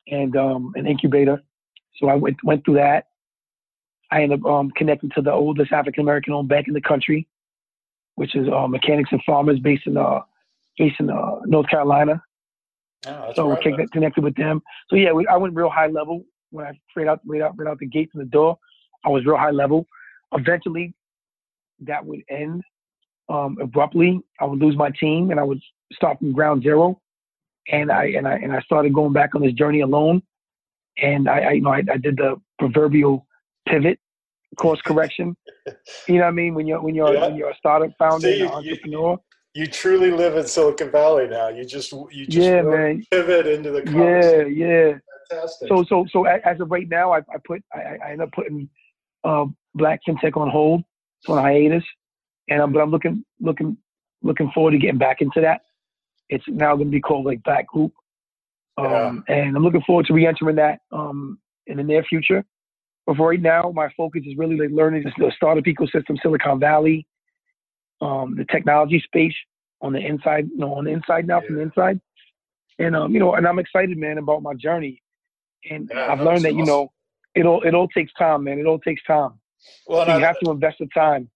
and 0.09 0.37
um, 0.37 0.73
an 0.77 0.87
incubator. 0.87 1.43
So 2.01 2.09
I 2.09 2.15
went 2.15 2.37
went 2.45 2.65
through 2.65 2.75
that. 2.75 3.07
I 4.11 4.23
ended 4.23 4.41
up 4.41 4.47
um, 4.47 4.71
connecting 4.77 5.11
to 5.15 5.23
the 5.23 5.33
oldest 5.33 5.73
African 5.73 6.03
American 6.03 6.33
owned 6.35 6.49
bank 6.49 6.69
in 6.69 6.75
the 6.75 6.81
country, 6.81 7.27
which 8.17 8.35
is 8.35 8.47
uh, 8.49 8.67
Mechanics 8.67 9.11
and 9.13 9.23
Farmers, 9.25 9.59
based 9.59 9.87
in 9.87 9.97
uh, 9.97 10.21
based 10.79 11.01
in 11.01 11.11
uh, 11.11 11.41
North 11.45 11.69
Carolina. 11.69 12.23
That's 13.05 13.37
So 13.37 13.49
right. 13.49 13.61
connected, 13.61 13.91
connected 13.93 14.25
with 14.25 14.37
them. 14.37 14.63
So 14.89 14.97
yeah, 14.97 15.13
we, 15.13 15.27
I 15.27 15.37
went 15.37 15.55
real 15.55 15.71
high 15.71 15.89
level 15.89 16.25
when 16.53 16.67
I 16.67 16.73
straight 16.91 17.09
out 17.09 17.21
right 17.27 17.41
out 17.43 17.59
right 17.59 17.69
out 17.69 17.79
the 17.79 17.87
gate 17.87 18.11
from 18.13 18.21
the 18.21 18.27
door. 18.27 18.59
I 19.05 19.09
was 19.09 19.25
real 19.27 19.37
high 19.37 19.51
level. 19.51 19.87
Eventually, 20.33 20.95
that 21.81 22.05
would 22.05 22.21
end 22.31 22.63
um, 23.29 23.57
abruptly. 23.61 24.21
I 24.41 24.45
would 24.45 24.61
lose 24.61 24.77
my 24.77 24.91
team, 24.91 25.31
and 25.31 25.41
I 25.41 25.43
would 25.43 25.61
start 25.93 26.19
from 26.19 26.33
ground 26.33 26.63
zero. 26.63 27.01
And 27.71 27.91
I 27.91 28.07
and 28.17 28.27
I 28.29 28.35
and 28.35 28.53
I 28.53 28.61
started 28.61 28.93
going 28.95 29.13
back 29.13 29.35
on 29.35 29.43
this 29.43 29.53
journey 29.55 29.81
alone. 29.81 30.23
And 30.99 31.29
I, 31.29 31.39
I 31.41 31.51
you 31.53 31.63
know 31.63 31.71
I, 31.73 31.83
I 31.93 31.97
did 31.97 32.17
the 32.17 32.37
proverbial 32.59 33.27
pivot, 33.69 33.99
course 34.57 34.81
correction. 34.85 35.37
You 36.09 36.15
know 36.17 36.23
what 36.23 36.29
I 36.29 36.31
mean? 36.33 36.55
When 36.55 36.67
you're 36.67 36.81
when 36.81 36.95
you're 36.95 37.15
Yeah. 37.15 37.27
when 37.27 37.37
you're 37.37 37.51
a 37.51 37.57
startup 37.57 37.91
founder, 37.99 38.27
See, 38.29 38.41
and 38.41 38.43
an 38.43 38.47
you- 38.49 38.63
you- 38.65 38.71
entrepreneur. 38.73 39.19
You 39.55 39.67
truly 39.67 40.11
live 40.11 40.39
in 40.39 40.47
Silicon 40.47 40.91
Valley 40.91 41.29
now. 41.29 41.49
You 41.49 41.67
just 41.67 41.93
you 41.93 42.25
just 42.25 42.39
Yeah, 42.39 42.61
really 42.61 43.07
pivot 43.11 43.47
into 43.47 43.71
the 43.71 43.83
Yeah, 43.93 44.45
yeah. 44.47 44.99
Fantastic. 45.33 45.69
So 45.69 45.85
so 45.89 46.07
so 46.11 46.25
as 46.25 46.61
of 46.61 46.71
right 46.71 46.89
now, 46.89 47.13
I, 47.13 47.19
I 47.19 47.39
put 47.45 47.63
I, 47.73 47.97
I 48.05 48.13
end 48.13 48.23
up 48.23 48.33
putting 48.33 48.69
uh, 49.25 49.47
BLAK 49.75 50.01
FinTech 50.09 50.37
on 50.37 50.51
hold, 50.51 50.83
it's 51.21 51.29
on 51.29 51.39
hiatus, 51.39 51.85
and 52.49 52.61
I'm 52.61 52.73
but 52.73 52.81
I'm 52.81 52.91
looking 52.91 53.25
looking 53.41 53.77
looking 54.23 54.51
forward 54.53 54.73
to 54.73 54.79
getting 54.79 54.99
back 54.99 55.21
into 55.21 55.41
that. 55.41 55.63
It's 56.29 56.45
now 56.49 56.75
going 56.75 56.89
to 56.89 56.93
be 56.93 57.01
called 57.01 57.27
like 57.27 57.43
BLAK 57.43 57.67
Group, 57.67 57.93
um, 58.79 59.25
and 59.29 59.57
I'm 59.57 59.63
looking 59.63 59.83
forward 59.83 60.07
to 60.07 60.15
re-entering 60.15 60.57
that 60.57 60.81
um, 60.93 61.39
in 61.67 61.77
the 61.77 61.83
near 61.83 62.03
future. 62.05 62.45
But 63.07 63.17
for 63.17 63.31
right 63.31 63.41
now, 63.41 63.73
my 63.75 63.89
focus 63.97 64.23
is 64.27 64.37
really 64.37 64.57
like 64.57 64.71
learning 64.71 65.05
the 65.19 65.33
startup 65.37 65.65
ecosystem, 65.65 66.21
Silicon 66.23 66.61
Valley, 66.61 67.07
um, 68.01 68.37
the 68.37 68.45
technology 68.45 69.03
space 69.05 69.35
on 69.81 69.93
the 69.93 69.99
inside, 69.99 70.49
you 70.51 70.59
know, 70.59 70.75
on 70.75 70.85
the 70.85 70.93
inside 70.93 71.27
now 71.27 71.41
from 71.41 71.57
the 71.57 71.63
inside. 71.63 72.01
And 72.79 72.97
um, 72.97 73.13
you 73.13 73.21
know, 73.21 73.35
and 73.35 73.47
I'm 73.47 73.59
excited, 73.59 73.99
man, 73.99 74.19
about 74.19 74.43
my 74.43 74.55
journey. 74.55 75.03
And 75.71 75.91
Yeah, 75.93 76.13
I've 76.13 76.21
learned 76.21 76.45
that, 76.45 76.55
you 76.55 76.65
know, 76.65 76.93
it 77.35 77.47
all 77.47 77.63
it 77.63 77.75
all 77.75 77.89
takes 77.89 78.13
time, 78.15 78.45
man. 78.45 78.59
It 78.59 78.67
all 78.67 78.79
takes 78.79 79.03
time. 79.05 79.33
well, 79.87 80.05
So 80.05 80.13
I- 80.13 80.19
you 80.19 80.25
have 80.25 80.39
to 80.41 80.51
invest 80.51 80.79
the 80.81 80.87
time. 80.95 81.31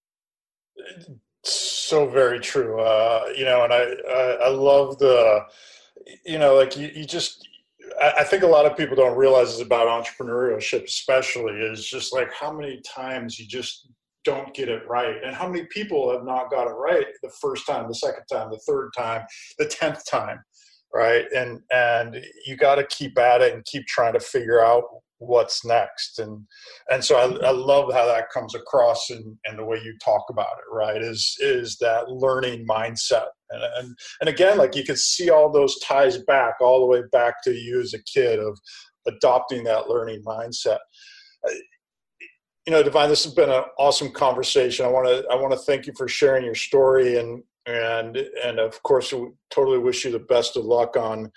so 1.44 2.08
very 2.08 2.40
true 2.40 2.80
uh 2.80 3.24
you 3.36 3.44
know 3.44 3.62
and 3.62 3.72
I, 3.72 3.82
I 4.10 4.30
i 4.46 4.48
love 4.48 4.98
the 4.98 5.44
you 6.24 6.38
know 6.38 6.56
like 6.56 6.76
you, 6.76 6.88
you 6.88 7.04
just 7.04 7.46
I, 8.02 8.14
I 8.18 8.24
think 8.24 8.42
a 8.42 8.48
lot 8.48 8.66
of 8.66 8.76
people 8.76 8.96
don't 8.96 9.16
realize 9.16 9.52
is 9.54 9.60
about 9.60 9.86
entrepreneurship 9.86 10.84
especially 10.84 11.52
is 11.54 11.86
just 11.88 12.12
like 12.12 12.32
how 12.32 12.52
many 12.52 12.80
times 12.82 13.38
you 13.38 13.46
just 13.46 13.88
don't 14.24 14.52
get 14.54 14.68
it 14.68 14.82
right 14.88 15.16
and 15.24 15.36
how 15.36 15.48
many 15.48 15.66
people 15.66 16.10
have 16.10 16.24
not 16.24 16.50
got 16.50 16.66
it 16.66 16.72
right 16.74 17.06
the 17.22 17.30
first 17.40 17.64
time 17.64 17.86
the 17.86 17.94
second 17.94 18.24
time 18.30 18.50
the 18.50 18.58
third 18.66 18.90
time 18.96 19.24
the 19.58 19.66
tenth 19.66 20.04
time 20.10 20.40
right? 20.96 21.26
And 21.34 21.60
and 21.70 22.24
you 22.46 22.56
got 22.56 22.76
to 22.76 22.86
keep 22.86 23.18
at 23.18 23.42
it 23.42 23.52
and 23.52 23.64
keep 23.64 23.86
trying 23.86 24.14
to 24.14 24.20
figure 24.20 24.64
out 24.64 24.84
what's 25.18 25.64
next. 25.64 26.18
And 26.18 26.46
and 26.90 27.04
so 27.04 27.16
I, 27.16 27.48
I 27.48 27.50
love 27.50 27.92
how 27.92 28.06
that 28.06 28.30
comes 28.32 28.54
across 28.54 29.10
and 29.10 29.36
in 29.48 29.56
the 29.56 29.64
way 29.64 29.78
you 29.84 29.94
talk 30.02 30.24
about 30.30 30.46
it 30.58 30.74
right? 30.74 31.02
Is 31.02 31.36
is 31.40 31.76
that 31.78 32.08
learning 32.08 32.66
mindset. 32.66 33.26
And, 33.50 33.62
and 33.78 33.98
and 34.20 34.28
again 34.28 34.56
like 34.56 34.74
you 34.74 34.84
can 34.84 34.96
see 34.96 35.30
all 35.30 35.52
those 35.52 35.78
ties 35.80 36.18
back 36.18 36.54
all 36.60 36.80
the 36.80 36.86
way 36.86 37.02
back 37.12 37.42
to 37.44 37.52
you 37.52 37.80
as 37.80 37.94
a 37.94 38.02
kid 38.02 38.38
of 38.38 38.58
adopting 39.06 39.64
that 39.64 39.88
learning 39.88 40.22
mindset. 40.24 40.78
Uh, 41.46 41.52
you 42.66 42.72
know 42.72 42.82
divine 42.82 43.10
this 43.10 43.24
has 43.24 43.34
been 43.34 43.50
an 43.50 43.64
awesome 43.78 44.10
conversation. 44.10 44.86
I 44.86 44.88
want 44.88 45.06
to 45.06 45.26
i 45.30 45.34
want 45.34 45.52
to 45.52 45.58
thank 45.58 45.86
you 45.86 45.92
for 45.96 46.08
sharing 46.08 46.44
your 46.44 46.54
story 46.54 47.18
and 47.18 47.42
and 47.66 48.16
and 48.44 48.58
of 48.58 48.82
course 48.82 49.12
totally 49.50 49.78
wish 49.78 50.04
you 50.04 50.12
the 50.12 50.18
best 50.20 50.56
of 50.56 50.64
luck 50.64 50.96
on 50.96 51.30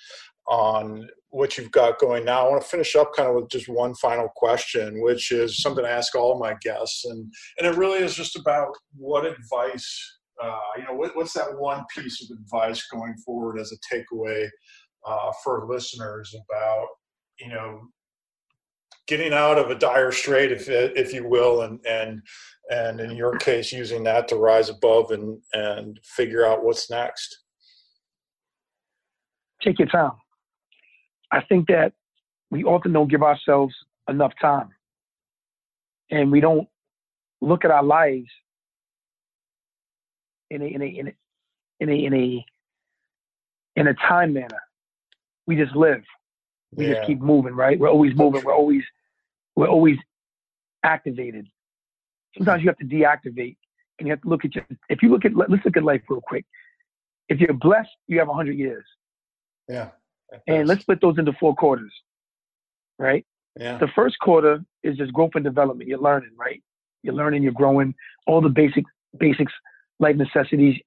on 0.47 1.07
what 1.31 1.57
you've 1.57 1.71
got 1.71 1.99
going 1.99 2.25
now. 2.25 2.45
I 2.45 2.49
want 2.49 2.61
to 2.61 2.67
finish 2.67 2.95
up 2.95 3.11
kind 3.15 3.29
of 3.29 3.35
with 3.35 3.49
just 3.49 3.69
one 3.69 3.93
final 3.95 4.29
question, 4.35 5.01
which 5.01 5.31
is 5.31 5.61
something 5.61 5.85
I 5.85 5.89
ask 5.89 6.15
all 6.15 6.39
my 6.39 6.55
guests, 6.61 7.05
and 7.05 7.31
and 7.57 7.67
it 7.67 7.77
really 7.77 7.99
is 7.99 8.15
just 8.15 8.35
about 8.35 8.69
what 8.95 9.25
advice, 9.25 10.19
uh, 10.41 10.57
you 10.77 10.83
know, 10.85 10.93
what, 10.93 11.15
what's 11.15 11.33
that 11.33 11.57
one 11.57 11.83
piece 11.95 12.23
of 12.23 12.37
advice 12.37 12.87
going 12.91 13.15
forward 13.25 13.59
as 13.59 13.71
a 13.71 13.95
takeaway 13.95 14.47
uh, 15.05 15.31
for 15.43 15.67
listeners 15.69 16.33
about, 16.33 16.87
you 17.39 17.49
know, 17.49 17.81
getting 19.07 19.33
out 19.33 19.57
of 19.57 19.69
a 19.69 19.75
dire 19.75 20.11
strait, 20.11 20.51
if 20.51 20.67
if 20.67 21.13
you 21.13 21.27
will, 21.27 21.61
and 21.61 21.79
and 21.85 22.21
and 22.69 22.99
in 22.99 23.11
your 23.11 23.37
case, 23.37 23.71
using 23.71 24.03
that 24.03 24.27
to 24.29 24.35
rise 24.35 24.69
above 24.69 25.11
and 25.11 25.39
and 25.53 25.99
figure 26.03 26.45
out 26.45 26.63
what's 26.63 26.89
next. 26.89 27.39
Take 29.61 29.79
your 29.79 29.87
time. 29.89 30.11
I 31.31 31.41
think 31.41 31.67
that 31.67 31.93
we 32.51 32.63
often 32.63 32.93
don't 32.93 33.09
give 33.09 33.23
ourselves 33.23 33.73
enough 34.07 34.33
time. 34.41 34.69
And 36.11 36.31
we 36.31 36.39
don't 36.39 36.67
look 37.41 37.65
at 37.65 37.71
our 37.71 37.83
lives 37.83 38.29
in 40.49 40.61
a 40.61 40.65
in 40.65 40.81
a 40.81 40.85
in 40.85 41.07
a 41.07 41.13
in 41.81 41.89
a 41.89 41.93
in 42.05 42.13
a, 42.13 42.45
in 43.75 43.87
a 43.87 43.93
time 43.93 44.33
manner. 44.33 44.59
We 45.45 45.55
just 45.55 45.75
live. 45.75 46.03
We 46.75 46.85
Yeah. 46.87 46.95
just 46.95 47.07
keep 47.07 47.19
moving, 47.21 47.53
right? 47.55 47.79
We're 47.79 47.89
always 47.89 48.15
moving. 48.15 48.43
We're 48.43 48.55
always 48.55 48.83
we're 49.55 49.67
always 49.69 49.97
activated. 50.83 51.45
Sometimes 52.37 52.63
you 52.63 52.69
have 52.69 52.77
to 52.77 52.85
deactivate, 52.85 53.57
and 53.97 54.07
you 54.07 54.11
have 54.11 54.21
to 54.21 54.29
look 54.29 54.45
at 54.45 54.55
your. 54.55 54.65
If 54.89 55.01
you 55.01 55.09
look 55.09 55.25
at 55.25 55.35
let's 55.35 55.63
look 55.65 55.77
at 55.77 55.83
life 55.83 56.01
real 56.09 56.21
quick. 56.21 56.45
If 57.27 57.39
you're 57.39 57.53
blessed, 57.53 57.89
you 58.07 58.17
have 58.19 58.27
100 58.27 58.53
years, 58.57 58.85
Yeah. 59.67 59.89
and 60.47 60.67
let's 60.67 60.81
split 60.81 60.99
those 60.99 61.19
into 61.19 61.31
four 61.33 61.55
quarters, 61.55 61.93
right? 62.97 63.23
yeah. 63.59 63.77
The 63.77 63.87
first 63.89 64.17
quarter 64.19 64.63
is 64.83 64.97
just 64.97 65.13
growth 65.13 65.31
and 65.35 65.43
development. 65.43 65.87
You're 65.89 65.99
learning, 65.99 66.31
right? 66.37 66.63
You're 67.03 67.13
learning, 67.13 67.43
you're 67.43 67.51
growing. 67.51 67.93
All 68.25 68.41
the 68.41 68.49
basic 68.49 68.83
basics, 69.19 69.53
life 69.99 70.15
necessities. 70.15 70.79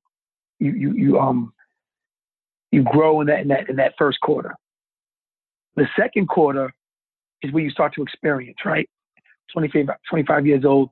You 0.58 0.72
you 0.72 0.92
you 0.94 1.18
um 1.20 1.52
you 2.72 2.82
grow 2.82 3.20
in 3.20 3.26
that 3.28 3.40
in 3.40 3.48
that 3.48 3.68
in 3.68 3.76
that 3.76 3.94
first 3.98 4.20
quarter. 4.20 4.54
The 5.76 5.86
second 5.96 6.28
quarter 6.28 6.72
is 7.42 7.52
where 7.52 7.62
you 7.62 7.70
start 7.70 7.94
to 7.94 8.02
experience, 8.02 8.58
right? 8.64 8.88
25, 9.52 9.86
25 10.08 10.46
years 10.46 10.64
old 10.64 10.90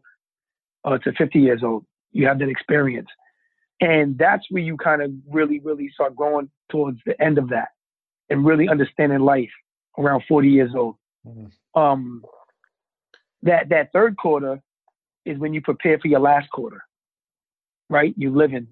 uh, 0.85 0.99
to 0.99 1.13
50 1.13 1.39
years 1.39 1.63
old. 1.63 1.85
You 2.13 2.27
have 2.27 2.39
that 2.39 2.49
experience. 2.49 3.09
And 3.81 4.19
that's 4.19 4.45
where 4.51 4.63
you 4.63 4.77
kind 4.77 5.03
of 5.03 5.11
really, 5.29 5.59
really 5.61 5.89
start 5.95 6.15
growing 6.15 6.51
towards 6.71 6.99
the 7.07 7.21
end 7.23 7.39
of 7.39 7.49
that 7.49 7.69
and 8.29 8.45
really 8.45 8.69
understanding 8.69 9.21
life 9.21 9.51
around 9.99 10.23
40 10.29 10.49
years 10.49 10.73
old. 10.77 10.97
Mm-hmm. 11.27 11.81
Um, 11.81 12.23
that, 13.43 13.71
that 13.71 13.91
third 13.93 14.17
quarter 14.17 14.61
is 15.25 15.39
when 15.39 15.55
you 15.55 15.61
prepare 15.61 15.99
for 15.99 16.09
your 16.09 16.21
last 16.21 16.51
quarter, 16.51 16.83
right? 17.89 18.15
You're 18.17 18.33
living, 18.33 18.69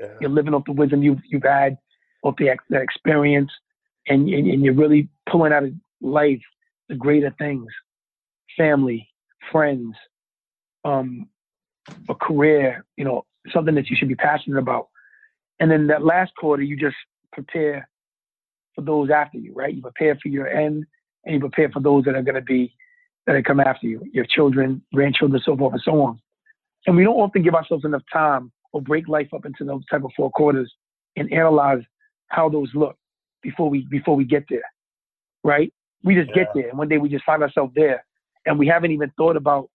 yeah. 0.00 0.14
you're 0.20 0.30
living 0.30 0.54
off 0.54 0.64
the 0.66 0.72
wisdom 0.72 1.02
you've, 1.02 1.20
you've 1.28 1.44
had, 1.44 1.78
off 2.22 2.34
the, 2.36 2.56
that 2.70 2.82
experience, 2.82 3.50
and, 4.08 4.28
and, 4.28 4.48
and 4.48 4.64
you're 4.64 4.74
really 4.74 5.08
pulling 5.30 5.52
out 5.52 5.64
of 5.64 5.72
life 6.00 6.40
the 6.88 6.96
greater 6.96 7.34
things, 7.38 7.68
family, 8.56 9.08
friends, 9.52 9.94
um, 10.84 11.28
a 12.08 12.14
career, 12.14 12.84
you 12.96 13.04
know, 13.04 13.24
something 13.52 13.74
that 13.74 13.88
you 13.88 13.96
should 13.96 14.08
be 14.08 14.14
passionate 14.14 14.58
about. 14.58 14.88
And 15.60 15.70
then 15.70 15.86
that 15.88 16.04
last 16.04 16.32
quarter, 16.36 16.62
you 16.62 16.76
just 16.76 16.96
prepare 17.32 17.88
for 18.74 18.82
those 18.82 19.10
after 19.10 19.38
you, 19.38 19.52
right? 19.54 19.74
You 19.74 19.82
prepare 19.82 20.16
for 20.22 20.28
your 20.28 20.48
end 20.48 20.86
and 21.24 21.34
you 21.34 21.40
prepare 21.40 21.68
for 21.70 21.80
those 21.80 22.04
that 22.04 22.14
are 22.14 22.22
going 22.22 22.36
to 22.36 22.40
be, 22.40 22.74
that 23.26 23.34
are 23.34 23.42
come 23.42 23.60
after 23.60 23.86
you, 23.86 24.02
your 24.12 24.24
children, 24.24 24.82
grandchildren, 24.94 25.42
so 25.44 25.56
forth 25.56 25.72
and 25.72 25.82
so 25.84 26.00
on. 26.02 26.20
And 26.86 26.96
we 26.96 27.04
don't 27.04 27.16
often 27.16 27.42
give 27.42 27.54
ourselves 27.54 27.84
enough 27.84 28.02
time 28.12 28.52
or 28.72 28.80
break 28.80 29.08
life 29.08 29.28
up 29.34 29.44
into 29.44 29.64
those 29.64 29.84
type 29.90 30.04
of 30.04 30.10
four 30.16 30.30
quarters 30.30 30.72
and 31.16 31.32
analyze 31.32 31.82
how 32.28 32.48
those 32.48 32.70
look 32.74 32.96
before 33.42 33.68
we, 33.68 33.86
before 33.90 34.14
we 34.14 34.24
get 34.24 34.44
there, 34.48 34.62
right? 35.42 35.72
We 36.04 36.14
just 36.14 36.30
yeah. 36.30 36.44
get 36.44 36.48
there. 36.54 36.68
And 36.68 36.78
one 36.78 36.88
day 36.88 36.98
we 36.98 37.08
just 37.08 37.24
find 37.24 37.42
ourselves 37.42 37.72
there 37.74 38.04
and 38.46 38.58
we 38.58 38.66
haven't 38.66 38.92
even 38.92 39.12
thought 39.16 39.36
about 39.36 39.70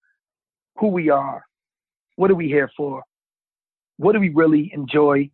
who 0.76 0.88
we 0.88 1.10
are, 1.10 1.44
what 2.16 2.30
are 2.30 2.34
we 2.34 2.48
here 2.48 2.70
for, 2.76 3.02
what 3.96 4.12
do 4.12 4.20
we 4.20 4.30
really 4.30 4.70
enjoy, 4.74 5.30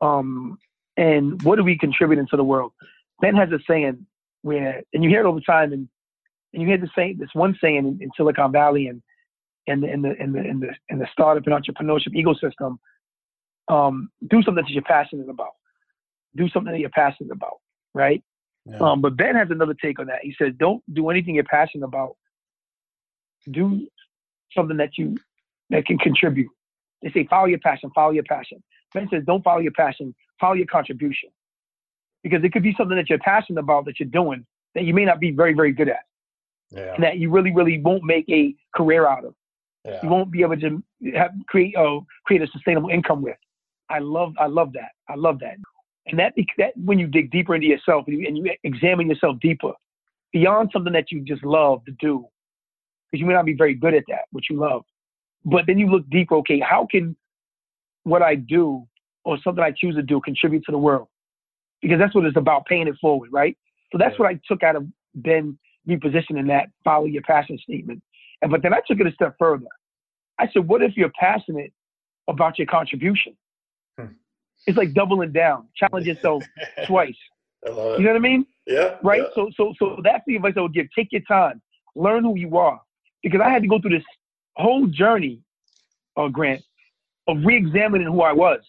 um, 0.00 0.58
and 0.96 1.42
what 1.42 1.58
are 1.58 1.64
we 1.64 1.78
contributing 1.78 2.26
to 2.30 2.36
the 2.36 2.44
world. 2.44 2.72
Ben 3.20 3.34
has 3.34 3.50
a 3.50 3.58
saying 3.68 4.06
where, 4.42 4.82
and 4.92 5.04
you 5.04 5.10
hear 5.10 5.20
it 5.20 5.26
all 5.26 5.34
the 5.34 5.40
time, 5.42 5.72
and, 5.72 5.88
and 6.52 6.62
you 6.62 6.68
hear 6.68 6.78
the 6.78 6.88
saying, 6.94 7.16
this 7.18 7.28
one 7.32 7.56
saying 7.60 7.76
in, 7.76 7.98
in 8.00 8.10
Silicon 8.16 8.52
Valley 8.52 8.86
and 8.86 9.02
in 9.66 9.80
the 9.80 9.92
in 9.92 10.02
the 10.02 10.22
in 10.22 10.32
the 10.32 10.40
in 10.40 10.60
the 10.60 10.68
in 10.88 10.98
the 10.98 11.06
startup 11.12 11.46
and 11.46 11.54
entrepreneurship 11.54 12.14
ecosystem, 12.14 12.78
um, 13.68 14.10
do 14.28 14.42
something 14.42 14.64
that 14.64 14.70
you're 14.70 14.82
passionate 14.82 15.28
about. 15.28 15.52
Do 16.36 16.48
something 16.48 16.72
that 16.72 16.80
you're 16.80 16.90
passionate 16.90 17.32
about, 17.32 17.58
right? 17.94 18.22
Yeah. 18.66 18.78
Um, 18.78 19.00
but 19.00 19.16
Ben 19.16 19.34
has 19.34 19.48
another 19.50 19.74
take 19.74 19.98
on 19.98 20.06
that. 20.06 20.20
He 20.22 20.34
says, 20.38 20.52
"Don't 20.58 20.82
do 20.92 21.10
anything 21.10 21.34
you're 21.34 21.44
passionate 21.44 21.84
about. 21.84 22.16
Do 23.50 23.86
something 24.54 24.76
that 24.78 24.98
you 24.98 25.16
that 25.70 25.86
can 25.86 25.98
contribute. 25.98 26.50
They 27.02 27.10
say 27.10 27.26
follow 27.28 27.46
your 27.46 27.58
passion, 27.60 27.90
follow 27.94 28.12
your 28.12 28.24
passion. 28.24 28.62
Ben 28.92 29.08
says 29.10 29.22
don't 29.26 29.42
follow 29.42 29.60
your 29.60 29.72
passion, 29.72 30.14
follow 30.40 30.54
your 30.54 30.66
contribution. 30.66 31.30
Because 32.22 32.44
it 32.44 32.52
could 32.52 32.62
be 32.62 32.74
something 32.76 32.96
that 32.96 33.08
you're 33.08 33.18
passionate 33.18 33.60
about 33.60 33.86
that 33.86 33.98
you're 33.98 34.08
doing 34.08 34.44
that 34.74 34.84
you 34.84 34.94
may 34.94 35.04
not 35.04 35.20
be 35.20 35.30
very, 35.30 35.54
very 35.54 35.72
good 35.72 35.88
at. 35.88 36.04
Yeah. 36.70 36.94
And 36.94 37.02
that 37.02 37.18
you 37.18 37.30
really, 37.30 37.52
really 37.52 37.80
won't 37.80 38.04
make 38.04 38.28
a 38.28 38.54
career 38.74 39.06
out 39.06 39.24
of. 39.24 39.34
Yeah. 39.84 40.00
You 40.02 40.08
won't 40.08 40.30
be 40.30 40.42
able 40.42 40.58
to 40.58 40.82
have, 41.14 41.32
create 41.48 41.74
uh, 41.76 42.00
create 42.26 42.42
a 42.42 42.46
sustainable 42.48 42.90
income 42.90 43.22
with. 43.22 43.36
I 43.88 43.98
love 43.98 44.34
I 44.38 44.46
love 44.46 44.72
that. 44.74 44.90
I 45.08 45.16
love 45.16 45.40
that. 45.40 45.56
And 46.06 46.18
that 46.18 46.34
that 46.58 46.76
when 46.76 46.98
you 46.98 47.06
dig 47.06 47.30
deeper 47.30 47.54
into 47.54 47.66
yourself 47.66 48.04
and 48.06 48.18
you, 48.18 48.26
and 48.26 48.36
you 48.36 48.52
examine 48.62 49.08
yourself 49.08 49.38
deeper 49.40 49.72
beyond 50.32 50.70
something 50.72 50.92
that 50.92 51.10
you 51.10 51.22
just 51.22 51.42
love 51.44 51.84
to 51.86 51.92
do, 51.92 52.26
because 53.10 53.20
you 53.20 53.26
may 53.26 53.32
not 53.32 53.46
be 53.46 53.54
very 53.54 53.74
good 53.74 53.94
at 53.94 54.04
that, 54.08 54.26
what 54.30 54.44
you 54.48 54.56
love. 54.56 54.84
But 55.44 55.66
then 55.66 55.78
you 55.78 55.86
look 55.86 56.08
deeper, 56.10 56.36
okay, 56.36 56.60
how 56.60 56.86
can 56.90 57.16
what 58.04 58.22
I 58.22 58.34
do 58.34 58.86
or 59.24 59.38
something 59.42 59.62
I 59.62 59.72
choose 59.72 59.94
to 59.96 60.02
do 60.02 60.20
contribute 60.20 60.64
to 60.64 60.72
the 60.72 60.78
world? 60.78 61.08
Because 61.80 61.98
that's 61.98 62.14
what 62.14 62.24
it's 62.26 62.36
about, 62.36 62.66
paying 62.66 62.88
it 62.88 62.96
forward, 63.00 63.30
right? 63.32 63.56
So 63.92 63.98
that's 63.98 64.18
what 64.18 64.28
I 64.28 64.38
took 64.46 64.62
out 64.62 64.76
of 64.76 64.86
Ben 65.14 65.58
repositioning 65.88 66.46
that 66.48 66.68
follow 66.84 67.06
your 67.06 67.22
passion 67.22 67.58
statement. 67.58 68.02
And 68.42 68.50
but 68.50 68.62
then 68.62 68.74
I 68.74 68.80
took 68.86 69.00
it 69.00 69.06
a 69.06 69.12
step 69.12 69.34
further. 69.38 69.66
I 70.38 70.48
said, 70.52 70.66
what 70.66 70.82
if 70.82 70.96
you're 70.96 71.12
passionate 71.18 71.72
about 72.28 72.58
your 72.58 72.66
contribution? 72.66 73.36
Hmm. 73.98 74.06
It's 74.66 74.76
like 74.76 74.94
doubling 74.94 75.32
down, 75.32 75.68
challenge 75.74 76.06
yourself 76.06 76.44
twice. 76.86 77.16
You 77.66 77.72
know 77.72 77.96
what 77.98 78.16
I 78.16 78.20
mean? 78.20 78.46
Yeah. 78.66 78.96
Right. 79.02 79.22
Yeah. 79.22 79.28
So 79.34 79.50
so 79.56 79.74
so 79.78 80.00
that's 80.02 80.22
the 80.26 80.36
advice 80.36 80.54
I 80.56 80.60
would 80.62 80.72
give. 80.72 80.86
Take 80.96 81.08
your 81.12 81.20
time, 81.22 81.60
learn 81.94 82.24
who 82.24 82.36
you 82.36 82.56
are, 82.56 82.80
because 83.22 83.40
I 83.40 83.50
had 83.50 83.62
to 83.62 83.68
go 83.68 83.78
through 83.80 83.98
this 83.98 84.04
whole 84.56 84.86
journey, 84.86 85.40
uh, 86.16 86.28
Grant, 86.28 86.62
of 87.28 87.38
re-examining 87.44 88.06
who 88.06 88.22
I 88.22 88.32
was. 88.32 88.60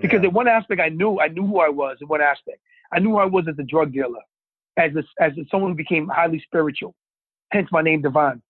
Because 0.00 0.20
yeah. 0.22 0.28
in 0.28 0.34
one 0.34 0.48
aspect, 0.48 0.80
I 0.80 0.88
knew 0.88 1.18
I 1.18 1.28
knew 1.28 1.46
who 1.46 1.58
I 1.58 1.68
was. 1.68 1.96
In 2.00 2.08
one 2.08 2.20
aspect, 2.20 2.58
I 2.92 3.00
knew 3.00 3.10
who 3.10 3.18
I 3.18 3.24
was 3.24 3.46
as 3.48 3.56
a 3.58 3.64
drug 3.64 3.92
dealer, 3.92 4.20
as 4.76 4.92
a, 4.94 5.02
as 5.22 5.32
a, 5.36 5.44
someone 5.50 5.72
who 5.72 5.76
became 5.76 6.08
highly 6.08 6.40
spiritual, 6.40 6.94
hence 7.50 7.68
my 7.72 7.82
name 7.82 8.02
Divine. 8.02 8.40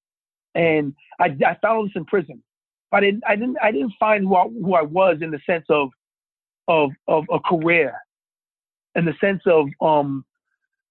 And 0.55 0.95
I, 1.19 1.37
I 1.47 1.57
found 1.63 1.89
this 1.89 1.97
in 1.97 2.05
prison, 2.05 2.43
but 2.91 2.99
I 2.99 3.01
didn't 3.01 3.25
I 3.27 3.37
didn't 3.37 3.57
I 3.63 3.73
didn't 3.73 3.93
find 3.99 4.25
who 4.27 4.37
I, 4.37 4.49
who 4.49 4.75
I 4.75 4.83
was 4.83 5.19
in 5.23 5.31
the 5.31 5.41
sense 5.47 5.65
of 5.71 5.91
of 6.69 6.91
of 7.09 7.25
a 7.33 7.41
career, 7.41 7.95
in 8.95 9.05
the 9.07 9.15
sense 9.21 9.43
of 9.47 9.69
um 9.81 10.25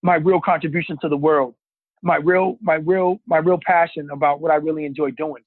my 0.01 0.15
real 0.15 0.41
contribution 0.41 0.97
to 1.01 1.09
the 1.09 1.17
world, 1.17 1.53
my 2.01 2.15
real 2.15 2.57
my 2.61 2.75
real 2.75 3.19
my 3.27 3.37
real 3.37 3.59
passion 3.65 4.09
about 4.11 4.41
what 4.41 4.51
I 4.51 4.55
really 4.55 4.85
enjoy 4.85 5.11
doing. 5.11 5.43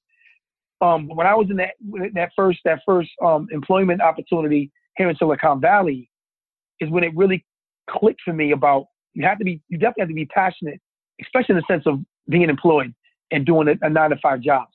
Um, 0.83 1.07
when 1.07 1.25
I 1.25 1.33
was 1.33 1.47
in 1.49 1.55
that 1.57 1.75
that 2.13 2.31
first 2.35 2.59
that 2.65 2.79
first 2.85 3.09
um, 3.23 3.47
employment 3.51 4.01
opportunity 4.01 4.69
here 4.97 5.09
in 5.09 5.15
Silicon 5.15 5.61
Valley, 5.61 6.09
is 6.81 6.89
when 6.89 7.05
it 7.05 7.15
really 7.15 7.45
clicked 7.89 8.19
for 8.25 8.33
me 8.33 8.51
about 8.51 8.87
you 9.13 9.25
have 9.25 9.37
to 9.39 9.45
be 9.45 9.61
you 9.69 9.77
definitely 9.77 10.01
have 10.01 10.09
to 10.09 10.15
be 10.15 10.25
passionate, 10.25 10.81
especially 11.21 11.55
in 11.55 11.61
the 11.65 11.73
sense 11.73 11.83
of 11.85 11.99
being 12.27 12.49
employed 12.49 12.93
and 13.31 13.45
doing 13.45 13.69
a, 13.69 13.85
a 13.85 13.89
nine 13.89 14.09
to 14.09 14.17
five 14.21 14.41
job, 14.41 14.67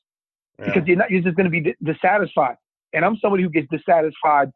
yeah. 0.59 0.67
because 0.67 0.89
you're 0.89 0.97
not 0.97 1.11
you're 1.11 1.21
just 1.21 1.37
going 1.37 1.51
to 1.51 1.51
be 1.51 1.77
dissatisfied. 1.85 2.57
And 2.95 3.05
I'm 3.05 3.19
somebody 3.19 3.43
who 3.43 3.51
gets 3.51 3.69
dissatisfied, 3.71 4.51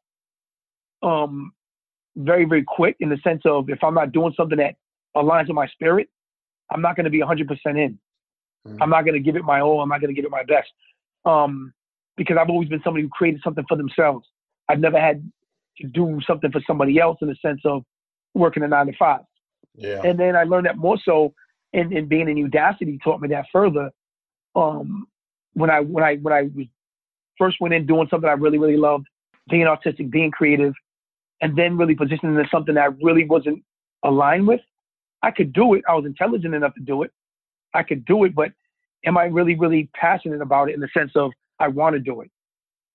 um, 1.02 1.52
very 2.16 2.46
very 2.46 2.64
quick 2.66 2.96
in 3.00 3.10
the 3.10 3.18
sense 3.22 3.42
of 3.44 3.68
if 3.68 3.84
I'm 3.84 3.94
not 3.94 4.12
doing 4.12 4.32
something 4.38 4.56
that 4.56 4.76
aligns 5.14 5.48
with 5.48 5.56
my 5.56 5.66
spirit, 5.66 6.08
I'm 6.70 6.80
not 6.80 6.96
going 6.96 7.04
to 7.04 7.10
be 7.10 7.20
100% 7.20 7.46
in. 7.66 7.98
Mm-hmm. 8.66 8.82
I'm 8.82 8.88
not 8.88 9.04
going 9.04 9.14
to 9.14 9.20
give 9.20 9.36
it 9.36 9.44
my 9.44 9.60
all. 9.60 9.82
I'm 9.82 9.90
not 9.90 10.00
going 10.00 10.14
to 10.14 10.14
give 10.14 10.24
it 10.24 10.30
my 10.30 10.44
best 10.44 10.70
um, 11.24 11.72
because 12.16 12.36
I've 12.40 12.50
always 12.50 12.68
been 12.68 12.82
somebody 12.84 13.04
who 13.04 13.08
created 13.10 13.40
something 13.42 13.64
for 13.68 13.76
themselves. 13.76 14.26
I've 14.68 14.80
never 14.80 15.00
had 15.00 15.30
to 15.78 15.86
do 15.88 16.20
something 16.26 16.50
for 16.50 16.60
somebody 16.66 16.98
else 16.98 17.18
in 17.22 17.28
the 17.28 17.36
sense 17.42 17.60
of 17.64 17.82
working 18.34 18.62
a 18.62 18.68
nine 18.68 18.86
to 18.86 18.92
five. 18.98 19.20
Yeah. 19.74 20.02
And 20.04 20.18
then 20.18 20.36
I 20.36 20.44
learned 20.44 20.66
that 20.66 20.76
more 20.76 20.98
so 21.02 21.34
in, 21.72 21.96
in 21.96 22.06
being 22.06 22.28
in 22.28 22.50
Udacity 22.50 23.02
taught 23.02 23.20
me 23.20 23.28
that 23.28 23.46
further. 23.52 23.90
Um, 24.54 25.06
when 25.54 25.70
I 25.70 25.80
when 25.80 26.04
I 26.04 26.16
when 26.16 26.32
I 26.32 26.42
was 26.54 26.66
first 27.38 27.56
went 27.60 27.74
in 27.74 27.86
doing 27.86 28.06
something 28.10 28.28
I 28.28 28.34
really 28.34 28.58
really 28.58 28.76
loved, 28.76 29.06
being 29.50 29.66
artistic, 29.66 30.10
being 30.10 30.30
creative, 30.30 30.74
and 31.40 31.56
then 31.56 31.78
really 31.78 31.94
positioning 31.94 32.36
into 32.36 32.48
something 32.50 32.74
that 32.74 32.82
I 32.82 32.94
really 33.02 33.24
wasn't 33.24 33.62
aligned 34.04 34.46
with. 34.46 34.60
I 35.22 35.30
could 35.30 35.52
do 35.52 35.74
it. 35.74 35.84
I 35.88 35.94
was 35.94 36.04
intelligent 36.04 36.54
enough 36.54 36.74
to 36.74 36.80
do 36.80 37.02
it. 37.02 37.12
I 37.74 37.82
could 37.82 38.04
do 38.04 38.24
it, 38.24 38.34
but 38.34 38.52
am 39.04 39.18
I 39.18 39.24
really, 39.24 39.54
really 39.54 39.88
passionate 39.94 40.40
about 40.40 40.68
it 40.68 40.74
in 40.74 40.80
the 40.80 40.88
sense 40.96 41.12
of 41.14 41.32
I 41.58 41.68
want 41.68 41.94
to 41.94 42.00
do 42.00 42.20
it? 42.20 42.30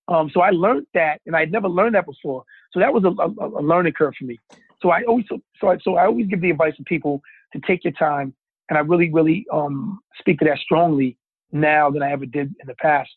Um, 0.07 0.29
so 0.33 0.41
I 0.41 0.51
learned 0.51 0.87
that, 0.93 1.19
and 1.25 1.35
I'd 1.35 1.51
never 1.51 1.67
learned 1.67 1.95
that 1.95 2.05
before. 2.05 2.43
So 2.71 2.79
that 2.79 2.93
was 2.93 3.03
a, 3.03 3.09
a, 3.09 3.59
a 3.59 3.63
learning 3.63 3.93
curve 3.93 4.13
for 4.17 4.25
me. 4.25 4.39
So 4.81 4.89
I 4.89 5.03
always, 5.03 5.25
so 5.59 5.67
I, 5.69 5.77
so 5.79 5.95
I 5.95 6.05
always 6.05 6.27
give 6.27 6.41
the 6.41 6.49
advice 6.49 6.75
to 6.77 6.83
people 6.83 7.21
to 7.53 7.59
take 7.67 7.83
your 7.83 7.93
time, 7.93 8.33
and 8.69 8.77
I 8.77 8.81
really, 8.81 9.11
really 9.11 9.45
um, 9.51 9.99
speak 10.19 10.39
to 10.39 10.45
that 10.45 10.59
strongly 10.59 11.17
now 11.51 11.89
than 11.89 12.03
I 12.03 12.11
ever 12.11 12.25
did 12.25 12.47
in 12.59 12.67
the 12.67 12.75
past. 12.75 13.09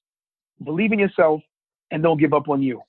Believe 0.64 0.92
in 0.92 0.98
yourself, 0.98 1.42
and 1.90 2.02
don't 2.02 2.18
give 2.18 2.32
up 2.32 2.48
on 2.48 2.62
you, 2.62 2.82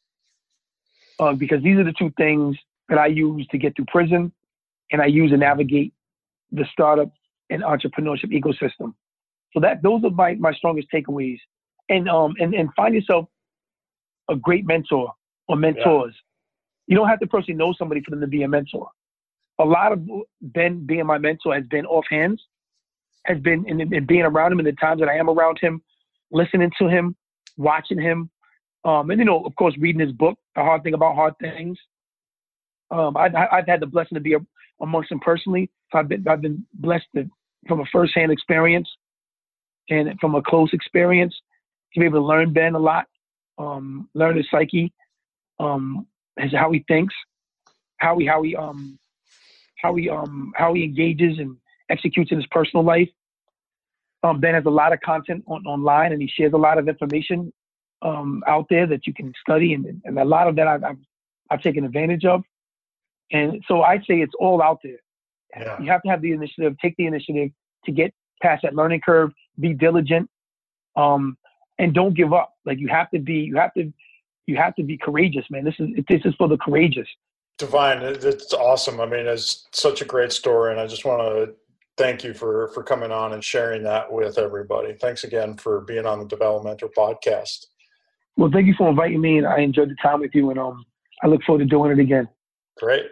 uh, 1.20 1.34
because 1.34 1.62
these 1.64 1.78
are 1.78 1.84
the 1.84 1.94
two 1.94 2.12
things 2.18 2.58
that 2.90 2.98
I 2.98 3.08
use 3.08 3.46
to 3.52 3.58
get 3.58 3.76
through 3.76 3.86
prison, 3.86 4.32
and 4.92 5.02
I 5.02 5.06
use 5.06 5.32
to 5.32 5.38
navigate 5.38 5.94
the 6.52 6.66
startup 6.72 7.12
and 7.50 7.64
entrepreneurship 7.64 8.32
ecosystem. 8.32 8.94
So 9.54 9.60
that 9.60 9.82
those 9.82 10.04
are 10.04 10.10
my, 10.10 10.36
my 10.36 10.54
strongest 10.54 10.88
takeaways. 10.94 11.40
And 11.90 12.10
um 12.10 12.36
and, 12.40 12.54
and 12.54 12.70
find 12.76 12.94
yourself 12.96 13.28
a 14.30 14.36
great 14.36 14.66
mentor 14.66 15.14
or 15.48 15.56
mentors. 15.56 16.14
Yeah. 16.16 16.94
You 16.94 16.98
don't 16.98 17.08
have 17.08 17.20
to 17.20 17.28
personally 17.28 17.58
know 17.58 17.74
somebody 17.78 18.02
for 18.02 18.12
them 18.12 18.22
to 18.22 18.28
be 18.28 18.44
a 18.44 18.48
mentor. 18.48 18.90
A 19.60 19.66
lot 19.66 19.92
of 19.92 20.08
Ben 20.42 20.86
being 20.86 21.06
my 21.06 21.18
mentor 21.18 21.54
has 21.54 21.64
been 21.70 21.86
off 21.86 22.06
hands, 22.10 22.42
has 23.26 23.40
been 23.40 23.66
in, 23.68 23.94
in 23.94 24.06
being 24.06 24.24
around 24.24 24.52
him 24.52 24.60
in 24.60 24.66
the 24.66 24.74
times 24.74 25.00
that 25.00 25.10
I 25.10 25.18
am 25.18 25.30
around 25.30 25.60
him, 25.60 25.82
listening 26.32 26.72
to 26.80 26.88
him, 26.88 27.16
watching 27.58 28.00
him, 28.00 28.30
um, 28.84 29.12
and 29.12 29.20
you 29.20 29.26
know, 29.26 29.44
of 29.44 29.56
course, 29.56 29.76
reading 29.78 30.02
his 30.02 30.12
book, 30.12 30.38
The 30.56 30.62
Hard 30.62 30.84
Thing 30.84 30.94
About 30.94 31.16
Hard 31.16 31.34
Things. 31.40 31.78
Um, 32.90 33.16
I, 33.16 33.30
have 33.52 33.68
had 33.68 33.80
the 33.80 33.86
blessing 33.86 34.16
to 34.16 34.20
be 34.20 34.36
amongst 34.82 35.12
him 35.12 35.20
personally. 35.20 35.70
So 35.92 36.00
I've 36.00 36.08
been 36.08 36.28
I've 36.28 36.42
been 36.42 36.66
blessed 36.74 37.06
to, 37.16 37.30
from 37.68 37.82
a 37.82 37.86
firsthand 37.92 38.32
experience 38.32 38.90
and 39.90 40.20
from 40.20 40.36
a 40.36 40.42
close 40.42 40.74
experience 40.74 41.36
to 41.94 42.00
be 42.00 42.06
able 42.06 42.20
to 42.20 42.26
learn 42.26 42.54
Ben 42.54 42.76
a 42.76 42.80
lot, 42.80 43.08
um, 43.58 44.10
learn 44.14 44.38
his 44.38 44.48
psyche, 44.50 44.94
um, 45.60 46.08
his, 46.38 46.54
how 46.54 46.72
he 46.72 46.84
thinks, 46.88 47.14
how 47.98 48.18
he 48.18 48.26
how 48.26 48.42
he 48.42 48.56
um 48.56 48.98
how 49.78 49.96
he 49.96 50.10
um 50.10 50.54
how 50.56 50.74
he 50.74 50.84
engages 50.84 51.40
and 51.40 51.58
executes 51.90 52.32
in 52.32 52.38
his 52.38 52.48
personal 52.48 52.84
life. 52.84 53.10
Um, 54.24 54.40
ben 54.40 54.54
has 54.54 54.66
a 54.66 54.70
lot 54.70 54.94
of 54.94 55.00
content 55.02 55.44
on, 55.48 55.66
online, 55.66 56.12
and 56.12 56.22
he 56.22 56.28
shares 56.28 56.54
a 56.54 56.58
lot 56.58 56.78
of 56.78 56.88
information 56.88 57.52
um, 58.04 58.44
out 58.48 58.68
there 58.70 58.86
that 58.88 59.08
you 59.08 59.14
can 59.14 59.34
study, 59.42 59.74
and, 59.74 60.02
and 60.06 60.20
a 60.20 60.26
lot 60.26 60.48
of 60.48 60.56
that 60.58 60.68
I've, 60.68 60.84
I've, 60.84 60.98
I've 61.50 61.62
taken 61.62 61.86
advantage 61.86 62.26
of. 62.26 62.44
And 63.32 63.64
so 63.68 63.82
I 63.82 63.98
say 63.98 64.22
it's 64.22 64.34
all 64.40 64.62
out 64.62 64.80
there. 64.84 65.00
Yeah. 65.58 65.82
You 65.82 65.90
have 65.90 66.02
to 66.04 66.10
have 66.10 66.22
the 66.22 66.32
initiative, 66.34 66.76
take 66.80 66.96
the 66.98 67.08
initiative 67.08 67.50
to 67.86 67.92
get 67.92 68.14
past 68.42 68.62
that 68.64 68.76
learning 68.76 69.02
curve, 69.04 69.32
be 69.60 69.74
diligent, 69.74 70.30
um, 70.96 71.38
and 71.80 71.94
don't 71.94 72.16
give 72.16 72.34
up. 72.34 72.54
Like 72.66 72.80
you 72.80 72.88
have 72.88 73.10
to 73.12 73.20
be, 73.20 73.36
you 73.36 73.58
have 73.58 73.74
to, 73.76 73.92
you 74.48 74.58
have 74.58 74.76
to 74.76 74.84
be 74.84 74.98
courageous, 74.98 75.46
man. 75.50 75.64
This 75.64 75.76
is 75.80 75.90
this 76.08 76.22
is 76.26 76.34
for 76.36 76.48
the 76.48 76.58
courageous. 76.58 77.08
Divine, 77.58 78.02
it's 78.02 78.54
awesome. 78.54 79.00
I 79.00 79.06
mean, 79.06 79.28
it's 79.28 79.68
such 79.72 80.02
a 80.02 80.06
great 80.06 80.32
story, 80.32 80.72
and 80.72 80.80
I 80.80 80.88
just 80.88 81.06
want 81.06 81.22
to 81.22 81.54
thank 81.98 82.24
you 82.24 82.34
for 82.34 82.70
for 82.70 82.84
coming 82.84 83.12
on 83.12 83.34
and 83.34 83.44
sharing 83.44 83.84
that 83.84 84.12
with 84.12 84.38
everybody. 84.38 84.94
Thanks 84.94 85.24
again 85.24 85.58
for 85.58 85.82
being 85.82 86.06
on 86.06 86.20
the 86.20 86.26
Developmental 86.26 86.90
Podcast. 86.90 87.68
Well, 88.38 88.50
thank 88.52 88.66
you 88.66 88.74
for 88.78 88.90
inviting 88.90 89.22
me, 89.22 89.38
and 89.38 89.46
I 89.46 89.60
enjoyed 89.60 89.90
the 89.90 89.96
time 90.02 90.22
with 90.22 90.32
you, 90.34 90.50
and 90.50 90.60
um, 90.60 90.84
I 91.22 91.28
look 91.28 91.44
forward 91.44 91.60
to 91.60 91.66
doing 91.66 91.92
it 91.92 92.00
again. 92.00 92.28
Great. 92.78 93.06